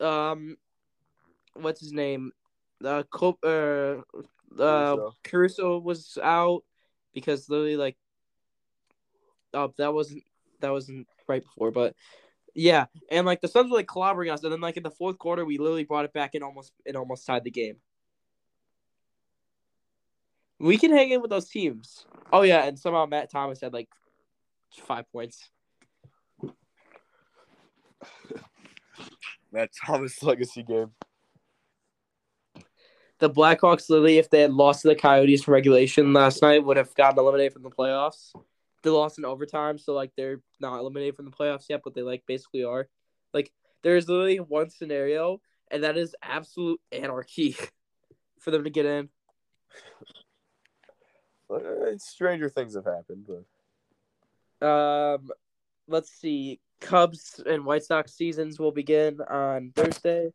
Um, 0.00 0.56
what's 1.54 1.80
his 1.80 1.92
name? 1.92 2.32
Uh, 2.84 3.02
Cop- 3.10 3.44
uh, 3.44 3.96
uh, 4.58 4.58
Caruso. 4.58 5.14
Caruso 5.22 5.78
was 5.78 6.18
out 6.22 6.64
because 7.14 7.48
literally 7.48 7.76
like 7.76 7.96
oh 9.54 9.72
that 9.78 9.92
wasn't 9.92 10.22
that 10.60 10.70
wasn't 10.70 11.06
right 11.28 11.42
before 11.42 11.70
but 11.70 11.94
yeah 12.54 12.86
and 13.10 13.26
like 13.26 13.40
the 13.40 13.48
Suns 13.48 13.70
were 13.70 13.76
like 13.76 13.86
clobbering 13.86 14.32
us 14.32 14.42
and 14.42 14.52
then 14.52 14.60
like 14.60 14.76
in 14.76 14.82
the 14.82 14.90
fourth 14.90 15.18
quarter 15.18 15.44
we 15.44 15.58
literally 15.58 15.84
brought 15.84 16.04
it 16.04 16.12
back 16.12 16.34
and 16.34 16.44
almost 16.44 16.72
and 16.86 16.96
almost 16.96 17.26
tied 17.26 17.44
the 17.44 17.50
game. 17.50 17.76
We 20.58 20.76
can 20.76 20.92
hang 20.92 21.10
in 21.10 21.22
with 21.22 21.30
those 21.30 21.48
teams. 21.48 22.04
Oh 22.32 22.42
yeah, 22.42 22.64
and 22.64 22.78
somehow 22.78 23.06
Matt 23.06 23.30
Thomas 23.30 23.62
had 23.62 23.72
like 23.72 23.88
five 24.86 25.10
points. 25.10 25.48
Matt 29.52 29.70
Thomas 29.84 30.22
legacy 30.22 30.62
game. 30.62 30.92
The 33.18 33.28
Blackhawks 33.28 33.90
literally, 33.90 34.16
if 34.18 34.30
they 34.30 34.40
had 34.40 34.52
lost 34.52 34.82
to 34.82 34.88
the 34.88 34.94
Coyotes 34.94 35.46
in 35.46 35.52
regulation 35.52 36.12
last 36.14 36.40
night, 36.40 36.64
would 36.64 36.78
have 36.78 36.94
gotten 36.94 37.18
eliminated 37.18 37.52
from 37.52 37.62
the 37.62 37.70
playoffs. 37.70 38.32
They 38.82 38.88
lost 38.88 39.18
in 39.18 39.26
overtime, 39.26 39.76
so 39.76 39.92
like 39.92 40.12
they're 40.16 40.40
not 40.58 40.78
eliminated 40.78 41.16
from 41.16 41.26
the 41.26 41.30
playoffs 41.30 41.66
yet, 41.68 41.82
but 41.84 41.94
they 41.94 42.00
like 42.00 42.22
basically 42.26 42.64
are. 42.64 42.88
Like 43.34 43.52
there's 43.82 44.08
literally 44.08 44.40
one 44.40 44.70
scenario, 44.70 45.42
and 45.70 45.84
that 45.84 45.98
is 45.98 46.16
absolute 46.22 46.80
anarchy 46.92 47.56
for 48.40 48.50
them 48.50 48.64
to 48.64 48.70
get 48.70 48.86
in. 48.86 49.10
Uh, 51.50 51.98
Stranger 51.98 52.48
things 52.48 52.74
have 52.74 52.86
happened, 52.86 53.26
but 53.26 54.66
Um, 54.66 55.28
let's 55.88 56.10
see. 56.10 56.60
Cubs 56.80 57.40
and 57.46 57.64
White 57.64 57.84
Sox 57.84 58.12
seasons 58.14 58.58
will 58.58 58.72
begin 58.72 59.20
on 59.28 59.72
Thursday. 59.76 60.32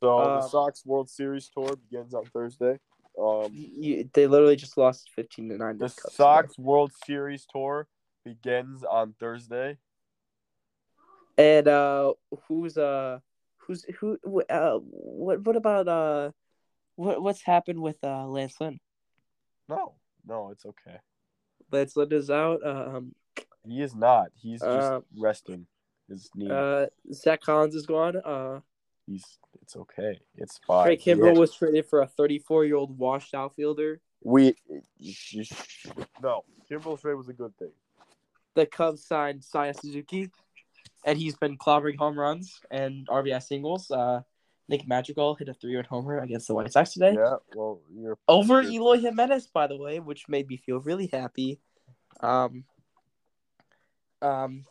so 0.00 0.16
the 0.16 0.42
Um, 0.42 0.48
Sox 0.48 0.84
World 0.86 1.10
Series 1.10 1.48
tour 1.48 1.76
begins 1.76 2.14
on 2.14 2.24
Thursday. 2.26 2.78
Um, 3.18 3.50
You, 3.52 4.08
they 4.12 4.26
literally 4.26 4.56
just 4.56 4.76
lost 4.76 5.10
fifteen 5.14 5.48
to 5.48 5.56
nine. 5.56 5.78
the 5.78 5.88
Cubs 5.88 6.14
Sox 6.14 6.58
World 6.58 6.92
Series 7.04 7.46
tour 7.46 7.88
begins 8.24 8.84
on 8.84 9.14
Thursday. 9.18 9.78
And 11.36 11.68
uh, 11.68 12.12
who's 12.46 12.76
uh, 12.78 13.20
who's 13.58 13.84
who? 13.98 14.18
Uh, 14.48 14.78
what 14.78 15.42
what 15.42 15.56
about 15.56 15.88
uh, 15.88 16.30
what 16.96 17.22
what's 17.22 17.42
happened 17.42 17.80
with 17.80 17.96
uh 18.04 18.26
Lance 18.26 18.60
Lynn? 18.60 18.78
No, 19.68 19.94
no, 20.26 20.50
it's 20.50 20.66
okay. 20.66 20.98
Lance 21.70 21.96
Lynn 21.96 22.12
is 22.12 22.30
out. 22.30 22.64
Um, 22.66 23.14
He 23.66 23.80
is 23.80 23.94
not. 23.94 24.28
He's 24.34 24.60
just 24.60 24.70
Uh, 24.70 25.00
resting 25.18 25.66
his 26.10 26.30
knee. 26.34 26.50
uh, 26.50 26.86
Zach 27.12 27.40
Collins 27.40 27.74
is 27.74 27.86
gone. 27.86 28.16
Uh, 28.16 28.60
He's. 29.06 29.24
It's 29.62 29.74
okay. 29.76 30.20
It's 30.36 30.58
fine. 30.66 30.84
Craig 30.84 31.00
Kimbrel 31.00 31.34
Yeah. 31.34 31.38
was 31.40 31.54
traded 31.54 31.86
for 31.86 32.02
a 32.02 32.06
34 32.06 32.64
year 32.66 32.76
old 32.76 32.96
washed 32.98 33.34
outfielder. 33.34 34.00
We. 34.22 34.54
No, 36.22 36.44
Kimbrel's 36.70 37.00
trade 37.00 37.14
was 37.14 37.28
a 37.28 37.32
good 37.32 37.56
thing. 37.58 37.72
the 38.54 38.66
Cubs 38.66 39.04
signed 39.04 39.40
Seiya 39.42 39.74
Suzuki, 39.80 40.30
and 41.04 41.16
he's 41.18 41.36
been 41.36 41.56
clobbering 41.56 41.96
home 41.96 42.18
runs 42.18 42.60
and 42.70 43.06
RBI 43.08 43.42
singles. 43.42 43.90
Uh, 43.90 44.22
Nick 44.68 44.86
Madrigal 44.86 45.34
hit 45.34 45.48
a 45.48 45.54
three-run 45.54 45.84
homer 45.84 46.18
against 46.18 46.46
the 46.48 46.54
White 46.54 46.72
Sox 46.72 46.92
today 46.92 47.14
Yeah. 47.14 47.36
Well, 47.56 47.80
you're 47.92 48.18
over 48.28 48.62
you're- 48.62 48.74
Eloy 48.76 48.98
Jimenez, 49.00 49.48
by 49.48 49.66
the 49.66 49.76
way, 49.76 49.98
which 49.98 50.28
made 50.28 50.46
me 50.48 50.56
feel 50.58 50.78
really 50.78 51.08
happy. 51.12 51.58
Um, 52.20 52.64
um, 54.22 54.64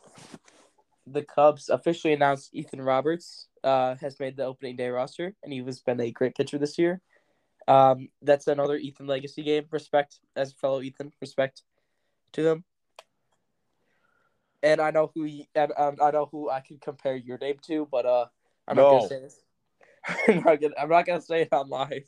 the 1.12 1.22
Cubs 1.22 1.68
officially 1.68 2.12
announced 2.14 2.50
Ethan 2.52 2.80
Roberts 2.82 3.48
uh, 3.64 3.94
has 4.00 4.18
made 4.20 4.36
the 4.36 4.44
opening 4.44 4.76
day 4.76 4.88
roster, 4.88 5.34
and 5.42 5.52
he 5.52 5.60
has 5.62 5.80
been 5.80 6.00
a 6.00 6.10
great 6.10 6.34
pitcher 6.34 6.58
this 6.58 6.78
year. 6.78 7.00
Um, 7.68 8.08
that's 8.22 8.46
another 8.46 8.76
Ethan 8.76 9.06
legacy 9.06 9.42
game. 9.42 9.66
Respect 9.70 10.20
as 10.36 10.52
a 10.52 10.56
fellow 10.56 10.82
Ethan. 10.82 11.12
Respect 11.20 11.62
to 12.32 12.48
him. 12.48 12.64
And 14.62 14.80
I 14.80 14.90
know 14.90 15.10
who 15.14 15.24
he, 15.24 15.48
and 15.54 15.72
um, 15.76 15.96
I 16.02 16.10
know 16.10 16.28
who 16.30 16.50
I 16.50 16.60
can 16.60 16.78
compare 16.78 17.16
your 17.16 17.38
name 17.38 17.56
to, 17.66 17.88
but 17.90 18.04
uh, 18.06 18.26
I'm 18.68 18.76
not 18.76 18.90
gonna 18.90 19.08
say 19.08 19.20
this. 19.20 19.40
I'm 20.28 20.42
not 20.44 20.60
gonna. 20.60 20.74
I'm 20.78 20.88
not 20.88 21.06
gonna 21.06 21.22
say 21.22 21.42
it 21.42 21.52
on 21.52 21.68
live. 21.68 22.04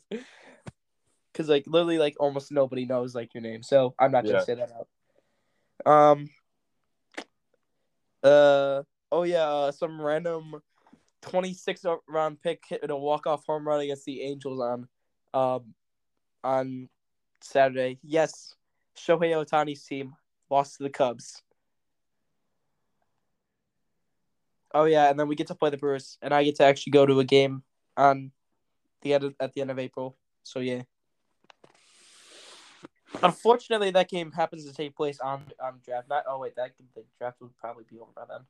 Cause 1.33 1.49
like 1.49 1.63
literally 1.65 1.97
like 1.97 2.15
almost 2.19 2.51
nobody 2.51 2.85
knows 2.85 3.15
like 3.15 3.33
your 3.33 3.41
name, 3.41 3.63
so 3.63 3.95
I'm 3.97 4.11
not 4.11 4.23
gonna 4.23 4.37
Yeah. 4.37 4.43
say 4.43 4.55
that 4.55 4.71
out. 5.85 6.11
Um. 6.13 6.29
Uh 8.21 8.83
oh 9.13 9.23
yeah, 9.23 9.47
uh, 9.47 9.71
some 9.71 10.01
random 10.01 10.55
26 11.21 11.85
round 12.09 12.41
pick 12.41 12.63
hit 12.67 12.83
in 12.83 12.89
a 12.89 12.97
walk 12.97 13.27
off 13.27 13.45
home 13.45 13.67
run 13.67 13.79
against 13.79 14.05
the 14.05 14.21
Angels 14.21 14.59
on, 14.59 14.87
um, 15.35 15.73
on 16.43 16.89
Saturday. 17.39 17.99
Yes, 18.01 18.55
Shohei 18.97 19.31
Ohtani's 19.31 19.85
team 19.85 20.15
lost 20.49 20.77
to 20.77 20.83
the 20.83 20.89
Cubs. 20.89 21.43
Oh 24.73 24.85
yeah, 24.85 25.11
and 25.11 25.19
then 25.19 25.27
we 25.27 25.35
get 25.35 25.47
to 25.47 25.55
play 25.55 25.69
the 25.69 25.77
Brewers, 25.77 26.17
and 26.23 26.33
I 26.33 26.43
get 26.43 26.55
to 26.55 26.63
actually 26.63 26.91
go 26.91 27.05
to 27.05 27.19
a 27.19 27.23
game 27.23 27.61
on 27.95 28.31
the 29.03 29.13
end 29.13 29.23
of, 29.25 29.35
at 29.39 29.53
the 29.53 29.61
end 29.61 29.69
of 29.69 29.77
April. 29.77 30.17
So 30.41 30.59
yeah. 30.59 30.81
Unfortunately, 33.21 33.91
that 33.91 34.09
game 34.09 34.31
happens 34.31 34.65
to 34.65 34.73
take 34.73 34.95
place 34.95 35.19
on 35.19 35.43
on 35.63 35.79
draft 35.85 36.09
night. 36.09 36.23
Oh 36.27 36.39
wait, 36.39 36.55
that 36.55 36.71
the 36.95 37.03
draft 37.19 37.39
would 37.41 37.55
probably 37.57 37.83
be 37.87 37.99
over 37.99 38.09
by 38.15 38.23
then. 38.27 38.41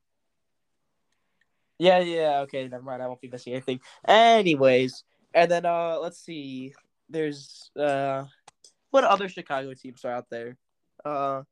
Yeah, 1.79 1.99
yeah, 1.99 2.39
okay, 2.41 2.67
never 2.67 2.83
mind. 2.83 3.01
I 3.01 3.07
won't 3.07 3.21
be 3.21 3.29
missing 3.29 3.53
anything. 3.53 3.79
Anyways, 4.07 5.03
and 5.33 5.49
then 5.49 5.65
uh, 5.65 5.97
let's 5.99 6.19
see. 6.19 6.73
There's 7.09 7.71
uh, 7.79 8.25
what 8.91 9.03
other 9.03 9.27
Chicago 9.27 9.73
teams 9.73 10.05
are 10.05 10.11
out 10.11 10.29
there? 10.29 10.57
Uh, 11.03 11.43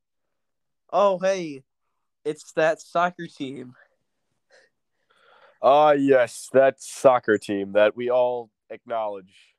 oh 0.92 1.20
hey, 1.20 1.64
it's 2.24 2.52
that 2.54 2.82
soccer 2.82 3.28
team. 3.28 3.74
Ah, 5.62 5.92
yes, 5.92 6.50
that 6.54 6.82
soccer 6.82 7.38
team 7.38 7.74
that 7.74 7.96
we 7.96 8.10
all 8.10 8.50
acknowledge. 8.70 9.56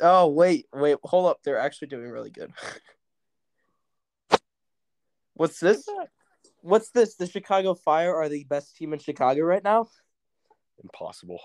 Oh 0.00 0.28
wait, 0.28 0.66
wait, 0.72 0.98
hold 1.04 1.26
up. 1.26 1.40
They're 1.42 1.58
actually 1.58 1.88
doing 1.88 2.10
really 2.10 2.30
good. 2.30 2.52
What's 5.34 5.60
this? 5.60 5.86
What's 6.66 6.90
this? 6.90 7.14
The 7.14 7.28
Chicago 7.28 7.74
Fire 7.74 8.12
are 8.12 8.28
the 8.28 8.42
best 8.42 8.74
team 8.76 8.92
in 8.92 8.98
Chicago 8.98 9.42
right 9.42 9.62
now. 9.62 9.86
Impossible. 10.82 11.38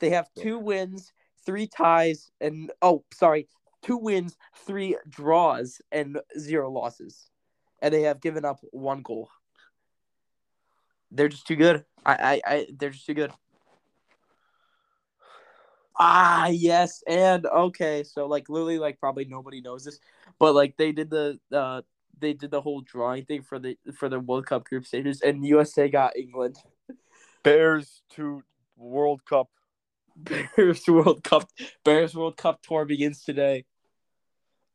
They 0.00 0.10
have 0.10 0.28
two 0.38 0.58
wins, 0.58 1.14
three 1.46 1.66
ties, 1.66 2.30
and 2.42 2.70
oh, 2.82 3.04
sorry, 3.14 3.48
two 3.82 3.96
wins, 3.96 4.36
three 4.66 4.98
draws, 5.08 5.80
and 5.90 6.20
zero 6.38 6.70
losses. 6.70 7.30
And 7.80 7.94
they 7.94 8.02
have 8.02 8.20
given 8.20 8.44
up 8.44 8.60
one 8.70 9.00
goal. 9.00 9.30
They're 11.10 11.28
just 11.28 11.46
too 11.46 11.56
good. 11.56 11.86
I, 12.04 12.12
I, 12.12 12.54
I 12.54 12.66
they're 12.78 12.90
just 12.90 13.06
too 13.06 13.14
good. 13.14 13.32
Ah, 15.98 16.48
yes, 16.48 17.02
and 17.06 17.46
okay, 17.46 18.04
so 18.04 18.26
like 18.26 18.50
literally, 18.50 18.78
like 18.78 19.00
probably 19.00 19.24
nobody 19.24 19.62
knows 19.62 19.84
this, 19.84 20.00
but 20.38 20.54
like 20.54 20.76
they 20.76 20.92
did 20.92 21.08
the 21.08 21.38
uh 21.50 21.80
they 22.20 22.32
did 22.32 22.50
the 22.50 22.60
whole 22.60 22.80
drawing 22.80 23.24
thing 23.24 23.42
for 23.42 23.58
the 23.58 23.76
for 23.94 24.08
the 24.08 24.20
World 24.20 24.46
Cup 24.46 24.64
group 24.64 24.86
stages, 24.86 25.20
and 25.20 25.46
USA 25.46 25.88
got 25.88 26.16
England. 26.16 26.56
Bears 27.42 28.02
to 28.10 28.42
World 28.76 29.24
Cup. 29.24 29.48
Bears 30.56 30.86
World 30.86 31.24
Cup 31.24 31.48
Bears 31.84 32.14
World 32.14 32.36
Cup 32.36 32.62
tour 32.62 32.84
begins 32.84 33.24
today. 33.24 33.64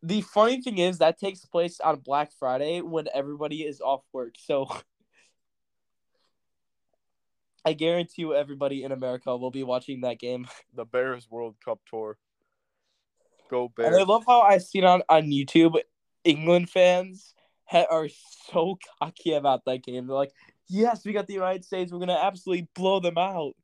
The 0.01 0.21
funny 0.21 0.61
thing 0.61 0.77
is 0.77 0.99
that 0.99 1.19
takes 1.19 1.45
place 1.45 1.79
on 1.79 1.99
Black 1.99 2.31
Friday 2.31 2.81
when 2.81 3.07
everybody 3.13 3.63
is 3.63 3.81
off 3.81 4.01
work. 4.13 4.35
So 4.37 4.69
I 7.65 7.73
guarantee 7.73 8.21
you 8.21 8.33
everybody 8.33 8.83
in 8.83 8.91
America 8.91 9.35
will 9.35 9.51
be 9.51 9.63
watching 9.63 10.01
that 10.01 10.19
game. 10.19 10.47
The 10.73 10.85
Bears 10.85 11.29
World 11.29 11.55
Cup 11.63 11.79
tour. 11.89 12.17
Go 13.49 13.65
And 13.65 13.75
Bears. 13.75 13.97
I 13.97 14.03
love 14.03 14.23
how 14.27 14.41
I 14.41 14.59
seen 14.59 14.85
on 14.85 15.01
on 15.09 15.23
YouTube 15.23 15.75
England 16.23 16.69
fans 16.69 17.33
ha- 17.65 17.87
are 17.89 18.09
so 18.51 18.77
cocky 18.99 19.33
about 19.33 19.65
that 19.65 19.83
game. 19.83 20.07
They're 20.07 20.15
like, 20.15 20.33
"Yes, 20.67 21.05
we 21.05 21.13
got 21.13 21.27
the 21.27 21.33
United 21.33 21.65
States. 21.65 21.91
We're 21.91 21.99
gonna 21.99 22.19
absolutely 22.21 22.67
blow 22.75 22.99
them 22.99 23.17
out." 23.17 23.55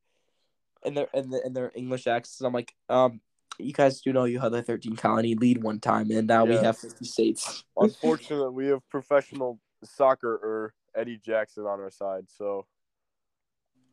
And 0.83 0.95
their 0.95 1.07
and, 1.13 1.31
the, 1.31 1.41
and 1.43 1.55
their 1.55 1.71
English 1.75 2.07
accents. 2.07 2.41
I'm 2.41 2.53
like, 2.53 2.73
um, 2.89 3.21
you 3.57 3.73
guys 3.73 4.01
do 4.01 4.13
know 4.13 4.25
you 4.25 4.39
had 4.39 4.51
the 4.51 4.61
13 4.61 4.95
colony 4.95 5.35
lead 5.35 5.63
one 5.63 5.79
time, 5.79 6.11
and 6.11 6.27
now 6.27 6.45
we 6.45 6.57
have 6.57 6.77
50 6.77 7.05
states. 7.05 7.63
Unfortunately, 7.77 8.49
we 8.49 8.67
have 8.67 8.87
professional 8.89 9.59
soccer 9.83 10.33
or 10.33 10.73
Eddie 10.95 11.19
Jackson 11.23 11.65
on 11.65 11.79
our 11.79 11.91
side, 11.91 12.25
so 12.27 12.65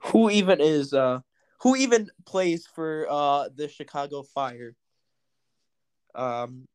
who 0.04 0.30
even 0.30 0.60
is 0.60 0.92
uh 0.92 1.20
who 1.60 1.76
even 1.76 2.10
plays 2.26 2.66
for 2.66 3.06
uh 3.08 3.48
the 3.54 3.68
Chicago 3.68 4.22
Fire 4.22 4.74
um 6.14 6.66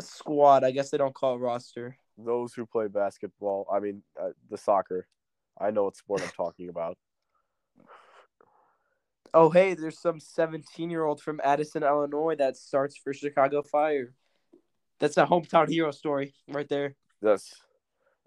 squad? 0.00 0.64
I 0.64 0.70
guess 0.70 0.90
they 0.90 0.98
don't 0.98 1.14
call 1.14 1.36
it 1.36 1.38
roster. 1.38 1.96
those 2.18 2.52
who 2.52 2.66
play 2.66 2.86
basketball, 2.86 3.66
I 3.72 3.80
mean, 3.80 4.02
uh, 4.20 4.30
the 4.50 4.58
soccer, 4.58 5.06
I 5.58 5.70
know 5.70 5.84
what 5.84 5.96
sport 5.96 6.22
I'm 6.22 6.28
talking 6.30 6.68
about. 6.68 6.98
Oh, 9.32 9.48
hey, 9.48 9.74
there's 9.74 9.98
some 9.98 10.18
17 10.18 10.90
year 10.90 11.04
old 11.04 11.20
from 11.20 11.40
Addison, 11.44 11.82
Illinois 11.82 12.34
that 12.36 12.56
starts 12.56 12.96
for 12.96 13.14
Chicago 13.14 13.62
Fire. 13.62 14.12
That's 14.98 15.16
a 15.16 15.24
hometown 15.24 15.68
hero 15.68 15.92
story 15.92 16.34
right 16.48 16.68
there. 16.68 16.94
That's 17.22 17.54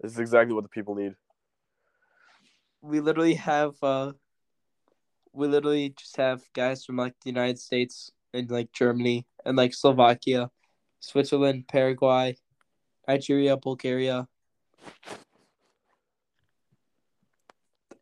this 0.00 0.12
is 0.12 0.18
exactly 0.18 0.54
what 0.54 0.64
the 0.64 0.68
people 0.70 0.94
need. 0.94 1.14
We 2.82 3.00
literally 3.00 3.34
have, 3.34 3.74
uh, 3.82 4.12
we 5.32 5.46
literally 5.46 5.90
just 5.90 6.16
have 6.16 6.42
guys 6.52 6.84
from 6.84 6.96
like 6.96 7.14
the 7.22 7.30
United 7.30 7.58
States 7.58 8.10
and 8.32 8.50
like 8.50 8.72
Germany 8.72 9.26
and 9.44 9.56
like 9.56 9.74
Slovakia, 9.74 10.50
Switzerland, 11.04 11.68
Paraguay, 11.68 12.36
Nigeria, 13.06 13.56
Bulgaria. 13.56 14.26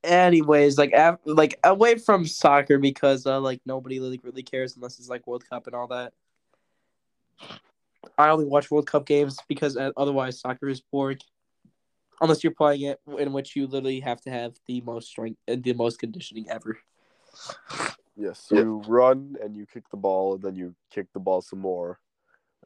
Anyways, 0.04 0.78
like 0.78 0.92
af- 0.92 1.20
like 1.24 1.58
away 1.64 1.96
from 1.96 2.26
soccer 2.26 2.78
because 2.78 3.26
uh 3.26 3.40
like 3.40 3.60
nobody 3.66 4.00
really 4.00 4.20
really 4.22 4.42
cares 4.42 4.76
unless 4.76 4.98
it's 4.98 5.08
like 5.08 5.26
World 5.26 5.44
Cup 5.48 5.66
and 5.66 5.76
all 5.76 5.86
that. 5.88 6.12
I 8.18 8.28
only 8.28 8.46
watch 8.46 8.70
World 8.70 8.86
Cup 8.86 9.06
games 9.06 9.38
because 9.48 9.76
uh, 9.76 9.90
otherwise 9.96 10.40
soccer 10.40 10.68
is 10.68 10.80
boring. 10.80 11.18
Unless 12.20 12.44
you're 12.44 12.52
playing 12.54 12.82
it 12.82 13.00
in 13.18 13.32
which 13.32 13.56
you 13.56 13.66
literally 13.66 14.00
have 14.00 14.20
to 14.22 14.30
have 14.30 14.54
the 14.66 14.80
most 14.82 15.08
strength 15.08 15.40
and 15.48 15.62
the 15.62 15.72
most 15.72 15.98
conditioning 15.98 16.48
ever. 16.48 16.78
Yes, 18.16 18.48
you 18.50 18.82
run 18.86 19.36
and 19.42 19.56
you 19.56 19.66
kick 19.66 19.88
the 19.90 19.96
ball, 19.96 20.34
and 20.34 20.42
then 20.42 20.54
you 20.54 20.74
kick 20.90 21.06
the 21.14 21.20
ball 21.20 21.40
some 21.40 21.60
more, 21.60 21.98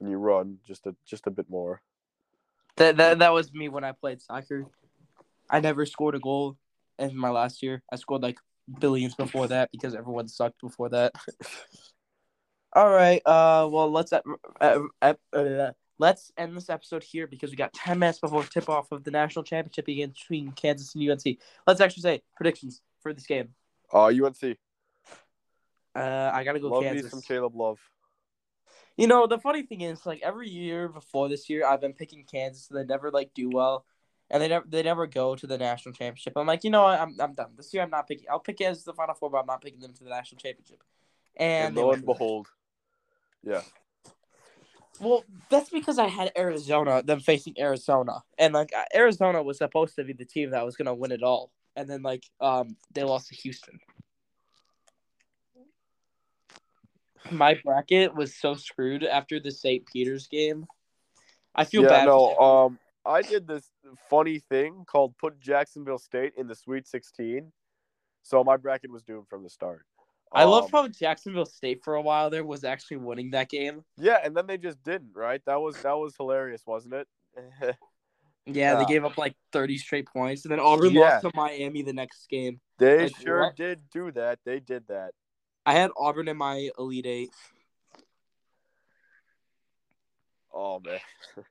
and 0.00 0.10
you 0.10 0.16
run 0.16 0.58
just 0.66 0.86
a 0.86 0.94
just 1.06 1.26
a 1.26 1.30
bit 1.30 1.48
more. 1.48 1.82
That 2.76 2.96
that 2.98 3.18
that 3.20 3.32
was 3.32 3.52
me 3.52 3.68
when 3.68 3.84
I 3.84 3.92
played 3.92 4.20
soccer. 4.20 4.66
I 5.48 5.60
never 5.60 5.86
scored 5.86 6.14
a 6.14 6.18
goal 6.18 6.56
in 6.98 7.16
my 7.16 7.30
last 7.30 7.62
year. 7.62 7.82
I 7.90 7.96
scored 7.96 8.22
like 8.22 8.38
billions 8.80 9.14
before 9.14 9.48
that 9.48 9.70
because 9.70 9.94
everyone 9.94 10.28
sucked 10.28 10.60
before 10.60 10.88
that. 10.90 11.12
All 12.72 12.90
right. 12.90 13.22
Uh. 13.24 13.68
Well, 13.70 13.90
let's 13.90 14.12
uh, 14.12 14.20
uh, 14.60 14.80
uh, 15.00 15.14
uh, 15.32 15.72
let's 15.98 16.30
end 16.36 16.56
this 16.56 16.68
episode 16.68 17.02
here 17.02 17.26
because 17.26 17.50
we 17.50 17.56
got 17.56 17.72
ten 17.72 17.98
minutes 17.98 18.18
before 18.18 18.44
tip 18.44 18.68
off 18.68 18.92
of 18.92 19.04
the 19.04 19.10
national 19.10 19.44
championship 19.44 19.88
against 19.88 20.20
between 20.20 20.52
Kansas 20.52 20.94
and 20.94 21.08
UNC. 21.08 21.38
Let's 21.66 21.80
actually 21.80 22.02
say 22.02 22.22
predictions 22.36 22.82
for 23.00 23.14
this 23.14 23.26
game. 23.26 23.54
Uh, 23.92 24.06
UNC. 24.06 24.58
Uh, 25.94 26.30
I 26.34 26.44
gotta 26.44 26.60
go 26.60 26.68
Love 26.68 26.94
me 26.94 27.00
some 27.02 27.22
Caleb 27.22 27.56
Love. 27.56 27.78
You 28.96 29.06
know, 29.06 29.26
the 29.26 29.38
funny 29.38 29.62
thing 29.62 29.82
is, 29.82 30.06
like 30.06 30.20
every 30.22 30.48
year 30.48 30.88
before 30.88 31.28
this 31.28 31.50
year, 31.50 31.66
I've 31.66 31.80
been 31.80 31.92
picking 31.92 32.24
Kansas, 32.24 32.70
and 32.70 32.78
they 32.78 32.84
never 32.84 33.10
like 33.10 33.32
do 33.34 33.50
well, 33.50 33.84
and 34.30 34.42
they 34.42 34.48
never 34.48 34.66
they 34.68 34.82
never 34.82 35.06
go 35.06 35.36
to 35.36 35.46
the 35.46 35.58
national 35.58 35.92
championship. 35.92 36.32
I'm 36.36 36.46
like, 36.46 36.64
you 36.64 36.70
know, 36.70 36.84
what? 36.84 36.98
I'm 36.98 37.14
I'm 37.20 37.34
done 37.34 37.50
this 37.56 37.74
year. 37.74 37.82
I'm 37.82 37.90
not 37.90 38.08
picking. 38.08 38.26
I'll 38.30 38.40
pick 38.40 38.58
Kansas 38.58 38.84
the 38.84 38.94
final 38.94 39.14
four, 39.14 39.30
but 39.30 39.38
I'm 39.38 39.46
not 39.46 39.62
picking 39.62 39.80
them 39.80 39.92
to 39.92 40.04
the 40.04 40.10
national 40.10 40.38
championship. 40.38 40.82
And, 41.36 41.68
And 41.68 41.76
lo 41.76 41.92
and 41.92 42.06
behold, 42.06 42.48
yeah, 43.42 43.60
well, 45.00 45.24
that's 45.50 45.68
because 45.70 45.98
I 45.98 46.06
had 46.06 46.32
Arizona, 46.36 47.02
them 47.02 47.20
facing 47.20 47.58
Arizona, 47.58 48.22
and 48.38 48.54
like 48.54 48.72
Arizona 48.94 49.42
was 49.42 49.58
supposed 49.58 49.96
to 49.96 50.04
be 50.04 50.14
the 50.14 50.24
team 50.24 50.50
that 50.50 50.64
was 50.64 50.76
gonna 50.76 50.94
win 50.94 51.12
it 51.12 51.22
all, 51.22 51.52
and 51.74 51.88
then 51.88 52.02
like 52.02 52.24
um 52.40 52.76
they 52.94 53.04
lost 53.04 53.28
to 53.28 53.34
Houston. 53.34 53.78
My 57.30 57.58
bracket 57.64 58.14
was 58.14 58.34
so 58.34 58.54
screwed 58.54 59.04
after 59.04 59.40
the 59.40 59.50
St. 59.50 59.84
Peter's 59.86 60.26
game. 60.26 60.66
I 61.54 61.64
feel 61.64 61.82
yeah. 61.82 61.88
bad. 61.88 62.06
No, 62.06 62.36
um, 62.36 62.78
I 63.04 63.22
did 63.22 63.46
this 63.46 63.70
funny 64.10 64.38
thing 64.38 64.84
called 64.86 65.16
put 65.18 65.40
Jacksonville 65.40 65.98
State 65.98 66.34
in 66.36 66.46
the 66.46 66.54
Sweet 66.54 66.86
16, 66.86 67.52
so 68.22 68.44
my 68.44 68.56
bracket 68.56 68.90
was 68.90 69.02
doomed 69.02 69.28
from 69.28 69.42
the 69.42 69.50
start. 69.50 69.86
I 70.32 70.44
love 70.44 70.64
Um, 70.64 70.70
how 70.72 70.88
Jacksonville 70.88 71.46
State 71.46 71.82
for 71.84 71.94
a 71.94 72.02
while 72.02 72.30
there 72.30 72.44
was 72.44 72.64
actually 72.64 72.98
winning 72.98 73.30
that 73.30 73.48
game. 73.48 73.84
Yeah, 73.96 74.18
and 74.22 74.36
then 74.36 74.46
they 74.46 74.58
just 74.58 74.82
didn't. 74.82 75.12
Right? 75.14 75.40
That 75.46 75.60
was 75.60 75.76
that 75.82 75.96
was 75.96 76.14
hilarious, 76.16 76.62
wasn't 76.66 76.94
it? 76.94 77.08
Yeah, 78.48 78.76
they 78.76 78.84
gave 78.84 79.04
up 79.04 79.18
like 79.18 79.34
30 79.52 79.76
straight 79.76 80.06
points, 80.06 80.44
and 80.44 80.52
then 80.52 80.60
Auburn 80.60 80.92
Yeah. 80.92 81.00
lost 81.00 81.22
to 81.22 81.32
Miami 81.34 81.82
the 81.82 81.92
next 81.92 82.28
game. 82.28 82.60
they 82.78 83.04
Like, 83.04 83.16
sure 83.16 83.40
what? 83.40 83.56
did 83.56 83.82
do 83.90 84.12
that. 84.12 84.38
They 84.44 84.60
did 84.60 84.86
that. 84.86 85.14
I 85.66 85.72
had 85.72 85.90
Auburn 85.96 86.28
in 86.28 86.36
my 86.36 86.70
Elite 86.78 87.06
Eight. 87.06 87.30
Oh 90.54 90.80
man. 90.80 91.00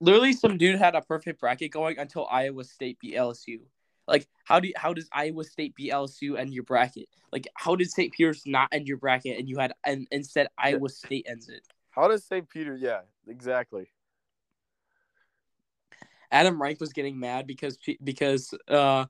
Literally, 0.00 0.32
some 0.32 0.58
dude 0.58 0.78
had 0.78 0.94
a 0.94 1.00
perfect 1.00 1.40
bracket 1.40 1.72
going 1.72 1.98
until 1.98 2.26
Iowa 2.30 2.64
State 2.64 2.98
beat 3.00 3.14
LSU. 3.14 3.60
Like, 4.06 4.26
how 4.44 4.58
do 4.58 4.68
you, 4.68 4.74
how 4.76 4.92
does 4.92 5.08
Iowa 5.12 5.44
State 5.44 5.74
beat 5.74 5.92
LSU 5.92 6.38
end 6.38 6.52
your 6.52 6.64
bracket? 6.64 7.08
Like, 7.32 7.46
how 7.54 7.76
did 7.76 7.90
St. 7.90 8.12
Peter's 8.12 8.42
not 8.46 8.68
end 8.72 8.88
your 8.88 8.96
bracket 8.96 9.38
and 9.38 9.48
you 9.48 9.58
had 9.58 9.72
and 9.84 10.08
instead 10.10 10.48
Iowa 10.58 10.88
State 10.88 11.26
ends 11.28 11.48
it? 11.48 11.62
How 11.90 12.08
does 12.08 12.24
St. 12.24 12.48
Peter? 12.48 12.76
Yeah, 12.76 13.00
exactly. 13.28 13.90
Adam 16.30 16.60
Rank 16.60 16.80
was 16.80 16.92
getting 16.92 17.18
mad 17.18 17.46
because 17.46 17.78
because 18.02 18.52
uh 18.68 19.06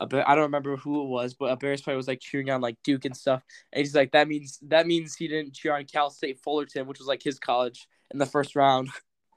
I 0.00 0.34
don't 0.34 0.44
remember 0.44 0.76
who 0.76 1.02
it 1.02 1.08
was, 1.08 1.34
but 1.34 1.52
a 1.52 1.56
Bears 1.56 1.82
player 1.82 1.96
was 1.96 2.08
like 2.08 2.20
cheering 2.20 2.50
on 2.50 2.60
like 2.60 2.76
Duke 2.82 3.04
and 3.04 3.16
stuff, 3.16 3.42
and 3.72 3.80
he's 3.80 3.94
like 3.94 4.12
that 4.12 4.28
means 4.28 4.58
that 4.62 4.86
means 4.86 5.14
he 5.14 5.28
didn't 5.28 5.54
cheer 5.54 5.74
on 5.74 5.84
Cal 5.84 6.10
State 6.10 6.40
Fullerton, 6.42 6.86
which 6.86 6.98
was 6.98 7.08
like 7.08 7.22
his 7.22 7.38
college 7.38 7.86
in 8.10 8.18
the 8.18 8.26
first 8.26 8.56
round. 8.56 8.88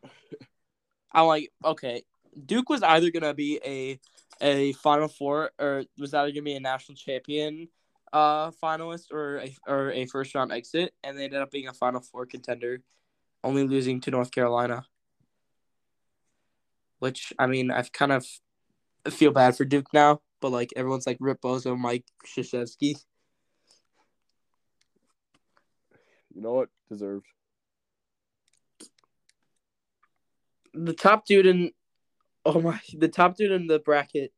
I'm 1.11 1.27
like, 1.27 1.51
okay, 1.63 2.03
Duke 2.45 2.69
was 2.69 2.81
either 2.81 3.11
gonna 3.11 3.33
be 3.33 3.59
a 3.65 3.99
a 4.41 4.73
Final 4.73 5.09
Four 5.09 5.51
or 5.59 5.83
was 5.97 6.13
either 6.13 6.31
gonna 6.31 6.43
be 6.43 6.55
a 6.55 6.59
national 6.59 6.95
champion 6.95 7.67
uh 8.13 8.51
finalist 8.51 9.11
or 9.11 9.39
a 9.39 9.55
or 9.67 9.91
a 9.91 10.05
first 10.05 10.33
round 10.33 10.51
exit, 10.51 10.93
and 11.03 11.17
they 11.17 11.25
ended 11.25 11.41
up 11.41 11.51
being 11.51 11.67
a 11.67 11.73
Final 11.73 11.99
Four 11.99 12.25
contender, 12.25 12.81
only 13.43 13.63
losing 13.63 13.99
to 14.01 14.11
North 14.11 14.31
Carolina. 14.31 14.85
Which 16.99 17.33
I 17.37 17.47
mean, 17.47 17.69
I've 17.69 17.91
kind 17.91 18.13
of 18.13 18.25
feel 19.09 19.31
bad 19.31 19.57
for 19.57 19.65
Duke 19.65 19.93
now, 19.93 20.21
but 20.43 20.51
like 20.51 20.73
everyone's 20.75 21.07
like 21.07 21.15
Rip 21.21 21.39
Bozo, 21.39 21.79
Mike 21.79 22.03
Krzyzewski. 22.27 23.01
You 26.35 26.41
know 26.41 26.51
what? 26.51 26.69
Deserved. 26.89 27.25
The 30.73 30.91
top 30.91 31.25
dude 31.25 31.45
in 31.45 31.71
oh 32.45 32.59
my 32.59 32.77
the 32.93 33.07
top 33.07 33.37
dude 33.37 33.51
in 33.51 33.67
the 33.67 33.79
bracket 33.79 34.33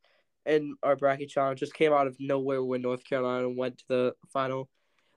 and 0.46 0.76
our 0.84 0.96
bracket 0.96 1.30
challenge 1.30 1.60
just 1.60 1.74
came 1.74 1.92
out 1.92 2.06
of 2.06 2.16
nowhere 2.20 2.64
when 2.64 2.84
North 2.84 3.04
Carolina 3.04 3.50
went 3.50 3.80
to 3.80 3.86
the 3.90 4.14
final. 4.32 4.70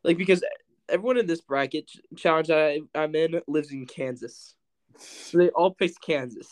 Like 0.04 0.16
because 0.16 0.42
everyone 0.88 1.18
in 1.18 1.26
this 1.26 1.42
bracket 1.42 1.90
challenge 2.16 2.48
I, 2.48 2.80
I'm 2.94 3.14
in 3.14 3.42
lives 3.46 3.72
in 3.72 3.86
Kansas. 3.86 4.54
So 5.00 5.38
they 5.38 5.50
all 5.50 5.74
picked 5.74 6.00
Kansas. 6.00 6.48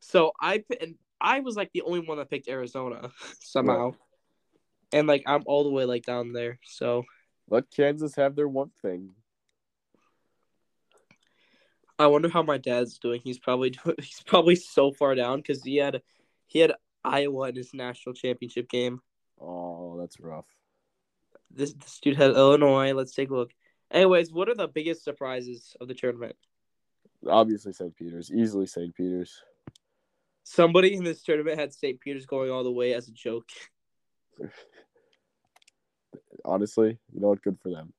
So 0.00 0.32
I 0.38 0.64
and 0.82 0.96
I 1.22 1.40
was 1.40 1.56
like 1.56 1.70
the 1.72 1.82
only 1.82 2.00
one 2.00 2.18
that 2.18 2.30
picked 2.30 2.48
Arizona 2.48 3.10
somehow. 3.40 3.92
And 4.92 5.06
like 5.06 5.22
I'm 5.26 5.42
all 5.46 5.64
the 5.64 5.70
way 5.70 5.84
like 5.84 6.04
down 6.04 6.32
there. 6.32 6.58
So 6.64 7.04
Let 7.48 7.70
Kansas 7.70 8.14
have 8.16 8.34
their 8.36 8.48
one 8.48 8.70
thing. 8.82 9.10
I 11.98 12.06
wonder 12.08 12.28
how 12.28 12.42
my 12.42 12.58
dad's 12.58 12.98
doing. 12.98 13.20
He's 13.22 13.38
probably 13.38 13.70
doing, 13.84 13.96
he's 13.98 14.22
probably 14.26 14.56
so 14.56 14.92
far 14.92 15.14
down 15.14 15.38
because 15.38 15.62
he 15.62 15.76
had 15.76 16.02
he 16.46 16.58
had 16.58 16.74
Iowa 17.04 17.48
in 17.48 17.56
his 17.56 17.72
national 17.72 18.14
championship 18.14 18.68
game. 18.68 19.00
Oh, 19.40 19.96
that's 19.98 20.20
rough. 20.20 20.46
This 21.50 21.72
this 21.74 22.00
dude 22.00 22.16
had 22.16 22.30
Illinois. 22.32 22.92
Let's 22.92 23.14
take 23.14 23.30
a 23.30 23.34
look. 23.34 23.52
Anyways, 23.90 24.32
what 24.32 24.48
are 24.48 24.54
the 24.54 24.68
biggest 24.68 25.04
surprises 25.04 25.76
of 25.80 25.86
the 25.86 25.94
tournament? 25.94 26.34
Obviously, 27.28 27.72
St. 27.72 27.94
Peter's. 27.94 28.32
Easily 28.32 28.66
St. 28.66 28.94
Peter's. 28.94 29.42
Somebody 30.44 30.94
in 30.94 31.04
this 31.04 31.22
tournament 31.22 31.58
had 31.58 31.72
St. 31.72 32.00
Peter's 32.00 32.26
going 32.26 32.50
all 32.50 32.64
the 32.64 32.70
way 32.70 32.94
as 32.94 33.08
a 33.08 33.12
joke. 33.12 33.48
Honestly, 36.44 36.98
you 37.12 37.20
know 37.20 37.28
what? 37.28 37.42
Good 37.42 37.58
for 37.62 37.70
them. 37.70 37.92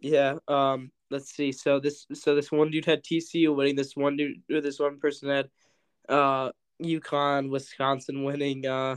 Yeah. 0.00 0.36
Um. 0.48 0.90
Let's 1.10 1.34
see. 1.34 1.52
So 1.52 1.80
this 1.80 2.06
so 2.12 2.34
this 2.34 2.52
one 2.52 2.70
dude 2.70 2.84
had 2.84 3.02
TCU 3.02 3.54
winning. 3.54 3.76
This 3.76 3.96
one 3.96 4.16
dude. 4.16 4.42
or 4.50 4.60
This 4.60 4.78
one 4.78 4.98
person 4.98 5.28
had, 5.28 5.48
uh, 6.08 6.50
UConn, 6.82 7.50
Wisconsin 7.50 8.24
winning. 8.24 8.66
Uh. 8.66 8.96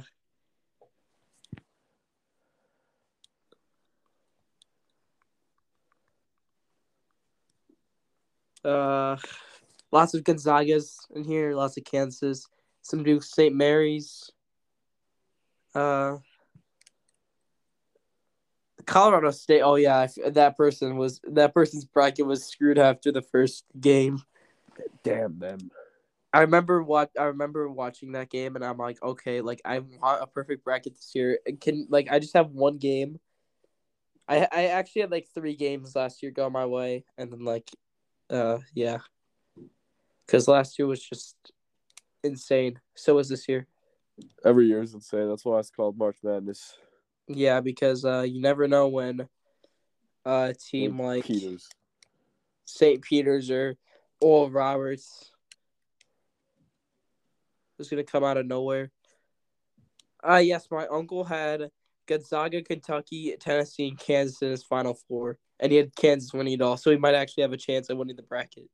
Uh, 8.64 9.18
lots 9.92 10.14
of 10.14 10.24
Gonzagas 10.24 10.98
in 11.16 11.24
here. 11.24 11.56
Lots 11.56 11.78
of 11.78 11.84
Kansas. 11.84 12.48
Some 12.82 13.04
Duke 13.04 13.24
St. 13.24 13.56
Mary's. 13.56 14.30
Uh. 15.74 16.18
Colorado 18.86 19.32
State. 19.32 19.62
Oh 19.62 19.76
yeah, 19.76 20.08
that 20.28 20.58
person 20.58 20.98
was 20.98 21.22
that 21.24 21.54
person's 21.54 21.86
bracket 21.86 22.26
was 22.26 22.46
screwed 22.46 22.80
after 22.80 23.12
the 23.12 23.22
first 23.22 23.66
game. 23.80 24.22
Damn 25.04 25.40
them. 25.40 25.72
I 26.34 26.42
remember 26.42 26.82
what 26.82 27.12
I 27.20 27.26
remember 27.26 27.68
watching 27.70 28.14
that 28.14 28.30
game, 28.30 28.56
and 28.56 28.64
I'm 28.64 28.78
like, 28.78 29.02
okay, 29.04 29.42
like 29.42 29.62
I 29.66 29.80
want 29.80 30.24
a 30.24 30.28
perfect 30.28 30.64
bracket 30.64 30.96
this 30.96 31.12
year. 31.14 31.40
Can 31.60 31.88
like 31.90 32.10
I 32.10 32.20
just 32.20 32.36
have 32.36 32.52
one 32.52 32.78
game. 32.78 33.20
I 34.28 34.48
I 34.52 34.66
actually 34.68 35.02
had 35.02 35.12
like 35.12 35.28
three 35.34 35.56
games 35.56 35.96
last 35.96 36.24
year 36.24 36.32
go 36.32 36.50
my 36.50 36.66
way, 36.66 37.06
and 37.18 37.32
then 37.32 37.44
like, 37.44 37.70
uh, 38.30 38.60
yeah, 38.74 39.00
because 40.32 40.48
last 40.48 40.80
year 40.80 40.88
was 40.88 41.04
just 41.04 41.36
insane. 42.24 42.80
So 42.96 43.16
was 43.16 43.28
this 43.28 43.50
year. 43.50 43.68
Every 44.46 44.68
year 44.68 44.82
is 44.82 44.94
insane. 44.94 45.28
That's 45.28 45.44
why 45.44 45.60
it's 45.60 45.70
called 45.70 45.98
March 45.98 46.18
Madness. 46.24 46.78
Yeah, 47.28 47.60
because 47.60 48.06
uh, 48.06 48.22
you 48.22 48.40
never 48.40 48.68
know 48.68 48.88
when 48.88 49.28
uh, 50.26 50.52
a 50.52 50.54
team 50.54 50.92
St. 50.92 51.00
like 51.00 51.26
Peter's. 51.26 51.68
St. 52.66 53.02
Peter's 53.02 53.52
or 53.52 53.76
Oral 54.22 54.50
Roberts 54.50 55.32
is 57.80 57.90
gonna 57.90 58.04
come 58.04 58.24
out 58.24 58.38
of 58.38 58.46
nowhere. 58.46 58.90
Ah, 60.24 60.38
yes, 60.38 60.68
my 60.72 60.88
uncle 60.88 61.26
had 61.26 61.72
Gonzaga, 62.08 62.62
Kentucky, 62.62 63.36
Tennessee, 63.40 63.90
and 63.90 64.00
Kansas 64.00 64.42
in 64.42 64.52
his 64.52 64.64
final 64.64 64.94
four, 64.94 65.40
and 65.60 65.72
he 65.72 65.78
had 65.78 65.96
Kansas 65.96 66.32
winning 66.32 66.54
it 66.54 66.62
all, 66.62 66.78
so 66.78 66.90
he 66.92 66.98
might 66.98 67.16
actually 67.16 67.42
have 67.42 67.54
a 67.54 67.58
chance 67.58 67.90
at 67.90 67.98
winning 67.98 68.16
the 68.16 68.24
bracket. 68.24 68.70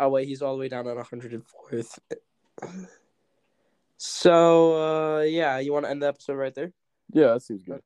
Oh 0.00 0.08
wait, 0.08 0.26
he's 0.26 0.40
all 0.40 0.54
the 0.54 0.60
way 0.60 0.68
down 0.68 0.88
at 0.88 0.96
104th. 0.96 1.98
So 3.98 5.18
uh, 5.18 5.20
yeah, 5.24 5.58
you 5.58 5.74
want 5.74 5.84
to 5.84 5.90
end 5.90 6.02
the 6.02 6.08
episode 6.08 6.34
right 6.34 6.54
there? 6.54 6.72
Yeah, 7.12 7.34
that 7.34 7.42
seems 7.42 7.62
good. 7.62 7.82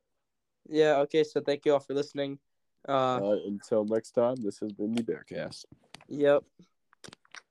Yeah. 0.68 0.98
Okay. 0.98 1.24
So 1.24 1.40
thank 1.40 1.66
you 1.66 1.72
all 1.72 1.80
for 1.80 1.92
listening. 1.92 2.38
Uh, 2.86 3.18
Uh, 3.20 3.36
until 3.46 3.84
next 3.84 4.12
time, 4.12 4.36
this 4.36 4.60
has 4.60 4.72
been 4.72 4.94
the 4.94 5.02
Bearcast. 5.02 5.64
yep. 6.08 6.44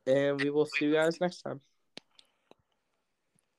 And 0.08 0.40
we 0.40 0.50
will 0.50 0.66
see 0.66 0.86
you 0.86 0.94
guys 0.94 1.20
next 1.20 1.42
time. 1.42 1.60